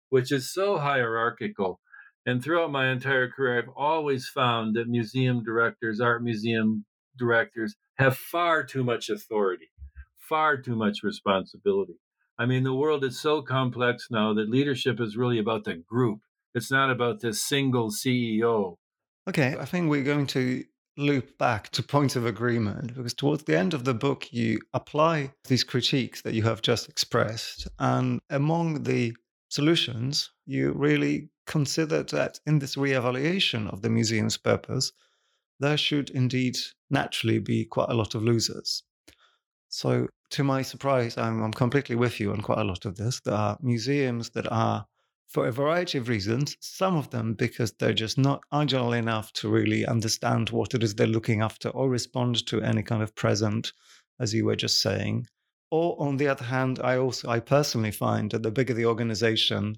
which 0.10 0.32
is 0.32 0.52
so 0.52 0.80
hierarchical. 0.80 1.80
And 2.26 2.44
throughout 2.44 2.72
my 2.72 2.90
entire 2.90 3.30
career, 3.30 3.60
I've 3.60 3.74
always 3.76 4.28
found 4.28 4.76
that 4.76 4.88
museum 4.88 5.44
directors, 5.44 6.02
art 6.02 6.24
museum 6.24 6.86
directors, 7.18 7.76
have 8.00 8.18
far 8.18 8.64
too 8.64 8.84
much 8.84 9.10
authority, 9.10 9.70
far 10.18 10.56
too 10.58 10.76
much 10.76 11.04
responsibility. 11.04 12.00
I 12.38 12.46
mean, 12.46 12.64
the 12.64 12.74
world 12.74 13.04
is 13.04 13.20
so 13.20 13.42
complex 13.42 14.08
now 14.10 14.34
that 14.36 14.50
leadership 14.50 15.02
is 15.02 15.18
really 15.18 15.38
about 15.38 15.66
the 15.66 15.76
group. 15.76 16.22
It's 16.56 16.72
not 16.72 16.90
about 16.90 17.20
this 17.20 17.44
single 17.44 17.92
CEO. 17.92 18.78
Okay, 19.28 19.58
I 19.60 19.66
think 19.66 19.90
we're 19.90 20.04
going 20.04 20.28
to 20.28 20.64
loop 20.96 21.38
back 21.38 21.70
to 21.72 21.84
points 21.84 22.16
of 22.16 22.26
agreement 22.26 22.96
because 22.96 23.14
towards 23.14 23.44
the 23.44 23.58
end 23.58 23.74
of 23.74 23.84
the 23.84 23.94
book, 23.94 24.32
you 24.32 24.62
apply 24.74 25.34
these 25.50 25.66
critiques 25.66 26.22
that 26.22 26.34
you 26.34 26.44
have 26.44 26.62
just 26.62 26.88
expressed. 26.88 27.68
And 27.80 28.22
among 28.30 28.84
the 28.84 29.14
solutions, 29.50 30.32
you 30.46 30.72
really 30.72 31.30
consider 31.46 32.04
that 32.04 32.40
in 32.46 32.60
this 32.60 32.78
reevaluation 32.78 33.72
of 33.72 33.82
the 33.82 33.90
museum's 33.90 34.38
purpose, 34.38 34.94
there 35.60 35.78
should 35.78 36.10
indeed 36.12 36.58
naturally 36.90 37.40
be 37.40 37.66
quite 37.66 37.90
a 37.90 37.94
lot 37.94 38.16
of 38.16 38.24
losers. 38.24 38.84
So, 39.68 40.08
to 40.32 40.44
my 40.44 40.62
surprise, 40.62 41.18
I'm, 41.18 41.44
I'm 41.44 41.54
completely 41.54 41.96
with 41.96 42.20
you 42.20 42.32
on 42.32 42.42
quite 42.42 42.60
a 42.60 42.64
lot 42.64 42.86
of 42.86 42.98
this. 42.98 43.20
There 43.20 43.34
are 43.34 43.58
museums 43.62 44.30
that 44.32 44.52
are, 44.52 44.86
for 45.28 45.48
a 45.48 45.52
variety 45.52 45.98
of 45.98 46.08
reasons, 46.08 46.58
some 46.60 46.96
of 46.96 47.10
them 47.12 47.34
because 47.34 47.74
they're 47.74 47.94
just 47.94 48.18
not 48.18 48.42
agile 48.52 48.94
enough 48.94 49.32
to 49.34 49.50
really 49.50 49.86
understand 49.86 50.50
what 50.50 50.74
it 50.74 50.84
is 50.84 50.96
they're 50.96 51.08
looking 51.08 51.42
after 51.42 51.70
or 51.70 51.90
respond 51.90 52.46
to 52.48 52.62
any 52.62 52.84
kind 52.84 53.04
of 53.04 53.14
present, 53.16 53.74
as 54.20 54.34
you 54.34 54.46
were 54.46 54.56
just 54.56 54.82
saying. 54.82 55.28
Or 55.72 55.96
on 56.02 56.18
the 56.18 56.28
other 56.28 56.46
hand, 56.46 56.80
I 56.84 56.98
also 56.98 57.30
I 57.30 57.40
personally 57.40 57.92
find 57.92 58.32
that 58.32 58.42
the 58.42 58.52
bigger 58.52 58.74
the 58.74 58.88
organization, 58.88 59.78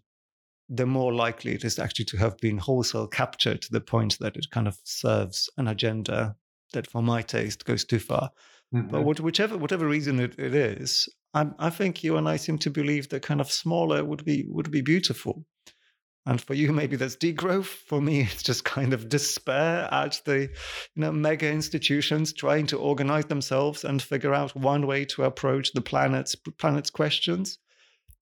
the 0.74 0.86
more 0.86 1.14
likely 1.14 1.52
it 1.52 1.66
is 1.66 1.78
actually 1.78 2.06
to 2.06 2.18
have 2.18 2.38
been 2.38 2.58
wholesale 2.58 3.06
captured 3.06 3.62
to 3.62 3.72
the 3.72 3.82
point 3.82 4.18
that 4.20 4.38
it 4.38 4.50
kind 4.52 4.70
of 4.70 4.80
serves 4.86 5.50
an 5.58 5.68
agenda 5.68 6.36
that, 6.72 6.88
for 6.88 7.04
my 7.04 7.22
taste, 7.22 7.66
goes 7.66 7.84
too 7.84 8.00
far. 8.00 8.32
Mm-hmm. 8.74 9.04
But 9.04 9.20
whichever 9.20 9.58
whatever 9.58 9.86
reason 9.86 10.20
it, 10.22 10.40
it 10.40 10.56
is, 10.56 11.10
I, 11.34 11.48
I 11.60 11.70
think 11.70 12.04
you 12.04 12.16
and 12.16 12.28
I 12.28 12.38
seem 12.38 12.58
to 12.60 12.70
believe 12.70 13.10
that 13.10 13.22
kind 13.22 13.42
of 13.42 13.52
smaller 13.52 14.06
would 14.06 14.24
be 14.24 14.46
would 14.48 14.72
be 14.72 14.82
beautiful. 14.82 15.46
And 16.26 16.40
for 16.40 16.54
you, 16.54 16.72
maybe 16.72 16.96
that's 16.96 17.18
degrowth. 17.18 17.66
For 17.66 18.02
me, 18.02 18.22
it's 18.32 18.44
just 18.44 18.64
kind 18.64 18.94
of 18.94 19.10
despair 19.10 19.90
at 19.92 20.22
the 20.24 20.40
you 20.40 21.02
know 21.02 21.12
mega 21.12 21.50
institutions 21.50 22.32
trying 22.32 22.68
to 22.68 22.78
organize 22.78 23.26
themselves 23.26 23.84
and 23.84 24.02
figure 24.02 24.34
out 24.34 24.56
one 24.56 24.88
way 24.88 25.04
to 25.06 25.26
approach 25.26 25.74
the 25.74 25.82
planet's 25.82 26.36
planet's 26.36 26.90
questions. 26.90 27.58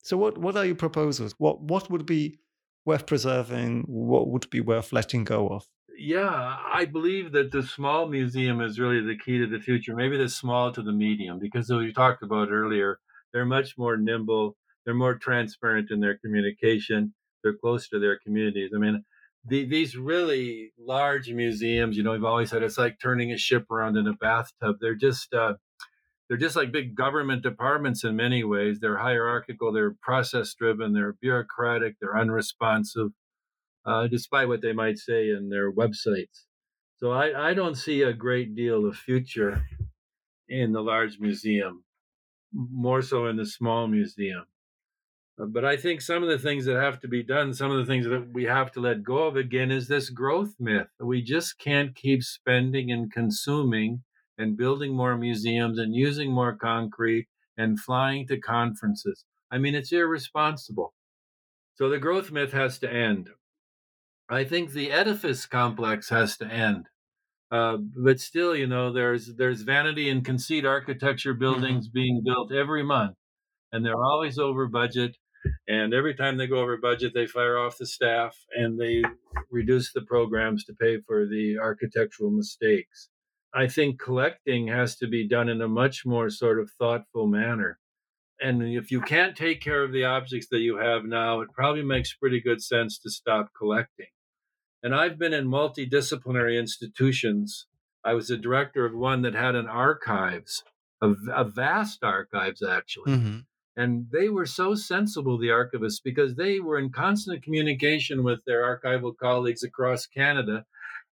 So, 0.04 0.18
what 0.18 0.38
what 0.38 0.56
are 0.56 0.66
your 0.66 0.76
proposals? 0.76 1.36
What 1.38 1.62
what 1.62 1.89
would 1.89 2.06
be 2.06 2.39
worth 2.86 3.06
preserving? 3.06 3.84
What 3.88 4.30
would 4.30 4.50
be 4.50 4.62
worth 4.62 4.93
letting 4.93 5.24
go 5.24 5.50
of? 5.50 5.68
yeah, 6.00 6.58
I 6.74 6.86
believe 6.86 7.34
that 7.34 7.52
the 7.52 7.62
small 7.62 8.08
museum 8.08 8.62
is 8.62 8.80
really 8.80 9.02
the 9.02 9.18
key 9.18 9.38
to 9.39 9.47
the 9.47 9.60
future. 9.60 9.93
Maybe 9.93 10.18
the 10.18 10.30
small 10.30 10.72
to 10.72 10.82
the 10.82 10.93
medium, 10.93 11.39
because 11.39 11.70
as 11.70 11.78
we 11.78 11.91
talked 11.91 12.24
about 12.24 12.52
earlier, 12.52 13.00
they're 13.34 13.45
much 13.45 13.78
more 13.78 13.97
nimble. 13.97 14.56
They're 14.86 14.93
more 14.93 15.16
transparent 15.16 15.91
in 15.91 16.00
their 16.00 16.18
communication. 16.18 17.14
They're 17.43 17.58
close 17.58 17.89
to 17.89 18.00
their 18.00 18.18
communities. 18.18 18.72
I 18.74 18.80
mean, 18.80 19.04
the, 19.45 19.66
these 19.66 19.97
really 19.97 20.72
large 20.80 21.30
museums, 21.32 21.97
you 21.97 22.04
know, 22.04 22.12
we've 22.12 22.24
always 22.24 22.50
said 22.50 22.64
it's 22.64 22.78
like 22.78 22.97
turning 23.02 23.34
a 23.34 23.38
ship 23.38 23.70
around 23.70 23.97
in 23.97 24.08
a 24.08 24.14
bathtub. 24.14 24.78
They're 24.80 24.95
just 24.95 25.34
uh, 25.34 25.56
they're 26.30 26.38
just 26.38 26.55
like 26.55 26.71
big 26.71 26.95
government 26.95 27.41
departments 27.41 28.03
in 28.03 28.15
many 28.15 28.43
ways. 28.43 28.77
They're 28.80 28.99
hierarchical. 28.99 29.73
They're 29.73 29.95
process 29.99 30.53
driven. 30.53 30.93
They're 30.93 31.13
bureaucratic. 31.13 31.95
They're 31.99 32.17
unresponsive 32.17 33.09
uh, 33.86 34.07
despite 34.07 34.47
what 34.47 34.61
they 34.61 34.73
might 34.73 34.99
say 34.99 35.30
in 35.30 35.49
their 35.49 35.71
websites. 35.71 36.45
So 36.97 37.11
I, 37.11 37.49
I 37.49 37.53
don't 37.53 37.75
see 37.75 38.03
a 38.03 38.13
great 38.13 38.55
deal 38.55 38.86
of 38.86 38.95
future 38.95 39.63
in 40.47 40.73
the 40.73 40.82
large 40.82 41.19
museum, 41.19 41.84
more 42.53 43.01
so 43.01 43.25
in 43.25 43.38
the 43.38 43.45
small 43.45 43.88
museum. 43.88 44.45
Uh, 45.41 45.45
but 45.45 45.65
I 45.65 45.77
think 45.77 46.01
some 46.01 46.21
of 46.21 46.30
the 46.30 46.38
things 46.38 46.65
that 46.65 46.75
have 46.75 46.99
to 47.01 47.07
be 47.07 47.23
done, 47.23 47.53
some 47.53 47.71
of 47.71 47.77
the 47.77 47.86
things 47.86 48.05
that 48.05 48.34
we 48.34 48.43
have 48.43 48.71
to 48.73 48.82
let 48.82 49.03
go 49.03 49.27
of 49.27 49.36
again, 49.36 49.71
is 49.71 49.88
this 49.88 50.09
growth 50.09 50.55
myth. 50.59 50.89
We 50.99 51.23
just 51.23 51.57
can't 51.57 51.95
keep 51.95 52.21
spending 52.21 52.91
and 52.91 53.11
consuming 53.11 54.03
and 54.40 54.58
building 54.58 54.96
more 54.96 55.18
museums 55.18 55.78
and 55.78 55.94
using 55.94 56.32
more 56.32 56.56
concrete 56.56 57.28
and 57.58 57.80
flying 57.80 58.26
to 58.28 58.40
conferences. 58.40 59.26
I 59.52 59.58
mean, 59.58 59.76
it's 59.76 59.92
irresponsible. 59.92 60.94
So 61.76 61.90
the 61.90 62.00
growth 62.00 62.32
myth 62.32 62.54
has 62.54 62.80
to 62.80 62.92
end. 62.92 63.30
I 64.30 64.44
think 64.44 64.72
the 64.72 64.92
edifice 64.92 65.46
complex 65.46 66.10
has 66.10 66.38
to 66.38 66.46
end. 66.46 66.88
Uh, 67.52 67.78
but 67.78 68.20
still, 68.20 68.56
you 68.56 68.68
know, 68.68 68.94
there's 68.94 69.36
there's 69.36 69.62
vanity 69.62 70.10
and 70.10 70.24
conceit 70.24 70.66
architecture 70.66 71.34
mm-hmm. 71.34 71.40
buildings 71.40 71.90
being 71.90 72.22
built 72.24 72.54
every 72.54 72.84
month, 72.84 73.16
and 73.72 73.84
they're 73.84 74.04
always 74.04 74.38
over 74.38 74.68
budget. 74.68 75.18
And 75.68 75.94
every 75.94 76.16
time 76.16 76.38
they 76.38 76.48
go 76.48 76.58
over 76.58 76.78
budget, 76.78 77.14
they 77.16 77.26
fire 77.26 77.58
off 77.58 77.78
the 77.78 77.88
staff 77.88 78.36
and 78.56 78.80
they 78.80 79.04
reduce 79.50 79.94
the 79.94 80.02
programs 80.02 80.66
to 80.66 80.74
pay 80.74 81.00
for 81.08 81.26
the 81.26 81.58
architectural 81.58 82.30
mistakes. 82.30 83.10
I 83.54 83.68
think 83.68 84.00
collecting 84.00 84.68
has 84.68 84.95
to 84.97 85.08
be 85.08 85.28
done 85.28 85.50
in 85.50 85.62
a 85.62 85.68
much 85.68 86.06
more 86.06 86.30
sort 86.30 86.60
of 86.60 86.72
thoughtful 86.72 87.28
manner. 87.28 87.80
And 88.39 88.64
if 88.64 88.91
you 88.91 89.02
can't 89.02 89.36
take 89.36 89.60
care 89.62 89.84
of 89.84 89.91
the 89.91 90.06
objects 90.06 90.47
that 90.52 90.60
you 90.60 90.78
have 90.78 91.04
now, 91.04 91.41
it 91.41 91.50
probably 91.54 91.84
makes 91.84 92.14
pretty 92.14 92.39
good 92.39 92.62
sense 92.62 92.97
to 93.00 93.10
stop 93.10 93.50
collecting. 93.58 94.08
And 94.82 94.95
I've 94.95 95.20
been 95.20 95.34
in 95.34 95.47
multidisciplinary 95.47 96.58
institutions. 96.58 97.68
I 98.04 98.14
was 98.14 98.30
a 98.30 98.38
director 98.38 98.86
of 98.86 98.95
one 98.95 99.24
that 99.24 99.36
had 99.36 99.56
an 99.56 99.68
archives, 99.68 100.64
a, 101.02 101.14
a 101.34 101.43
vast 101.43 102.04
archives 102.04 102.64
actually. 102.64 103.12
Mm-hmm. 103.12 103.39
And 103.76 104.08
they 104.12 104.30
were 104.30 104.45
so 104.45 104.76
sensible, 104.76 105.38
the 105.38 105.47
archivists, 105.47 106.02
because 106.04 106.36
they 106.36 106.60
were 106.60 106.78
in 106.78 106.91
constant 106.91 107.43
communication 107.43 108.24
with 108.24 108.39
their 108.45 108.62
archival 108.62 109.16
colleagues 109.16 109.64
across 109.64 110.06
Canada 110.06 110.66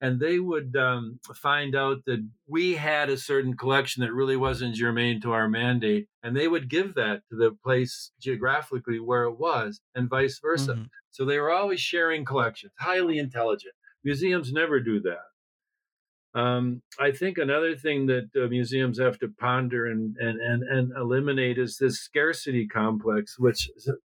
and 0.03 0.19
they 0.19 0.37
would 0.37 0.75
um, 0.75 1.17
find 1.33 1.77
out 1.77 2.03
that 2.05 2.27
we 2.45 2.73
had 2.73 3.09
a 3.09 3.15
certain 3.15 3.55
collection 3.55 4.03
that 4.03 4.11
really 4.11 4.35
wasn't 4.35 4.75
germane 4.75 5.21
to 5.21 5.31
our 5.31 5.47
mandate, 5.47 6.07
and 6.21 6.35
they 6.35 6.49
would 6.49 6.69
give 6.69 6.95
that 6.95 7.21
to 7.29 7.37
the 7.37 7.51
place 7.63 8.11
geographically 8.19 8.99
where 8.99 9.23
it 9.23 9.39
was, 9.39 9.79
and 9.95 10.09
vice 10.09 10.39
versa. 10.39 10.73
Mm-hmm. 10.73 10.83
So 11.11 11.23
they 11.23 11.39
were 11.39 11.51
always 11.51 11.79
sharing 11.79 12.25
collections, 12.25 12.73
highly 12.77 13.17
intelligent. 13.17 13.75
Museums 14.03 14.51
never 14.51 14.81
do 14.81 14.99
that. 15.03 16.37
Um, 16.37 16.81
I 16.99 17.11
think 17.11 17.37
another 17.37 17.73
thing 17.73 18.07
that 18.07 18.29
uh, 18.35 18.49
museums 18.49 18.99
have 18.99 19.19
to 19.19 19.29
ponder 19.39 19.85
and, 19.85 20.17
and, 20.17 20.37
and, 20.41 20.63
and 20.63 20.91
eliminate 20.97 21.57
is 21.57 21.77
this 21.77 21.99
scarcity 21.99 22.67
complex, 22.67 23.39
which 23.39 23.69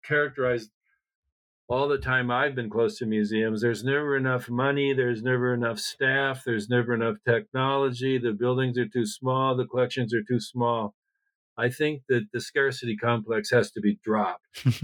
characterized 0.06 0.70
all 1.70 1.88
the 1.88 2.00
time 2.00 2.32
I've 2.32 2.56
been 2.56 2.70
close 2.70 2.98
to 2.98 3.06
museums, 3.06 3.62
there's 3.62 3.84
never 3.84 4.18
enough 4.18 4.50
money, 4.50 4.92
there's 4.92 5.22
never 5.22 5.54
enough 5.54 5.80
staff, 5.80 6.44
there's 6.44 6.68
never 6.68 6.96
enough 6.96 7.18
technology, 7.28 8.18
the 8.18 8.34
buildings 8.34 8.78
are 8.80 8.88
too 8.88 9.06
small, 9.06 9.56
the 9.56 9.68
collections 9.68 10.12
are 10.14 10.24
too 10.28 10.40
small. 10.40 10.96
I 11.58 11.70
think 11.70 12.04
that 12.10 12.28
the 12.34 12.42
scarcity 12.42 12.98
complex 12.98 13.52
has 13.52 13.70
to 13.72 13.82
be 13.82 14.00
dropped. 14.04 14.48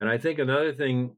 and 0.00 0.08
I 0.08 0.16
think 0.16 0.38
another 0.38 0.72
thing 0.72 1.16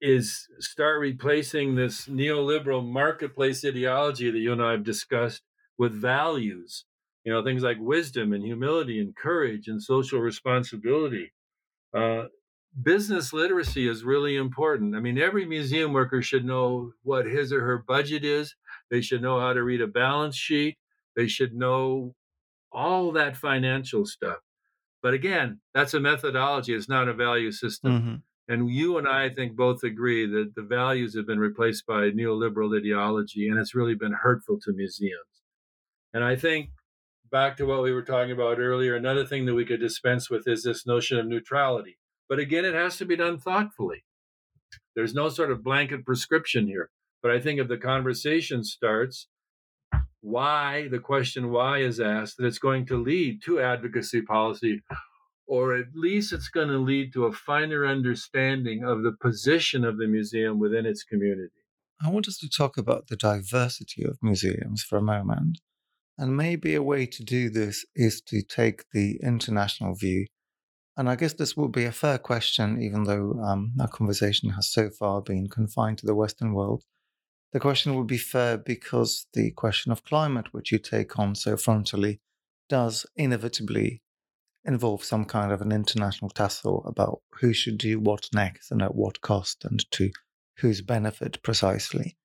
is 0.00 0.46
start 0.58 1.00
replacing 1.00 1.74
this 1.74 2.06
neoliberal 2.06 2.86
marketplace 2.86 3.64
ideology 3.64 4.30
that 4.30 4.38
you 4.38 4.52
and 4.52 4.62
I 4.62 4.72
have 4.72 4.84
discussed 4.84 5.42
with 5.78 5.92
values. 5.92 6.84
You 7.24 7.32
know, 7.32 7.42
things 7.42 7.62
like 7.62 7.78
wisdom 7.80 8.32
and 8.32 8.44
humility 8.44 9.00
and 9.00 9.16
courage 9.16 9.68
and 9.68 9.82
social 9.82 10.20
responsibility. 10.20 11.32
Uh, 11.96 12.24
business 12.82 13.32
literacy 13.32 13.88
is 13.88 14.04
really 14.04 14.36
important. 14.36 14.94
I 14.94 15.00
mean, 15.00 15.18
every 15.18 15.46
museum 15.46 15.92
worker 15.92 16.22
should 16.22 16.44
know 16.44 16.92
what 17.02 17.26
his 17.26 17.52
or 17.52 17.60
her 17.60 17.78
budget 17.78 18.24
is. 18.24 18.54
They 18.90 19.00
should 19.00 19.22
know 19.22 19.40
how 19.40 19.52
to 19.52 19.62
read 19.62 19.80
a 19.80 19.86
balance 19.86 20.36
sheet. 20.36 20.76
They 21.14 21.26
should 21.26 21.54
know 21.54 22.14
all 22.70 23.12
that 23.12 23.36
financial 23.36 24.04
stuff. 24.04 24.38
But 25.02 25.14
again, 25.14 25.60
that's 25.72 25.94
a 25.94 26.00
methodology, 26.00 26.74
it's 26.74 26.88
not 26.88 27.08
a 27.08 27.14
value 27.14 27.52
system. 27.52 27.92
Mm-hmm. 27.92 28.14
And 28.48 28.70
you 28.70 28.96
and 28.98 29.08
I, 29.08 29.24
I 29.24 29.34
think, 29.34 29.56
both 29.56 29.82
agree 29.82 30.26
that 30.26 30.52
the 30.54 30.62
values 30.62 31.16
have 31.16 31.26
been 31.26 31.40
replaced 31.40 31.84
by 31.84 32.10
neoliberal 32.10 32.76
ideology, 32.76 33.48
and 33.48 33.58
it's 33.58 33.74
really 33.74 33.96
been 33.96 34.12
hurtful 34.12 34.60
to 34.60 34.72
museums. 34.72 35.42
And 36.14 36.22
I 36.22 36.36
think 36.36 36.70
back 37.30 37.56
to 37.56 37.64
what 37.64 37.82
we 37.82 37.92
were 37.92 38.04
talking 38.04 38.30
about 38.30 38.60
earlier, 38.60 38.94
another 38.94 39.26
thing 39.26 39.46
that 39.46 39.54
we 39.54 39.64
could 39.64 39.80
dispense 39.80 40.30
with 40.30 40.46
is 40.46 40.62
this 40.62 40.86
notion 40.86 41.18
of 41.18 41.26
neutrality 41.26 41.98
but 42.28 42.38
again, 42.38 42.64
it 42.64 42.74
has 42.74 42.96
to 42.98 43.04
be 43.04 43.16
done 43.16 43.38
thoughtfully. 43.38 44.04
There's 44.94 45.14
no 45.14 45.28
sort 45.28 45.50
of 45.50 45.62
blanket 45.62 46.04
prescription 46.04 46.66
here. 46.66 46.90
But 47.22 47.30
I 47.30 47.40
think 47.40 47.60
if 47.60 47.68
the 47.68 47.76
conversation 47.76 48.64
starts, 48.64 49.28
why, 50.20 50.88
the 50.88 50.98
question 50.98 51.50
why 51.50 51.78
is 51.78 52.00
asked, 52.00 52.36
that 52.36 52.46
it's 52.46 52.58
going 52.58 52.86
to 52.86 53.02
lead 53.02 53.42
to 53.44 53.60
advocacy 53.60 54.22
policy, 54.22 54.82
or 55.46 55.76
at 55.76 55.86
least 55.94 56.32
it's 56.32 56.48
going 56.48 56.68
to 56.68 56.78
lead 56.78 57.12
to 57.12 57.26
a 57.26 57.32
finer 57.32 57.86
understanding 57.86 58.84
of 58.84 59.02
the 59.02 59.12
position 59.12 59.84
of 59.84 59.98
the 59.98 60.06
museum 60.06 60.58
within 60.58 60.86
its 60.86 61.04
community. 61.04 61.52
I 62.04 62.10
want 62.10 62.28
us 62.28 62.38
to 62.38 62.48
talk 62.48 62.76
about 62.76 63.06
the 63.06 63.16
diversity 63.16 64.04
of 64.04 64.18
museums 64.20 64.82
for 64.82 64.98
a 64.98 65.02
moment. 65.02 65.58
And 66.18 66.36
maybe 66.36 66.74
a 66.74 66.82
way 66.82 67.06
to 67.06 67.24
do 67.24 67.50
this 67.50 67.84
is 67.94 68.20
to 68.22 68.42
take 68.42 68.84
the 68.92 69.18
international 69.22 69.94
view. 69.94 70.26
And 70.96 71.10
I 71.10 71.16
guess 71.16 71.34
this 71.34 71.56
will 71.56 71.68
be 71.68 71.84
a 71.84 71.92
fair 71.92 72.18
question, 72.18 72.80
even 72.80 73.04
though 73.04 73.38
um, 73.42 73.72
our 73.78 73.88
conversation 73.88 74.50
has 74.50 74.70
so 74.70 74.88
far 74.88 75.20
been 75.20 75.48
confined 75.48 75.98
to 75.98 76.06
the 76.06 76.14
Western 76.14 76.54
world. 76.54 76.84
The 77.52 77.60
question 77.60 77.94
would 77.96 78.06
be 78.06 78.18
fair 78.18 78.56
because 78.56 79.26
the 79.34 79.50
question 79.50 79.92
of 79.92 80.04
climate, 80.04 80.52
which 80.52 80.72
you 80.72 80.78
take 80.78 81.18
on 81.18 81.34
so 81.34 81.54
frontally, 81.54 82.20
does 82.68 83.06
inevitably 83.14 84.02
involve 84.64 85.04
some 85.04 85.24
kind 85.24 85.52
of 85.52 85.60
an 85.60 85.70
international 85.70 86.30
tussle 86.30 86.82
about 86.86 87.20
who 87.40 87.52
should 87.52 87.78
do 87.78 88.00
what 88.00 88.28
next 88.32 88.70
and 88.70 88.82
at 88.82 88.94
what 88.94 89.20
cost 89.20 89.64
and 89.64 89.88
to 89.92 90.10
whose 90.58 90.80
benefit 90.80 91.40
precisely. 91.42 92.16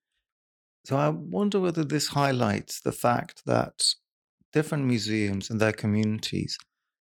So 0.84 0.96
I 0.96 1.10
wonder 1.10 1.60
whether 1.60 1.84
this 1.84 2.08
highlights 2.08 2.80
the 2.80 2.90
fact 2.90 3.42
that 3.46 3.94
different 4.52 4.84
museums 4.86 5.50
and 5.50 5.60
their 5.60 5.72
communities 5.72 6.58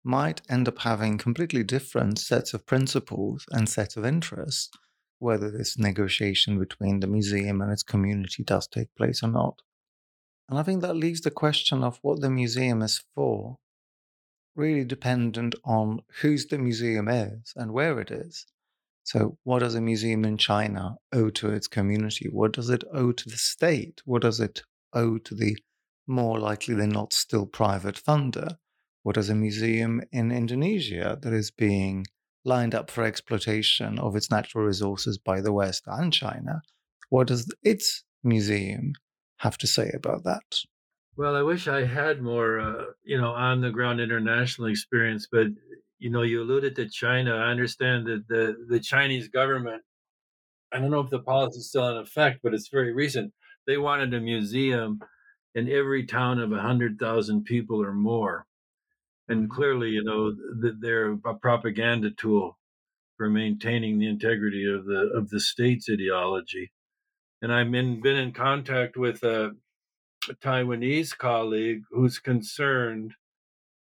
might 0.08 0.42
end 0.50 0.68
up 0.68 0.80
having 0.80 1.18
completely 1.18 1.64
different 1.64 2.18
sets 2.18 2.54
of 2.54 2.66
principles 2.66 3.46
and 3.52 3.70
sets 3.70 3.98
of 3.98 4.06
interests, 4.06 4.72
whether 5.20 5.52
this 5.52 5.78
negotiation 5.78 6.58
between 6.58 7.02
the 7.02 7.08
museum 7.08 7.62
and 7.62 7.72
its 7.72 7.84
community 7.84 8.44
does 8.44 8.68
take 8.68 8.96
place 8.96 9.22
or 9.22 9.28
not. 9.28 9.62
And 10.50 10.58
I 10.58 10.64
think 10.64 10.82
that 10.82 10.96
leaves 10.96 11.22
the 11.22 11.32
question 11.32 11.84
of 11.84 12.00
what 12.02 12.22
the 12.22 12.30
museum 12.30 12.82
is 12.82 13.04
for 13.14 13.58
really 14.56 14.84
dependent 14.84 15.56
on 15.64 16.00
whose 16.22 16.48
the 16.48 16.58
museum 16.58 17.08
is 17.08 17.54
and 17.56 17.72
where 17.72 18.00
it 18.00 18.10
is. 18.10 18.48
So, 19.04 19.38
what 19.44 19.60
does 19.60 19.76
a 19.76 19.82
museum 19.82 20.26
in 20.26 20.38
China 20.38 20.98
owe 21.14 21.30
to 21.30 21.52
its 21.52 21.68
community? 21.68 22.28
What 22.30 22.54
does 22.54 22.70
it 22.70 22.84
owe 22.92 23.12
to 23.12 23.30
the 23.30 23.38
state? 23.38 24.02
What 24.04 24.24
does 24.24 24.40
it 24.40 24.64
owe 24.94 25.18
to 25.20 25.36
the 25.36 25.58
more 26.08 26.40
likely 26.40 26.76
than 26.76 26.90
not 26.90 27.14
still 27.14 27.46
private 27.46 27.96
funder? 27.96 28.58
What 29.08 29.16
does 29.16 29.30
a 29.30 29.36
museum 29.36 30.02
in 30.12 30.34
Indonesia 30.34 31.18
that 31.22 31.32
is 31.32 31.50
being 31.50 32.08
lined 32.44 32.76
up 32.76 32.92
for 32.92 33.06
exploitation 33.06 33.98
of 34.00 34.18
its 34.18 34.30
natural 34.30 34.66
resources 34.66 35.18
by 35.18 35.40
the 35.40 35.54
West 35.54 35.84
and 35.88 36.12
China? 36.12 36.62
What 37.08 37.28
does 37.28 37.50
its 37.64 38.04
museum 38.22 38.92
have 39.38 39.58
to 39.60 39.66
say 39.66 39.92
about 39.96 40.26
that? 40.26 40.60
Well, 41.16 41.38
I 41.38 41.42
wish 41.42 41.70
I 41.70 41.86
had 41.86 42.22
more, 42.22 42.60
uh, 42.60 42.84
you 43.02 43.18
know, 43.18 43.32
on 43.32 43.62
the 43.62 43.72
ground 43.72 44.02
international 44.02 44.68
experience, 44.68 45.26
but 45.32 45.48
you 46.00 46.10
know, 46.10 46.24
you 46.24 46.42
alluded 46.42 46.76
to 46.76 46.90
China. 46.90 47.34
I 47.34 47.50
understand 47.50 48.08
that 48.08 48.28
the, 48.28 48.58
the 48.68 48.82
Chinese 48.82 49.30
government, 49.30 49.84
I 50.74 50.80
don't 50.80 50.92
know 50.92 51.00
if 51.00 51.10
the 51.10 51.20
policy 51.20 51.60
is 51.60 51.70
still 51.70 51.88
in 51.88 51.96
effect, 51.96 52.42
but 52.44 52.54
it's 52.54 52.68
very 52.68 52.92
recent. 52.92 53.32
They 53.68 53.78
wanted 53.78 54.14
a 54.14 54.20
museum 54.20 55.00
in 55.56 55.72
every 55.72 56.06
town 56.06 56.40
of 56.40 56.50
100,000 56.50 57.46
people 57.46 57.82
or 57.82 57.94
more. 57.94 58.46
And 59.30 59.44
mm-hmm. 59.44 59.52
clearly, 59.52 59.90
you 59.90 60.04
know, 60.04 60.34
they're 60.80 61.14
a 61.14 61.36
propaganda 61.36 62.12
tool 62.12 62.58
for 63.18 63.30
maintaining 63.30 64.00
the 64.00 64.08
integrity 64.08 64.66
of 64.66 64.86
the 64.86 65.12
of 65.16 65.30
the 65.30 65.40
state's 65.40 65.90
ideology. 65.90 66.72
And 67.42 67.54
I've 67.54 67.72
been, 67.72 68.02
been 68.02 68.18
in 68.18 68.32
contact 68.32 68.98
with 68.98 69.24
a, 69.24 69.52
a 70.30 70.34
Taiwanese 70.34 71.16
colleague 71.18 71.84
who's 71.92 72.20
concerned 72.20 73.14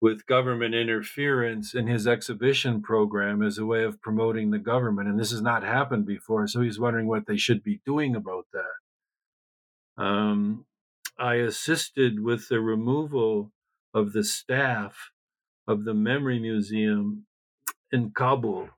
with 0.02 0.26
government 0.26 0.76
interference 0.76 1.74
in 1.74 1.88
his 1.88 2.08
exhibition 2.08 2.82
program 2.82 3.42
as 3.42 3.58
a 3.58 3.66
way 3.66 3.84
of 3.84 4.02
promoting 4.02 4.52
the 4.52 4.60
government. 4.60 5.08
And 5.08 5.20
this 5.20 5.32
has 5.32 5.42
not 5.42 5.64
happened 5.64 6.06
before. 6.06 6.46
So 6.48 6.62
he's 6.62 6.80
wondering 6.80 7.08
what 7.08 7.26
they 7.28 7.38
should 7.38 7.64
be 7.64 7.80
doing 7.86 8.16
about 8.16 8.46
that. 8.54 10.04
Um, 10.04 10.66
I 11.18 11.36
assisted 11.36 12.22
with 12.22 12.50
the 12.50 12.60
removal 12.60 13.52
of 13.94 14.14
the 14.14 14.24
staff 14.24 15.12
of 15.68 15.86
the 15.86 15.94
Memory 15.94 16.40
Museum 16.40 17.26
in 17.92 18.12
Kabul 18.12 18.70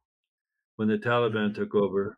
when 0.76 0.88
the 0.88 0.98
Taliban 0.98 1.50
mm-hmm. 1.50 1.62
took 1.62 1.76
over. 1.76 2.18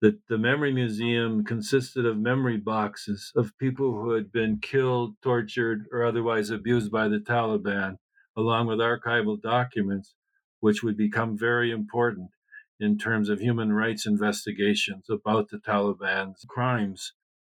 That 0.00 0.18
the 0.28 0.38
Memory 0.38 0.72
Museum 0.72 1.44
consisted 1.44 2.06
of 2.06 2.16
memory 2.16 2.56
boxes 2.56 3.32
of 3.36 3.58
people 3.58 3.92
who 3.92 4.12
had 4.12 4.32
been 4.32 4.58
killed, 4.58 5.16
tortured, 5.22 5.84
or 5.92 6.04
otherwise 6.04 6.48
abused 6.48 6.90
by 6.90 7.08
the 7.08 7.18
Taliban 7.18 7.96
along 8.36 8.66
with 8.66 8.78
archival 8.78 9.40
documents, 9.40 10.14
which 10.60 10.82
would 10.82 10.96
become 10.96 11.36
very 11.36 11.70
important 11.70 12.30
in 12.78 12.96
terms 12.96 13.28
of 13.28 13.40
human 13.40 13.72
rights 13.72 14.06
investigations 14.06 15.10
about 15.10 15.50
the 15.50 15.58
Taliban's 15.58 16.44
crimes. 16.48 17.12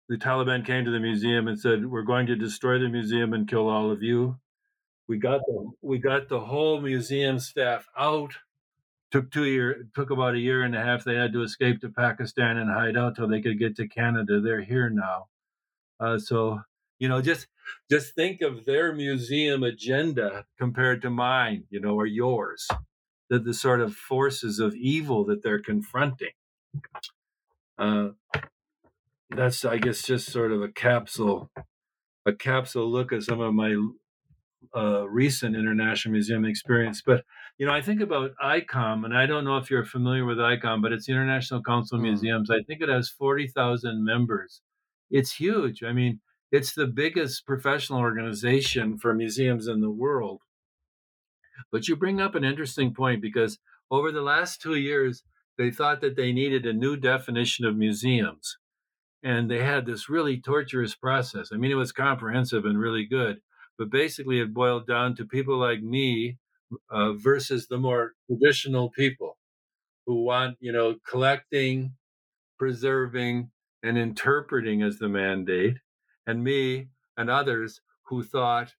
The 0.08 0.16
Taliban 0.16 0.64
came 0.64 0.84
to 0.84 0.90
the 0.92 1.00
museum 1.00 1.48
and 1.48 1.58
said, 1.58 1.86
"We're 1.86 2.02
going 2.02 2.26
to 2.28 2.36
destroy 2.36 2.78
the 2.78 2.88
museum 2.88 3.32
and 3.32 3.48
kill 3.48 3.68
all 3.68 3.90
of 3.90 4.02
you." 4.02 4.38
We 5.08 5.18
got 5.18 5.40
the 5.46 5.70
we 5.82 5.98
got 5.98 6.28
the 6.28 6.40
whole 6.40 6.80
museum 6.80 7.38
staff 7.38 7.86
out. 7.96 8.34
Took 9.12 9.30
two 9.30 9.44
year 9.44 9.86
took 9.94 10.10
about 10.10 10.34
a 10.34 10.40
year 10.40 10.62
and 10.62 10.74
a 10.74 10.82
half. 10.82 11.04
They 11.04 11.14
had 11.14 11.32
to 11.32 11.42
escape 11.42 11.80
to 11.80 11.88
Pakistan 11.88 12.56
and 12.56 12.70
hide 12.70 12.96
out 12.96 13.16
till 13.16 13.28
they 13.28 13.40
could 13.40 13.58
get 13.58 13.76
to 13.76 13.88
Canada. 13.88 14.40
They're 14.40 14.62
here 14.62 14.90
now. 14.90 15.28
Uh, 16.00 16.18
so 16.18 16.60
you 16.98 17.08
know, 17.08 17.20
just 17.22 17.46
just 17.90 18.14
think 18.14 18.40
of 18.40 18.64
their 18.64 18.92
museum 18.92 19.62
agenda 19.62 20.46
compared 20.58 21.02
to 21.02 21.10
mine, 21.10 21.64
you 21.70 21.80
know, 21.80 21.94
or 21.94 22.06
yours. 22.06 22.66
The, 23.28 23.40
the 23.40 23.54
sort 23.54 23.80
of 23.80 23.94
forces 23.94 24.60
of 24.60 24.74
evil 24.74 25.24
that 25.24 25.42
they're 25.42 25.60
confronting. 25.60 26.30
Uh, 27.76 28.10
that's, 29.30 29.64
I 29.64 29.78
guess, 29.78 30.02
just 30.02 30.30
sort 30.30 30.52
of 30.52 30.62
a 30.62 30.68
capsule, 30.68 31.50
a 32.24 32.32
capsule 32.32 32.88
look 32.88 33.12
at 33.12 33.24
some 33.24 33.40
of 33.40 33.52
my 33.52 33.74
uh, 34.74 35.08
recent 35.08 35.56
international 35.56 36.12
museum 36.12 36.44
experience. 36.44 37.02
But 37.04 37.24
you 37.58 37.66
know, 37.66 37.72
I 37.72 37.82
think 37.82 38.00
about 38.00 38.32
ICOM, 38.42 39.04
and 39.04 39.16
I 39.16 39.26
don't 39.26 39.44
know 39.44 39.56
if 39.56 39.70
you're 39.70 39.84
familiar 39.84 40.24
with 40.24 40.38
ICOM, 40.38 40.82
but 40.82 40.92
it's 40.92 41.06
the 41.06 41.12
International 41.12 41.62
Council 41.62 41.96
of 41.96 42.02
mm. 42.02 42.08
Museums. 42.08 42.50
I 42.50 42.62
think 42.62 42.82
it 42.82 42.88
has 42.88 43.08
forty 43.08 43.46
thousand 43.48 44.04
members. 44.04 44.60
It's 45.10 45.32
huge. 45.32 45.82
I 45.82 45.92
mean, 45.92 46.20
it's 46.52 46.74
the 46.74 46.86
biggest 46.86 47.46
professional 47.46 48.00
organization 48.00 48.98
for 48.98 49.14
museums 49.14 49.68
in 49.68 49.80
the 49.80 49.90
world. 49.90 50.42
But 51.72 51.88
you 51.88 51.96
bring 51.96 52.20
up 52.20 52.34
an 52.34 52.44
interesting 52.44 52.94
point 52.94 53.22
because 53.22 53.58
over 53.90 54.12
the 54.12 54.22
last 54.22 54.60
two 54.60 54.74
years, 54.74 55.22
they 55.58 55.70
thought 55.70 56.00
that 56.00 56.16
they 56.16 56.32
needed 56.32 56.66
a 56.66 56.72
new 56.72 56.96
definition 56.96 57.64
of 57.64 57.76
museums. 57.76 58.58
And 59.22 59.50
they 59.50 59.62
had 59.62 59.86
this 59.86 60.08
really 60.08 60.40
torturous 60.40 60.94
process. 60.94 61.48
I 61.52 61.56
mean, 61.56 61.70
it 61.70 61.76
was 61.76 61.92
comprehensive 61.92 62.64
and 62.64 62.78
really 62.78 63.06
good, 63.06 63.38
but 63.78 63.90
basically 63.90 64.40
it 64.40 64.54
boiled 64.54 64.86
down 64.86 65.14
to 65.16 65.24
people 65.24 65.56
like 65.58 65.82
me 65.82 66.38
uh, 66.90 67.12
versus 67.12 67.68
the 67.68 67.78
more 67.78 68.14
traditional 68.26 68.90
people 68.90 69.36
who 70.06 70.22
want, 70.22 70.56
you 70.60 70.72
know, 70.72 70.96
collecting, 71.08 71.94
preserving, 72.58 73.50
and 73.82 73.98
interpreting 73.98 74.82
as 74.82 74.98
the 74.98 75.08
mandate 75.08 75.76
and 76.26 76.42
me 76.42 76.88
and 77.16 77.30
others 77.30 77.80
who 78.04 78.22
thought 78.22 78.74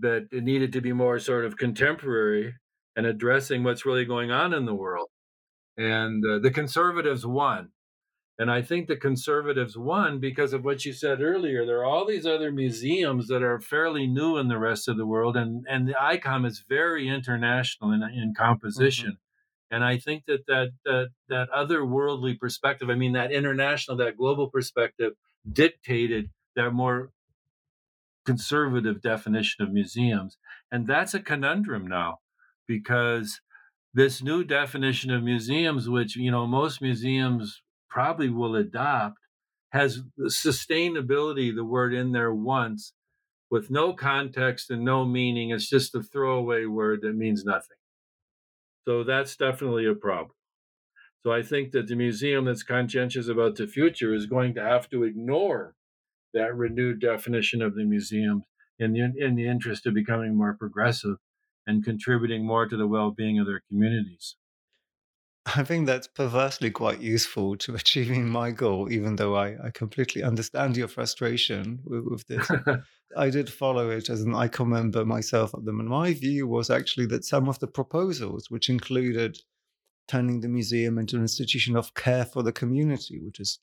that 0.00 0.28
it 0.32 0.42
needed 0.42 0.72
to 0.72 0.80
be 0.80 0.92
more 0.92 1.18
sort 1.18 1.44
of 1.44 1.56
contemporary 1.56 2.54
and 2.96 3.06
addressing 3.06 3.62
what's 3.62 3.86
really 3.86 4.04
going 4.04 4.30
on 4.30 4.52
in 4.52 4.64
the 4.64 4.74
world. 4.74 5.08
And 5.76 6.24
uh, 6.24 6.38
the 6.38 6.50
conservatives 6.50 7.26
won. 7.26 7.70
And 8.42 8.50
I 8.50 8.60
think 8.60 8.88
the 8.88 8.96
conservatives 8.96 9.78
won 9.78 10.18
because 10.18 10.52
of 10.52 10.64
what 10.64 10.84
you 10.84 10.92
said 10.92 11.22
earlier. 11.22 11.64
There 11.64 11.78
are 11.78 11.84
all 11.84 12.04
these 12.04 12.26
other 12.26 12.50
museums 12.50 13.28
that 13.28 13.40
are 13.40 13.60
fairly 13.60 14.08
new 14.08 14.36
in 14.36 14.48
the 14.48 14.58
rest 14.58 14.88
of 14.88 14.96
the 14.96 15.06
world, 15.06 15.36
and, 15.36 15.64
and 15.70 15.86
the 15.86 15.92
ICOM 15.92 16.44
is 16.44 16.64
very 16.68 17.08
international 17.08 17.92
in, 17.92 18.02
in 18.02 18.34
composition. 18.36 19.10
Mm-hmm. 19.10 19.76
And 19.76 19.84
I 19.84 19.96
think 19.96 20.24
that, 20.26 20.46
that 20.48 20.70
that 20.84 21.10
that 21.28 21.50
otherworldly 21.56 22.36
perspective, 22.36 22.90
I 22.90 22.96
mean 22.96 23.12
that 23.12 23.30
international, 23.30 23.96
that 23.98 24.16
global 24.16 24.50
perspective, 24.50 25.12
dictated 25.50 26.30
that 26.56 26.72
more 26.72 27.10
conservative 28.26 29.00
definition 29.00 29.62
of 29.62 29.72
museums. 29.72 30.36
And 30.72 30.88
that's 30.88 31.14
a 31.14 31.20
conundrum 31.20 31.86
now 31.86 32.18
because 32.66 33.40
this 33.94 34.20
new 34.20 34.42
definition 34.42 35.12
of 35.12 35.22
museums, 35.22 35.88
which, 35.88 36.16
you 36.16 36.32
know, 36.32 36.48
most 36.48 36.82
museums 36.82 37.62
probably 37.92 38.30
will 38.30 38.56
adopt, 38.56 39.18
has 39.70 40.00
sustainability, 40.22 41.54
the 41.54 41.64
word 41.64 41.92
in 41.92 42.12
there 42.12 42.32
once, 42.32 42.94
with 43.50 43.70
no 43.70 43.92
context 43.92 44.70
and 44.70 44.82
no 44.82 45.04
meaning. 45.04 45.50
It's 45.50 45.68
just 45.68 45.94
a 45.94 46.02
throwaway 46.02 46.64
word 46.64 47.00
that 47.02 47.14
means 47.14 47.44
nothing. 47.44 47.76
So 48.86 49.04
that's 49.04 49.36
definitely 49.36 49.86
a 49.86 49.94
problem. 49.94 50.34
So 51.22 51.32
I 51.32 51.42
think 51.42 51.72
that 51.72 51.86
the 51.86 51.94
museum 51.94 52.46
that's 52.46 52.62
conscientious 52.62 53.28
about 53.28 53.56
the 53.56 53.66
future 53.66 54.14
is 54.14 54.26
going 54.26 54.54
to 54.54 54.62
have 54.62 54.88
to 54.90 55.04
ignore 55.04 55.74
that 56.32 56.56
renewed 56.56 57.00
definition 57.00 57.60
of 57.60 57.74
the 57.74 57.84
museum 57.84 58.44
in 58.78 58.94
the, 58.94 59.12
in 59.24 59.36
the 59.36 59.46
interest 59.46 59.86
of 59.86 59.94
becoming 59.94 60.34
more 60.34 60.56
progressive 60.58 61.16
and 61.66 61.84
contributing 61.84 62.44
more 62.44 62.66
to 62.66 62.76
the 62.76 62.88
well-being 62.88 63.38
of 63.38 63.46
their 63.46 63.62
communities. 63.68 64.36
I 65.44 65.64
think 65.64 65.86
that's 65.86 66.06
perversely 66.06 66.70
quite 66.70 67.00
useful 67.00 67.56
to 67.58 67.74
achieving 67.82 68.28
my 68.28 68.50
goal, 68.50 68.92
even 68.92 69.16
though 69.16 69.36
I, 69.36 69.56
I 69.66 69.70
completely 69.70 70.22
understand 70.22 70.76
your 70.76 70.88
frustration 70.88 71.80
with, 71.84 72.04
with 72.04 72.26
this. 72.26 72.50
I 73.16 73.28
did 73.30 73.50
follow 73.50 73.90
it 73.90 74.08
as 74.08 74.22
an 74.22 74.32
ICOM 74.32 74.68
member 74.68 75.04
myself 75.04 75.52
at 75.54 75.64
them, 75.64 75.80
and 75.80 75.88
my 75.88 76.14
view 76.14 76.46
was 76.46 76.70
actually 76.70 77.06
that 77.06 77.24
some 77.24 77.48
of 77.48 77.58
the 77.58 77.66
proposals, 77.66 78.50
which 78.50 78.70
included 78.70 79.38
turning 80.08 80.40
the 80.40 80.48
museum 80.48 80.98
into 80.98 81.16
an 81.16 81.22
institution 81.22 81.76
of 81.76 81.94
care 81.94 82.24
for 82.24 82.42
the 82.42 82.52
community, 82.52 83.20
which 83.20 83.40
is 83.40 83.58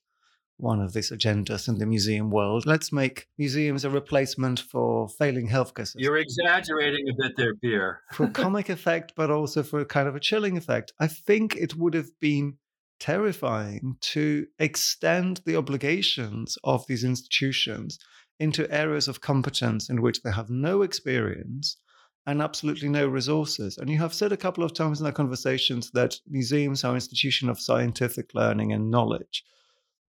one 0.59 0.81
of 0.81 0.93
these 0.93 1.11
agendas 1.11 1.67
in 1.67 1.77
the 1.77 1.85
museum 1.85 2.29
world. 2.29 2.65
Let's 2.65 2.91
make 2.91 3.27
museums 3.37 3.85
a 3.85 3.89
replacement 3.89 4.59
for 4.59 5.07
failing 5.07 5.47
healthcare 5.47 5.79
systems. 5.79 6.03
You're 6.03 6.17
exaggerating 6.17 7.07
a 7.09 7.13
bit 7.13 7.37
there, 7.37 7.55
Pierre. 7.55 8.01
for 8.11 8.27
comic 8.27 8.69
effect, 8.69 9.13
but 9.15 9.31
also 9.31 9.63
for 9.63 9.83
kind 9.85 10.07
of 10.07 10.15
a 10.15 10.19
chilling 10.19 10.57
effect. 10.57 10.91
I 10.99 11.07
think 11.07 11.55
it 11.55 11.75
would 11.75 11.93
have 11.93 12.11
been 12.19 12.57
terrifying 12.99 13.95
to 14.01 14.45
extend 14.59 15.41
the 15.45 15.55
obligations 15.55 16.57
of 16.63 16.85
these 16.87 17.05
institutions 17.05 17.97
into 18.39 18.69
areas 18.71 19.07
of 19.07 19.21
competence 19.21 19.89
in 19.89 20.01
which 20.01 20.21
they 20.21 20.31
have 20.31 20.49
no 20.49 20.81
experience 20.81 21.77
and 22.25 22.41
absolutely 22.41 22.89
no 22.89 23.07
resources. 23.07 23.77
And 23.77 23.89
you 23.89 23.97
have 23.99 24.13
said 24.13 24.31
a 24.31 24.37
couple 24.37 24.63
of 24.63 24.73
times 24.73 24.99
in 24.99 25.05
our 25.05 25.11
conversations 25.11 25.89
that 25.91 26.19
museums 26.29 26.83
are 26.83 26.93
institutions 26.93 27.49
of 27.49 27.59
scientific 27.59 28.35
learning 28.35 28.73
and 28.73 28.91
knowledge. 28.91 29.43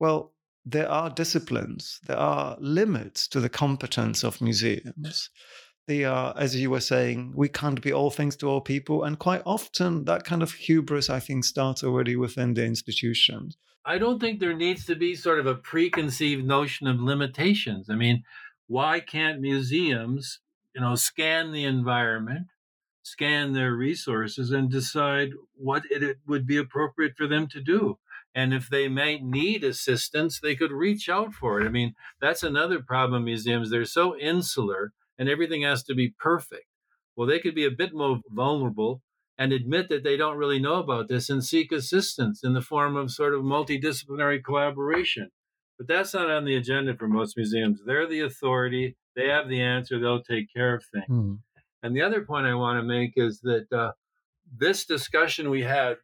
Well, 0.00 0.32
there 0.64 0.90
are 0.90 1.10
disciplines, 1.10 2.00
there 2.06 2.18
are 2.18 2.56
limits 2.60 3.28
to 3.28 3.40
the 3.40 3.48
competence 3.48 4.22
of 4.22 4.40
museums. 4.40 5.30
They 5.86 6.04
are, 6.04 6.34
as 6.36 6.54
you 6.54 6.68
were 6.70 6.80
saying, 6.80 7.32
we 7.34 7.48
can't 7.48 7.80
be 7.80 7.92
all 7.92 8.10
things 8.10 8.36
to 8.36 8.46
all 8.46 8.60
people. 8.60 9.04
And 9.04 9.18
quite 9.18 9.40
often, 9.46 10.04
that 10.04 10.24
kind 10.24 10.42
of 10.42 10.52
hubris, 10.52 11.08
I 11.08 11.18
think, 11.18 11.44
starts 11.44 11.82
already 11.82 12.14
within 12.14 12.52
the 12.52 12.64
institutions. 12.66 13.56
I 13.86 13.96
don't 13.96 14.20
think 14.20 14.38
there 14.38 14.54
needs 14.54 14.84
to 14.84 14.94
be 14.94 15.14
sort 15.14 15.40
of 15.40 15.46
a 15.46 15.54
preconceived 15.54 16.44
notion 16.44 16.86
of 16.86 17.00
limitations. 17.00 17.88
I 17.88 17.94
mean, 17.94 18.22
why 18.66 19.00
can't 19.00 19.40
museums, 19.40 20.40
you 20.74 20.82
know, 20.82 20.94
scan 20.94 21.52
the 21.52 21.64
environment, 21.64 22.48
scan 23.02 23.54
their 23.54 23.72
resources, 23.72 24.50
and 24.50 24.70
decide 24.70 25.30
what 25.54 25.84
it 25.90 26.18
would 26.26 26.46
be 26.46 26.58
appropriate 26.58 27.14
for 27.16 27.26
them 27.26 27.46
to 27.48 27.62
do? 27.62 27.98
And 28.38 28.54
if 28.54 28.68
they 28.70 28.86
might 28.88 29.22
need 29.22 29.64
assistance 29.64 30.38
they 30.38 30.54
could 30.54 30.70
reach 30.70 31.08
out 31.08 31.32
for 31.34 31.60
it. 31.60 31.66
I 31.66 31.70
mean 31.70 31.94
that's 32.20 32.44
another 32.44 32.80
problem 32.80 33.24
museums. 33.24 33.70
They're 33.70 33.84
so 34.00 34.16
insular 34.16 34.92
and 35.18 35.28
everything 35.28 35.62
has 35.62 35.82
to 35.84 35.94
be 35.94 36.14
perfect. 36.18 36.66
Well 37.16 37.26
they 37.26 37.40
could 37.40 37.56
be 37.56 37.64
a 37.66 37.80
bit 37.82 37.92
more 37.92 38.20
vulnerable 38.30 39.02
and 39.36 39.52
admit 39.52 39.88
that 39.88 40.04
they 40.04 40.16
don't 40.16 40.36
really 40.36 40.60
know 40.60 40.76
about 40.76 41.08
this 41.08 41.28
and 41.28 41.42
seek 41.44 41.72
assistance 41.72 42.44
in 42.44 42.54
the 42.54 42.68
form 42.72 42.94
of 42.96 43.10
sort 43.10 43.34
of 43.34 43.42
multidisciplinary 43.42 44.42
collaboration. 44.44 45.30
But 45.76 45.88
that's 45.88 46.14
not 46.14 46.30
on 46.30 46.44
the 46.44 46.56
agenda 46.56 46.96
for 46.96 47.08
most 47.08 47.36
museums. 47.36 47.80
They're 47.86 48.08
the 48.08 48.20
authority. 48.20 48.96
They 49.14 49.28
have 49.28 49.48
the 49.48 49.62
answer. 49.62 49.98
They'll 49.98 50.22
take 50.22 50.46
care 50.54 50.74
of 50.74 50.84
things. 50.92 51.06
Mm. 51.10 51.38
and 51.82 51.96
the 51.96 52.02
other 52.02 52.22
point 52.22 52.46
i 52.46 52.54
want 52.54 52.78
to 52.78 52.92
make 52.96 53.12
is 53.16 53.40
that 53.50 53.66
uh, 53.72 53.92
this 54.64 54.84
discussion 54.84 55.50
we 55.50 55.62
had 55.62 55.96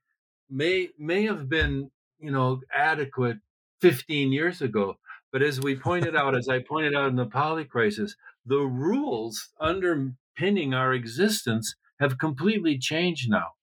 may 0.50 0.88
may 0.98 1.22
have 1.30 1.48
been 1.48 1.90
you 2.18 2.30
know, 2.30 2.60
adequate 2.74 3.38
15 3.80 4.32
years 4.32 4.62
ago. 4.62 4.96
But 5.32 5.42
as 5.42 5.60
we 5.60 5.74
pointed 5.74 6.14
out, 6.14 6.36
as 6.36 6.48
I 6.48 6.60
pointed 6.60 6.94
out 6.94 7.08
in 7.08 7.16
the 7.16 7.26
poly 7.26 7.64
crisis, 7.64 8.14
the 8.46 8.60
rules 8.60 9.50
underpinning 9.60 10.74
our 10.74 10.94
existence 10.94 11.74
have 11.98 12.18
completely 12.18 12.78
changed 12.78 13.28
now. 13.28 13.54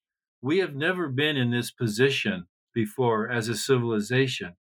We 0.42 0.58
have 0.58 0.76
never 0.76 1.08
been 1.08 1.38
in 1.38 1.52
this 1.52 1.72
position 1.72 2.48
before 2.74 3.30
as 3.30 3.48
a 3.48 3.56
civilization. 3.56 4.56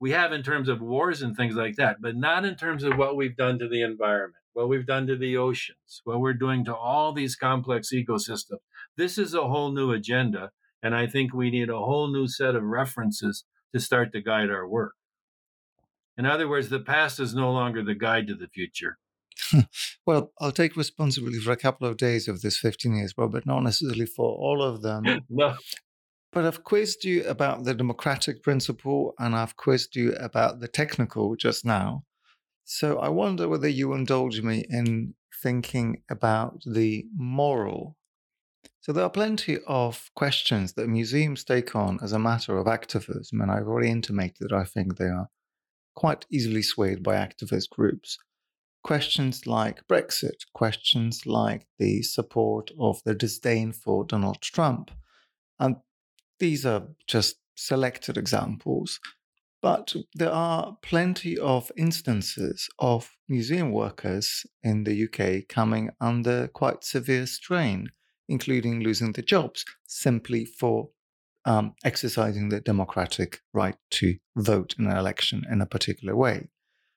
We 0.00 0.12
have 0.12 0.32
in 0.32 0.42
terms 0.42 0.68
of 0.68 0.80
wars 0.80 1.22
and 1.22 1.36
things 1.36 1.54
like 1.54 1.76
that, 1.76 2.00
but 2.00 2.14
not 2.16 2.44
in 2.44 2.54
terms 2.54 2.84
of 2.84 2.96
what 2.96 3.16
we've 3.16 3.36
done 3.36 3.58
to 3.58 3.68
the 3.68 3.82
environment, 3.82 4.44
what 4.52 4.68
we've 4.68 4.86
done 4.86 5.06
to 5.08 5.16
the 5.16 5.36
oceans, 5.36 6.02
what 6.04 6.20
we're 6.20 6.34
doing 6.34 6.64
to 6.66 6.74
all 6.74 7.12
these 7.12 7.36
complex 7.36 7.90
ecosystems. 7.92 8.60
This 8.96 9.18
is 9.18 9.34
a 9.34 9.48
whole 9.48 9.72
new 9.72 9.90
agenda. 9.90 10.50
And 10.82 10.94
I 10.94 11.06
think 11.06 11.34
we 11.34 11.50
need 11.50 11.68
a 11.68 11.78
whole 11.78 12.12
new 12.12 12.28
set 12.28 12.54
of 12.54 12.62
references 12.62 13.44
to 13.74 13.80
start 13.80 14.12
to 14.12 14.22
guide 14.22 14.50
our 14.50 14.66
work. 14.66 14.92
In 16.16 16.26
other 16.26 16.48
words, 16.48 16.68
the 16.68 16.80
past 16.80 17.20
is 17.20 17.34
no 17.34 17.52
longer 17.52 17.82
the 17.84 17.94
guide 17.94 18.26
to 18.26 18.34
the 18.34 18.48
future. 18.48 18.98
well, 20.06 20.32
I'll 20.40 20.52
take 20.52 20.76
responsibility 20.76 21.38
for 21.38 21.52
a 21.52 21.56
couple 21.56 21.86
of 21.86 21.96
days 21.96 22.26
of 22.26 22.42
this 22.42 22.58
15 22.58 22.96
years, 22.96 23.14
but 23.14 23.46
not 23.46 23.60
necessarily 23.60 24.06
for 24.06 24.30
all 24.30 24.62
of 24.62 24.82
them. 24.82 25.04
no. 25.28 25.54
But 26.32 26.44
I've 26.44 26.64
quizzed 26.64 27.04
you 27.04 27.24
about 27.24 27.64
the 27.64 27.74
democratic 27.74 28.42
principle 28.42 29.14
and 29.18 29.34
I've 29.34 29.56
quizzed 29.56 29.96
you 29.96 30.12
about 30.14 30.60
the 30.60 30.68
technical 30.68 31.36
just 31.36 31.64
now. 31.64 32.04
So 32.64 32.98
I 32.98 33.08
wonder 33.08 33.48
whether 33.48 33.68
you 33.68 33.94
indulge 33.94 34.42
me 34.42 34.64
in 34.68 35.14
thinking 35.42 36.02
about 36.10 36.62
the 36.66 37.06
moral 37.16 37.96
so 38.88 38.94
there 38.94 39.04
are 39.04 39.10
plenty 39.10 39.58
of 39.66 40.10
questions 40.16 40.72
that 40.72 40.88
museums 40.88 41.44
take 41.44 41.76
on 41.76 41.98
as 42.02 42.12
a 42.14 42.18
matter 42.18 42.56
of 42.56 42.66
activism, 42.66 43.42
and 43.42 43.50
I've 43.50 43.66
already 43.66 43.90
intimated 43.90 44.48
that 44.48 44.54
I 44.54 44.64
think 44.64 44.96
they 44.96 45.08
are 45.08 45.28
quite 45.94 46.24
easily 46.30 46.62
swayed 46.62 47.02
by 47.02 47.16
activist 47.16 47.68
groups. 47.68 48.16
Questions 48.82 49.46
like 49.46 49.86
Brexit, 49.88 50.38
questions 50.54 51.26
like 51.26 51.66
the 51.78 52.00
support 52.00 52.70
of 52.80 53.02
the 53.04 53.14
disdain 53.14 53.72
for 53.72 54.06
Donald 54.06 54.40
Trump. 54.40 54.90
And 55.60 55.76
these 56.38 56.64
are 56.64 56.88
just 57.06 57.36
selected 57.56 58.16
examples. 58.16 59.00
But 59.60 59.94
there 60.14 60.32
are 60.32 60.78
plenty 60.80 61.36
of 61.36 61.70
instances 61.76 62.70
of 62.78 63.10
museum 63.28 63.70
workers 63.70 64.46
in 64.62 64.84
the 64.84 65.04
UK 65.04 65.46
coming 65.46 65.90
under 66.00 66.48
quite 66.48 66.84
severe 66.84 67.26
strain 67.26 67.90
including 68.28 68.80
losing 68.80 69.12
their 69.12 69.24
jobs, 69.24 69.64
simply 69.86 70.44
for 70.44 70.90
um, 71.44 71.74
exercising 71.84 72.48
their 72.48 72.60
democratic 72.60 73.40
right 73.54 73.76
to 73.90 74.16
vote 74.36 74.74
in 74.78 74.86
an 74.86 74.96
election 74.96 75.44
in 75.50 75.60
a 75.60 75.66
particular 75.66 76.14
way. 76.14 76.48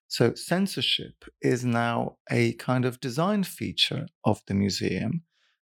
So, 0.08 0.34
censorship 0.34 1.24
is 1.42 1.64
now 1.64 2.18
a 2.30 2.52
kind 2.54 2.84
of 2.84 3.00
design 3.00 3.44
feature 3.44 4.08
of 4.26 4.42
the 4.46 4.54
museum. 4.54 5.24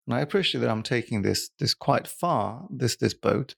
And 0.07 0.15
I 0.15 0.21
appreciate 0.21 0.61
that 0.61 0.69
I'm 0.69 0.83
taking 0.83 1.23
this, 1.23 1.49
this 1.59 1.73
quite 1.73 2.07
far, 2.07 2.67
this, 2.71 2.97
this 2.97 3.15
boat. 3.15 3.55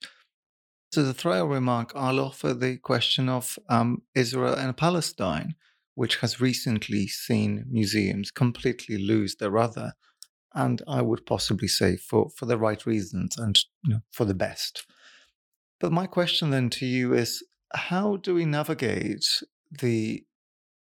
So, 0.93 1.01
a 1.01 1.13
throwaway 1.13 1.55
remark, 1.55 1.91
I'll 1.93 2.21
offer 2.21 2.53
the 2.53 2.77
question 2.77 3.27
of 3.27 3.59
um, 3.67 4.03
Israel 4.15 4.53
and 4.53 4.77
Palestine, 4.77 5.55
which 5.95 6.17
has 6.17 6.39
recently 6.39 7.07
seen 7.07 7.65
museums 7.69 8.31
completely 8.31 8.97
lose 8.97 9.35
their 9.35 9.57
other 9.57 9.91
and 10.53 10.81
I 10.87 11.01
would 11.01 11.25
possibly 11.25 11.67
say 11.67 11.97
for, 11.97 12.29
for 12.35 12.45
the 12.45 12.57
right 12.57 12.85
reasons 12.85 13.37
and 13.37 13.59
for 14.11 14.25
the 14.25 14.33
best. 14.33 14.85
But 15.79 15.91
my 15.91 16.07
question 16.07 16.49
then 16.49 16.69
to 16.71 16.85
you 16.85 17.13
is 17.13 17.43
how 17.73 18.17
do 18.17 18.33
we 18.33 18.45
navigate 18.45 19.25
the 19.71 20.23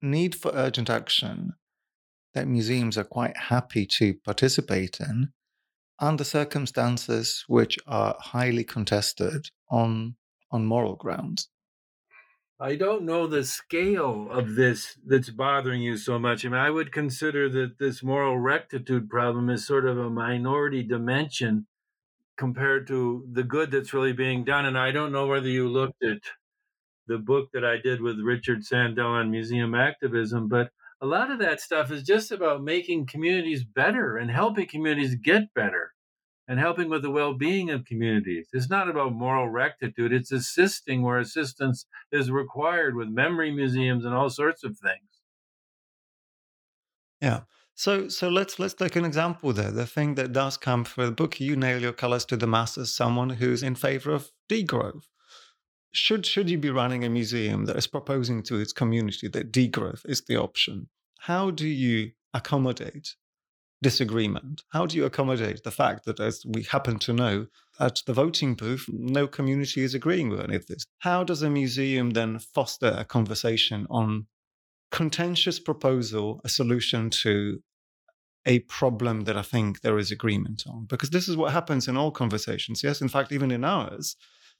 need 0.01 0.35
for 0.35 0.51
urgent 0.53 0.89
action 0.89 1.53
that 2.33 2.47
museums 2.47 2.97
are 2.97 3.03
quite 3.03 3.37
happy 3.37 3.85
to 3.85 4.15
participate 4.25 4.99
in 4.99 5.29
under 5.99 6.23
circumstances 6.23 7.45
which 7.47 7.77
are 7.87 8.15
highly 8.19 8.63
contested 8.63 9.49
on, 9.69 10.15
on 10.51 10.65
moral 10.65 10.95
grounds? 10.95 11.47
I 12.63 12.77
don't 12.77 13.03
know 13.03 13.27
the 13.27 13.43
scale 13.43 14.31
of 14.31 14.55
this 14.55 14.97
that's 15.05 15.29
bothering 15.29 15.81
you 15.81 15.97
so 15.97 16.17
much. 16.17 16.45
I 16.45 16.47
mean, 16.47 16.61
I 16.61 16.69
would 16.69 16.93
consider 16.93 17.49
that 17.49 17.77
this 17.77 18.01
moral 18.01 18.39
rectitude 18.39 19.09
problem 19.09 19.49
is 19.49 19.67
sort 19.67 19.85
of 19.85 19.97
a 19.97 20.09
minority 20.09 20.81
dimension 20.81 21.67
compared 22.37 22.87
to 22.87 23.27
the 23.29 23.43
good 23.43 23.69
that's 23.69 23.93
really 23.93 24.13
being 24.13 24.45
done. 24.45 24.65
And 24.65 24.77
I 24.77 24.91
don't 24.91 25.11
know 25.11 25.27
whether 25.27 25.49
you 25.49 25.67
looked 25.67 26.01
at 26.05 26.19
the 27.05 27.17
book 27.17 27.49
that 27.51 27.65
I 27.65 27.79
did 27.83 27.99
with 27.99 28.21
Richard 28.21 28.59
Sandell 28.61 29.07
on 29.09 29.29
museum 29.29 29.75
activism, 29.75 30.47
but 30.47 30.69
a 31.01 31.05
lot 31.05 31.31
of 31.31 31.39
that 31.39 31.59
stuff 31.59 31.91
is 31.91 32.03
just 32.03 32.31
about 32.31 32.63
making 32.63 33.07
communities 33.07 33.65
better 33.65 34.15
and 34.15 34.31
helping 34.31 34.67
communities 34.67 35.15
get 35.15 35.53
better 35.53 35.92
and 36.47 36.59
helping 36.59 36.89
with 36.89 37.01
the 37.01 37.11
well-being 37.11 37.69
of 37.69 37.85
communities. 37.85 38.47
It's 38.53 38.69
not 38.69 38.89
about 38.89 39.13
moral 39.13 39.49
rectitude. 39.49 40.11
It's 40.11 40.31
assisting 40.31 41.01
where 41.01 41.19
assistance 41.19 41.85
is 42.11 42.29
required 42.29 42.95
with 42.95 43.07
memory 43.07 43.51
museums 43.51 44.05
and 44.05 44.13
all 44.13 44.29
sorts 44.29 44.63
of 44.63 44.77
things. 44.77 45.09
Yeah. 47.21 47.41
So 47.75 48.07
so 48.09 48.29
let's 48.29 48.59
let's 48.59 48.75
take 48.75 48.95
an 48.95 49.05
example 49.05 49.53
there. 49.53 49.71
The 49.71 49.87
thing 49.87 50.15
that 50.15 50.33
does 50.33 50.57
come 50.57 50.83
for 50.83 51.05
the 51.05 51.11
book, 51.11 51.39
you 51.39 51.55
nail 51.55 51.81
your 51.81 51.93
colors 51.93 52.25
to 52.25 52.37
the 52.37 52.45
masses, 52.47 52.93
someone 52.95 53.31
who's 53.31 53.63
in 53.63 53.75
favor 53.75 54.11
of 54.13 54.31
degrowth. 54.49 55.05
should 55.93 56.25
should 56.25 56.49
you 56.49 56.57
be 56.57 56.69
running 56.69 57.03
a 57.03 57.09
museum 57.09 57.65
that 57.65 57.77
is 57.77 57.87
proposing 57.87 58.43
to 58.43 58.59
its 58.59 58.73
community 58.73 59.27
that 59.29 59.51
degrowth 59.51 60.01
is 60.05 60.21
the 60.27 60.35
option? 60.35 60.89
How 61.19 61.51
do 61.51 61.67
you 61.67 62.11
accommodate 62.33 63.15
disagreement? 63.83 64.63
How 64.69 64.87
do 64.87 64.97
you 64.97 65.05
accommodate 65.05 65.63
the 65.63 65.71
fact 65.71 66.05
that, 66.05 66.19
as 66.19 66.43
we 66.47 66.63
happen 66.63 66.97
to 66.99 67.13
know, 67.13 67.47
at 67.79 68.01
the 68.07 68.13
voting 68.13 68.55
booth, 68.55 68.85
no 68.91 69.27
community 69.27 69.83
is 69.83 69.93
agreeing 69.93 70.29
with 70.29 70.41
any 70.41 70.55
of 70.55 70.65
this? 70.65 70.83
How 70.99 71.23
does 71.23 71.43
a 71.43 71.49
museum 71.49 72.11
then 72.11 72.39
foster 72.39 72.95
a 72.97 73.05
conversation 73.05 73.85
on 73.89 74.25
contentious 74.91 75.59
proposal, 75.59 76.41
a 76.43 76.49
solution 76.49 77.09
to 77.09 77.61
a 78.45 78.59
problem 78.59 79.21
that 79.21 79.37
I 79.37 79.41
think 79.41 79.81
there 79.81 79.99
is 79.99 80.11
agreement 80.11 80.63
on? 80.67 80.85
Because 80.85 81.11
this 81.11 81.27
is 81.27 81.37
what 81.37 81.53
happens 81.53 81.87
in 81.87 81.97
all 81.97 82.11
conversations. 82.11 82.83
Yes, 82.83 83.01
in 83.01 83.09
fact, 83.09 83.31
even 83.31 83.51
in 83.51 83.63
ours, 83.63 84.15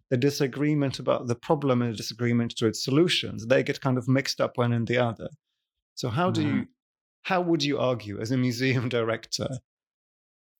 the 0.09 0.17
disagreement 0.17 0.99
about 0.99 1.27
the 1.27 1.35
problem 1.35 1.81
and 1.81 1.93
the 1.93 1.97
disagreement 1.97 2.55
to 2.57 2.67
its 2.67 2.83
solutions, 2.83 3.47
they 3.47 3.63
get 3.63 3.81
kind 3.81 3.97
of 3.97 4.07
mixed 4.07 4.39
up 4.39 4.57
one 4.57 4.73
in 4.73 4.85
the 4.85 4.97
other. 4.97 5.29
So 5.95 6.09
how 6.09 6.31
do 6.31 6.41
mm-hmm. 6.41 6.57
you 6.57 6.65
how 7.23 7.41
would 7.41 7.63
you 7.63 7.79
argue 7.79 8.19
as 8.19 8.31
a 8.31 8.37
museum 8.37 8.89
director? 8.97 9.47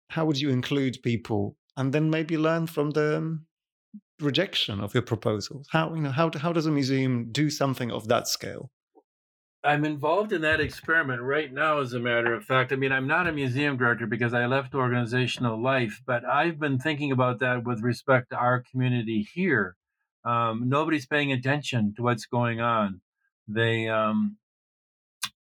How 0.09 0.25
would 0.25 0.39
you 0.39 0.49
include 0.49 1.03
people 1.03 1.57
and 1.77 1.93
then 1.93 2.09
maybe 2.09 2.37
learn 2.37 2.67
from 2.67 2.91
the 2.91 3.17
um, 3.17 3.45
rejection 4.19 4.79
of 4.79 4.93
your 4.93 5.03
proposals? 5.03 5.67
How 5.71 5.93
you 5.93 6.01
know 6.01 6.11
how 6.11 6.31
how 6.37 6.53
does 6.53 6.65
a 6.65 6.71
museum 6.71 7.31
do 7.31 7.49
something 7.49 7.91
of 7.91 8.07
that 8.07 8.27
scale? 8.27 8.71
I'm 9.65 9.85
involved 9.85 10.33
in 10.33 10.41
that 10.41 10.59
experiment 10.59 11.21
right 11.21 11.51
now, 11.51 11.79
as 11.79 11.93
a 11.93 11.99
matter 11.99 12.33
of 12.33 12.43
fact. 12.43 12.73
I 12.73 12.75
mean, 12.75 12.91
I'm 12.91 13.07
not 13.07 13.27
a 13.27 13.31
museum 13.31 13.77
director 13.77 14.05
because 14.05 14.33
I 14.33 14.45
left 14.45 14.75
organizational 14.75 15.61
life, 15.61 16.01
but 16.05 16.25
I've 16.25 16.59
been 16.59 16.79
thinking 16.79 17.13
about 17.13 17.39
that 17.39 17.63
with 17.63 17.81
respect 17.81 18.31
to 18.31 18.35
our 18.35 18.61
community 18.69 19.25
here. 19.33 19.77
Um, 20.25 20.67
nobody's 20.67 21.05
paying 21.05 21.31
attention 21.31 21.93
to 21.95 22.03
what's 22.03 22.25
going 22.25 22.59
on. 22.59 22.99
They 23.47 23.87
um, 23.87 24.35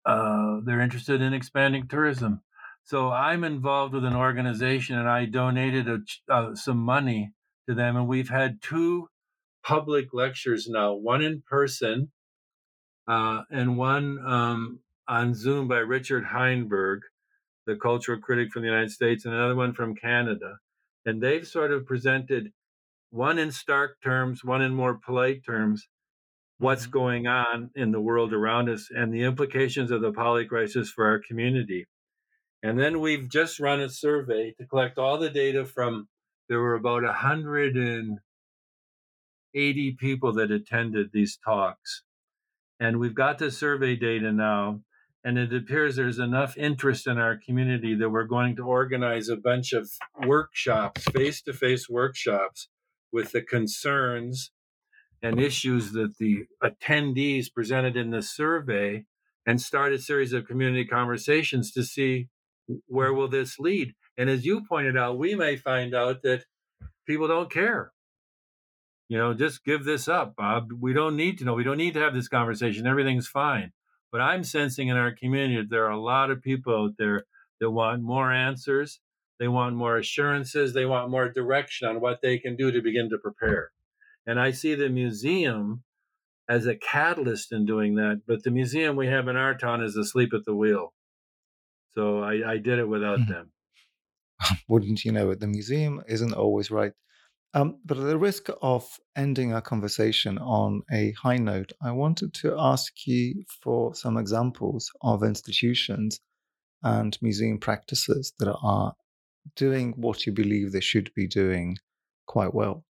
uh, 0.04 0.60
they're 0.64 0.80
interested 0.80 1.20
in 1.20 1.32
expanding 1.32 1.86
tourism. 1.88 2.42
So 2.84 3.10
I'm 3.10 3.44
involved 3.44 3.94
with 3.94 4.04
an 4.04 4.16
organization, 4.16 4.98
and 4.98 5.08
I 5.08 5.26
donated 5.26 5.88
a, 5.88 5.98
uh, 6.32 6.54
some 6.54 6.78
money 6.78 7.32
to 7.68 7.74
them, 7.74 7.96
and 7.96 8.08
we've 8.08 8.28
had 8.28 8.60
two 8.60 9.08
public 9.62 10.12
lectures 10.12 10.68
now, 10.68 10.94
one 10.94 11.22
in 11.22 11.42
person 11.48 12.10
uh, 13.06 13.42
and 13.50 13.78
one 13.78 14.18
um, 14.26 14.80
on 15.06 15.34
Zoom 15.34 15.68
by 15.68 15.78
Richard 15.78 16.24
Heinberg, 16.24 17.00
the 17.66 17.76
cultural 17.76 18.18
critic 18.18 18.50
from 18.50 18.62
the 18.62 18.68
United 18.68 18.90
States, 18.90 19.24
and 19.24 19.34
another 19.34 19.54
one 19.54 19.72
from 19.72 19.94
Canada. 19.94 20.56
And 21.06 21.22
they've 21.22 21.46
sort 21.46 21.72
of 21.72 21.86
presented 21.86 22.52
one 23.10 23.38
in 23.38 23.52
stark 23.52 24.00
terms, 24.02 24.44
one 24.44 24.62
in 24.62 24.74
more 24.74 24.94
polite 24.94 25.44
terms, 25.44 25.86
what's 26.62 26.84
mm-hmm. 26.84 26.92
going 26.92 27.26
on 27.26 27.70
in 27.74 27.90
the 27.90 28.00
world 28.00 28.32
around 28.32 28.70
us 28.70 28.88
and 28.94 29.12
the 29.12 29.24
implications 29.24 29.90
of 29.90 30.00
the 30.00 30.12
poly 30.12 30.46
crisis 30.46 30.90
for 30.90 31.06
our 31.06 31.18
community. 31.18 31.86
And 32.62 32.78
then 32.78 33.00
we've 33.00 33.28
just 33.28 33.58
run 33.58 33.80
a 33.80 33.88
survey 33.88 34.54
to 34.58 34.66
collect 34.66 34.96
all 34.96 35.18
the 35.18 35.28
data 35.28 35.64
from 35.64 36.06
there 36.48 36.60
were 36.60 36.74
about 36.74 37.02
180 37.02 39.96
people 39.98 40.32
that 40.34 40.52
attended 40.52 41.10
these 41.12 41.36
talks. 41.44 42.04
And 42.78 43.00
we've 43.00 43.14
got 43.14 43.38
the 43.38 43.50
survey 43.50 43.96
data 43.96 44.30
now, 44.32 44.82
and 45.24 45.38
it 45.38 45.52
appears 45.52 45.96
there's 45.96 46.18
enough 46.18 46.56
interest 46.56 47.08
in 47.08 47.18
our 47.18 47.36
community 47.36 47.94
that 47.96 48.10
we're 48.10 48.24
going 48.24 48.56
to 48.56 48.66
organize 48.66 49.28
a 49.28 49.36
bunch 49.36 49.72
of 49.72 49.90
workshops, 50.24 51.04
face 51.04 51.42
to 51.42 51.52
face 51.52 51.88
workshops, 51.88 52.68
with 53.12 53.32
the 53.32 53.42
concerns 53.42 54.52
and 55.22 55.40
issues 55.40 55.92
that 55.92 56.18
the 56.18 56.46
attendees 56.62 57.52
presented 57.52 57.96
in 57.96 58.10
the 58.10 58.22
survey 58.22 59.04
and 59.46 59.60
start 59.60 59.92
a 59.92 59.98
series 59.98 60.32
of 60.32 60.46
community 60.46 60.84
conversations 60.84 61.72
to 61.72 61.84
see 61.84 62.28
where 62.86 63.12
will 63.12 63.28
this 63.28 63.58
lead 63.58 63.94
and 64.16 64.30
as 64.30 64.44
you 64.44 64.62
pointed 64.68 64.96
out 64.96 65.18
we 65.18 65.34
may 65.34 65.56
find 65.56 65.94
out 65.94 66.22
that 66.22 66.44
people 67.06 67.28
don't 67.28 67.50
care 67.50 67.92
you 69.12 69.18
know, 69.18 69.34
just 69.34 69.62
give 69.62 69.84
this 69.84 70.08
up, 70.08 70.36
Bob. 70.36 70.70
We 70.80 70.94
don't 70.94 71.16
need 71.16 71.36
to 71.36 71.44
know. 71.44 71.52
We 71.52 71.64
don't 71.64 71.76
need 71.76 71.92
to 71.92 72.00
have 72.00 72.14
this 72.14 72.28
conversation. 72.28 72.86
Everything's 72.86 73.28
fine. 73.28 73.72
But 74.10 74.22
I'm 74.22 74.42
sensing 74.42 74.88
in 74.88 74.96
our 74.96 75.12
community 75.14 75.56
that 75.56 75.68
there 75.68 75.84
are 75.84 75.90
a 75.90 76.00
lot 76.00 76.30
of 76.30 76.40
people 76.40 76.74
out 76.74 76.92
there 76.96 77.24
that 77.60 77.70
want 77.70 78.02
more 78.02 78.32
answers. 78.32 79.00
They 79.38 79.48
want 79.48 79.76
more 79.76 79.98
assurances. 79.98 80.72
They 80.72 80.86
want 80.86 81.10
more 81.10 81.28
direction 81.28 81.88
on 81.88 82.00
what 82.00 82.20
they 82.22 82.38
can 82.38 82.56
do 82.56 82.72
to 82.72 82.80
begin 82.80 83.10
to 83.10 83.18
prepare. 83.18 83.72
And 84.26 84.40
I 84.40 84.52
see 84.52 84.74
the 84.74 84.88
museum 84.88 85.82
as 86.48 86.66
a 86.66 86.76
catalyst 86.76 87.52
in 87.52 87.66
doing 87.66 87.96
that. 87.96 88.22
But 88.26 88.42
the 88.42 88.50
museum 88.50 88.96
we 88.96 89.08
have 89.08 89.28
in 89.28 89.36
our 89.36 89.56
town 89.56 89.82
is 89.82 89.96
asleep 89.96 90.30
at 90.34 90.44
the 90.44 90.54
wheel. 90.54 90.92
So 91.94 92.20
I, 92.20 92.52
I 92.52 92.56
did 92.58 92.78
it 92.78 92.88
without 92.88 93.20
hmm. 93.20 93.32
them. 93.32 93.52
Wouldn't 94.68 95.04
you 95.04 95.12
know 95.12 95.30
it? 95.30 95.40
The 95.40 95.46
museum 95.46 96.02
isn't 96.06 96.32
always 96.32 96.70
right. 96.70 96.92
Um, 97.54 97.80
but 97.84 97.98
at 97.98 98.04
the 98.04 98.18
risk 98.18 98.48
of 98.62 98.88
ending 99.14 99.52
our 99.52 99.60
conversation 99.60 100.38
on 100.38 100.82
a 100.90 101.12
high 101.12 101.36
note, 101.36 101.72
I 101.82 101.92
wanted 101.92 102.32
to 102.34 102.56
ask 102.58 103.06
you 103.06 103.44
for 103.62 103.94
some 103.94 104.16
examples 104.16 104.90
of 105.02 105.22
institutions 105.22 106.18
and 106.82 107.16
museum 107.20 107.58
practices 107.58 108.32
that 108.38 108.50
are 108.62 108.94
doing 109.54 109.92
what 109.96 110.24
you 110.24 110.32
believe 110.32 110.72
they 110.72 110.80
should 110.80 111.12
be 111.14 111.26
doing 111.26 111.76
quite 112.26 112.54
well. 112.54 112.84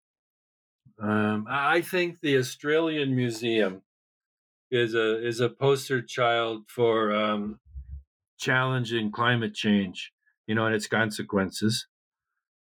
Um, 1.03 1.47
I 1.49 1.81
think 1.81 2.21
the 2.21 2.37
Australian 2.39 3.17
Museum 3.17 3.83
is 4.71 4.95
a 4.95 5.27
is 5.27 5.41
a 5.41 5.49
poster 5.49 6.01
child 6.01 6.65
for 6.69 7.13
um, 7.13 7.59
challenging 8.39 9.11
climate 9.11 9.55
change, 9.55 10.13
you 10.47 10.55
know, 10.55 10.67
and 10.67 10.75
its 10.75 10.87
consequences 10.87 11.87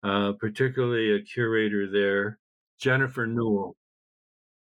uh, 0.04 0.34
particularly 0.40 1.14
a 1.14 1.22
curator 1.22 1.90
there, 1.90 2.40
Jennifer 2.80 3.28
Newell. 3.28 3.76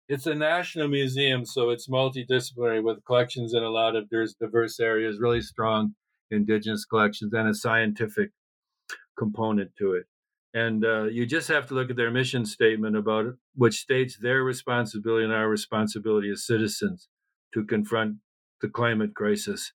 It's 0.09 0.27
a 0.27 0.35
national 0.35 0.89
museum, 0.89 1.45
so 1.45 1.71
it's 1.71 1.89
multidisciplinary 1.89 2.83
with 2.83 3.05
collections 3.05 3.55
in 3.55 3.63
a 3.63 3.71
lot 3.71 3.95
of 3.95 4.11
diverse 4.11 4.81
areas, 4.81 5.21
really 5.21 5.41
strong 5.41 5.95
indigenous 6.33 6.85
collections, 6.85 7.33
and 7.33 7.49
a 7.49 7.55
scientific 7.55 8.31
component 9.17 9.71
to 9.79 9.93
it. 9.93 10.07
And 10.53 10.85
uh, 10.85 11.05
you 11.05 11.27
just 11.27 11.49
have 11.49 11.69
to 11.69 11.75
look 11.75 11.91
at 11.91 11.97
their 11.97 12.11
mission 12.11 12.45
statement 12.45 12.97
about 12.97 13.27
it, 13.27 13.35
which 13.55 13.79
states 13.79 14.19
their 14.19 14.43
responsibility 14.43 15.25
and 15.25 15.33
our 15.33 15.49
responsibility 15.49 16.31
as 16.31 16.45
citizens 16.45 17.09
to 17.55 17.65
confront 17.65 18.17
the 18.61 18.69
climate 18.69 19.15
crisis 19.15 19.73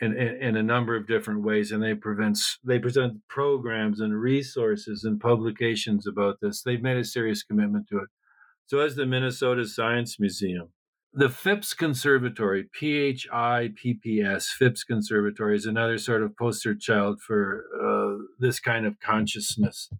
in, 0.00 0.16
in, 0.16 0.42
in, 0.42 0.56
a 0.56 0.62
number 0.62 0.96
of 0.96 1.06
different 1.06 1.42
ways, 1.42 1.72
and 1.72 1.82
they 1.82 1.94
prevent 1.94 2.38
they 2.64 2.78
present 2.78 3.26
programs 3.28 4.00
and 4.00 4.18
resources 4.18 5.04
and 5.04 5.20
publications 5.20 6.06
about 6.06 6.38
this. 6.40 6.62
They've 6.62 6.82
made 6.82 6.96
a 6.96 7.04
serious 7.04 7.42
commitment 7.42 7.88
to 7.88 7.98
it. 7.98 8.08
So, 8.66 8.78
as 8.78 8.96
the 8.96 9.04
Minnesota 9.04 9.66
Science 9.66 10.18
Museum, 10.18 10.68
the 11.12 11.28
Phipps 11.28 11.74
Conservatory, 11.74 12.68
P 12.72 12.96
H 12.96 13.26
I 13.32 13.72
P 13.74 13.94
P 13.94 14.22
S, 14.22 14.48
Phipps 14.48 14.84
Conservatory, 14.84 15.56
is 15.56 15.66
another 15.66 15.98
sort 15.98 16.22
of 16.22 16.36
poster 16.36 16.74
child 16.74 17.20
for 17.20 17.64
this 18.40 18.60
kind 18.60 18.86
of 18.86 18.98
consciousness. 19.00 19.90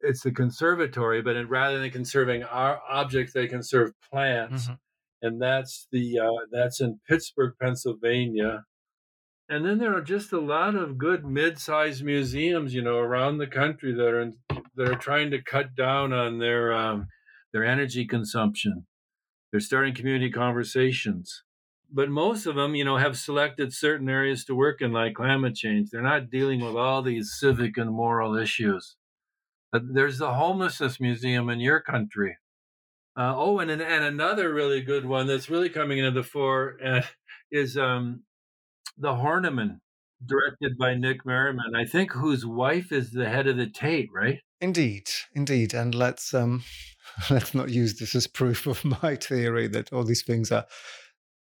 It's 0.00 0.22
the 0.22 0.32
conservatory, 0.32 1.22
but 1.22 1.36
rather 1.48 1.78
than 1.78 1.90
conserving 1.90 2.42
our 2.42 2.80
objects, 2.88 3.32
they 3.32 3.46
conserve 3.46 3.92
plants. 4.10 4.64
Mm-hmm 4.64 4.74
and 5.22 5.40
that's 5.40 5.86
the 5.92 6.18
uh, 6.18 6.46
that's 6.50 6.80
in 6.80 7.00
Pittsburgh, 7.08 7.54
Pennsylvania. 7.60 8.64
And 9.48 9.64
then 9.64 9.78
there 9.78 9.96
are 9.96 10.02
just 10.02 10.32
a 10.32 10.40
lot 10.40 10.74
of 10.74 10.98
good 10.98 11.24
mid-sized 11.24 12.04
museums, 12.04 12.74
you 12.74 12.82
know, 12.82 12.98
around 12.98 13.38
the 13.38 13.46
country 13.46 13.94
that 13.94 14.08
are 14.08 14.32
that 14.76 14.90
are 14.90 14.98
trying 14.98 15.30
to 15.30 15.42
cut 15.42 15.74
down 15.76 16.12
on 16.12 16.38
their 16.38 16.72
um, 16.72 17.06
their 17.52 17.64
energy 17.64 18.04
consumption. 18.04 18.86
They're 19.50 19.60
starting 19.60 19.94
community 19.94 20.30
conversations, 20.30 21.42
but 21.92 22.08
most 22.08 22.46
of 22.46 22.56
them, 22.56 22.74
you 22.74 22.84
know, 22.84 22.96
have 22.96 23.18
selected 23.18 23.72
certain 23.72 24.08
areas 24.08 24.44
to 24.46 24.54
work 24.54 24.80
in, 24.80 24.92
like 24.92 25.14
climate 25.14 25.54
change. 25.54 25.90
They're 25.90 26.02
not 26.02 26.30
dealing 26.30 26.60
with 26.60 26.76
all 26.76 27.02
these 27.02 27.36
civic 27.38 27.76
and 27.76 27.90
moral 27.90 28.36
issues. 28.36 28.96
There's 29.72 30.18
the 30.18 30.34
homelessness 30.34 31.00
museum 31.00 31.48
in 31.50 31.60
your 31.60 31.80
country. 31.80 32.36
Uh, 33.16 33.34
oh, 33.36 33.58
and 33.58 33.70
and 33.70 33.82
another 33.82 34.52
really 34.54 34.80
good 34.80 35.04
one 35.04 35.26
that's 35.26 35.50
really 35.50 35.68
coming 35.68 35.98
into 35.98 36.10
the 36.10 36.22
fore 36.22 36.78
uh, 36.84 37.02
is 37.52 37.76
um, 37.76 38.22
the 38.96 39.12
Horniman, 39.12 39.80
directed 40.24 40.78
by 40.78 40.94
Nick 40.94 41.26
Merriman, 41.26 41.74
I 41.74 41.84
think 41.84 42.12
whose 42.12 42.46
wife 42.46 42.90
is 42.90 43.10
the 43.10 43.28
head 43.28 43.46
of 43.46 43.56
the 43.56 43.68
Tate, 43.68 44.08
right? 44.14 44.40
Indeed, 44.60 45.10
indeed. 45.34 45.74
And 45.74 45.94
let's 45.94 46.32
um 46.32 46.62
let's 47.30 47.54
not 47.54 47.70
use 47.70 47.98
this 47.98 48.14
as 48.14 48.26
proof 48.26 48.66
of 48.66 48.84
my 49.02 49.16
theory 49.16 49.66
that 49.68 49.92
all 49.92 50.04
these 50.04 50.22
things 50.22 50.50
are 50.52 50.64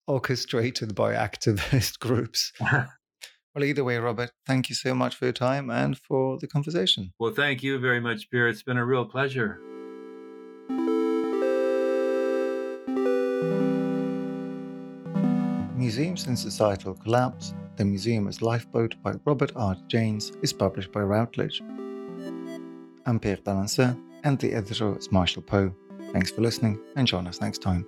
orchestrated 0.06 0.94
by 0.94 1.14
activist 1.14 1.98
groups. 2.06 2.52
well, 2.60 3.64
either 3.64 3.84
way, 3.84 3.98
Robert, 3.98 4.32
thank 4.46 4.68
you 4.68 4.74
so 4.74 4.94
much 4.94 5.14
for 5.16 5.26
your 5.26 5.32
time 5.32 5.70
and 5.70 5.98
for 5.98 6.38
the 6.38 6.46
conversation. 6.46 7.12
Well, 7.18 7.32
thank 7.32 7.62
you 7.62 7.78
very 7.78 8.00
much, 8.00 8.30
Pierre. 8.30 8.48
It's 8.48 8.62
been 8.62 8.76
a 8.76 8.84
real 8.84 9.04
pleasure. 9.04 9.60
Museums 15.76 16.26
and 16.26 16.38
Societal 16.38 16.94
Collapse, 16.94 17.54
The 17.76 17.84
Museum 17.84 18.28
as 18.28 18.40
Lifeboat 18.40 18.94
by 19.02 19.14
Robert 19.24 19.52
R. 19.56 19.76
Janes 19.88 20.30
is 20.40 20.52
published 20.52 20.92
by 20.92 21.00
Routledge. 21.00 21.60
I'm 23.04 23.18
Pierre 23.18 23.36
d'Alancaisez 23.36 24.00
and 24.24 24.38
the 24.38 24.54
editor 24.54 24.96
is 24.96 25.10
Marshall 25.10 25.42
Poe. 25.42 25.74
Thanks 26.12 26.30
for 26.30 26.40
listening 26.40 26.78
and 26.96 27.06
join 27.06 27.26
us 27.26 27.40
next 27.40 27.62
time. 27.62 27.84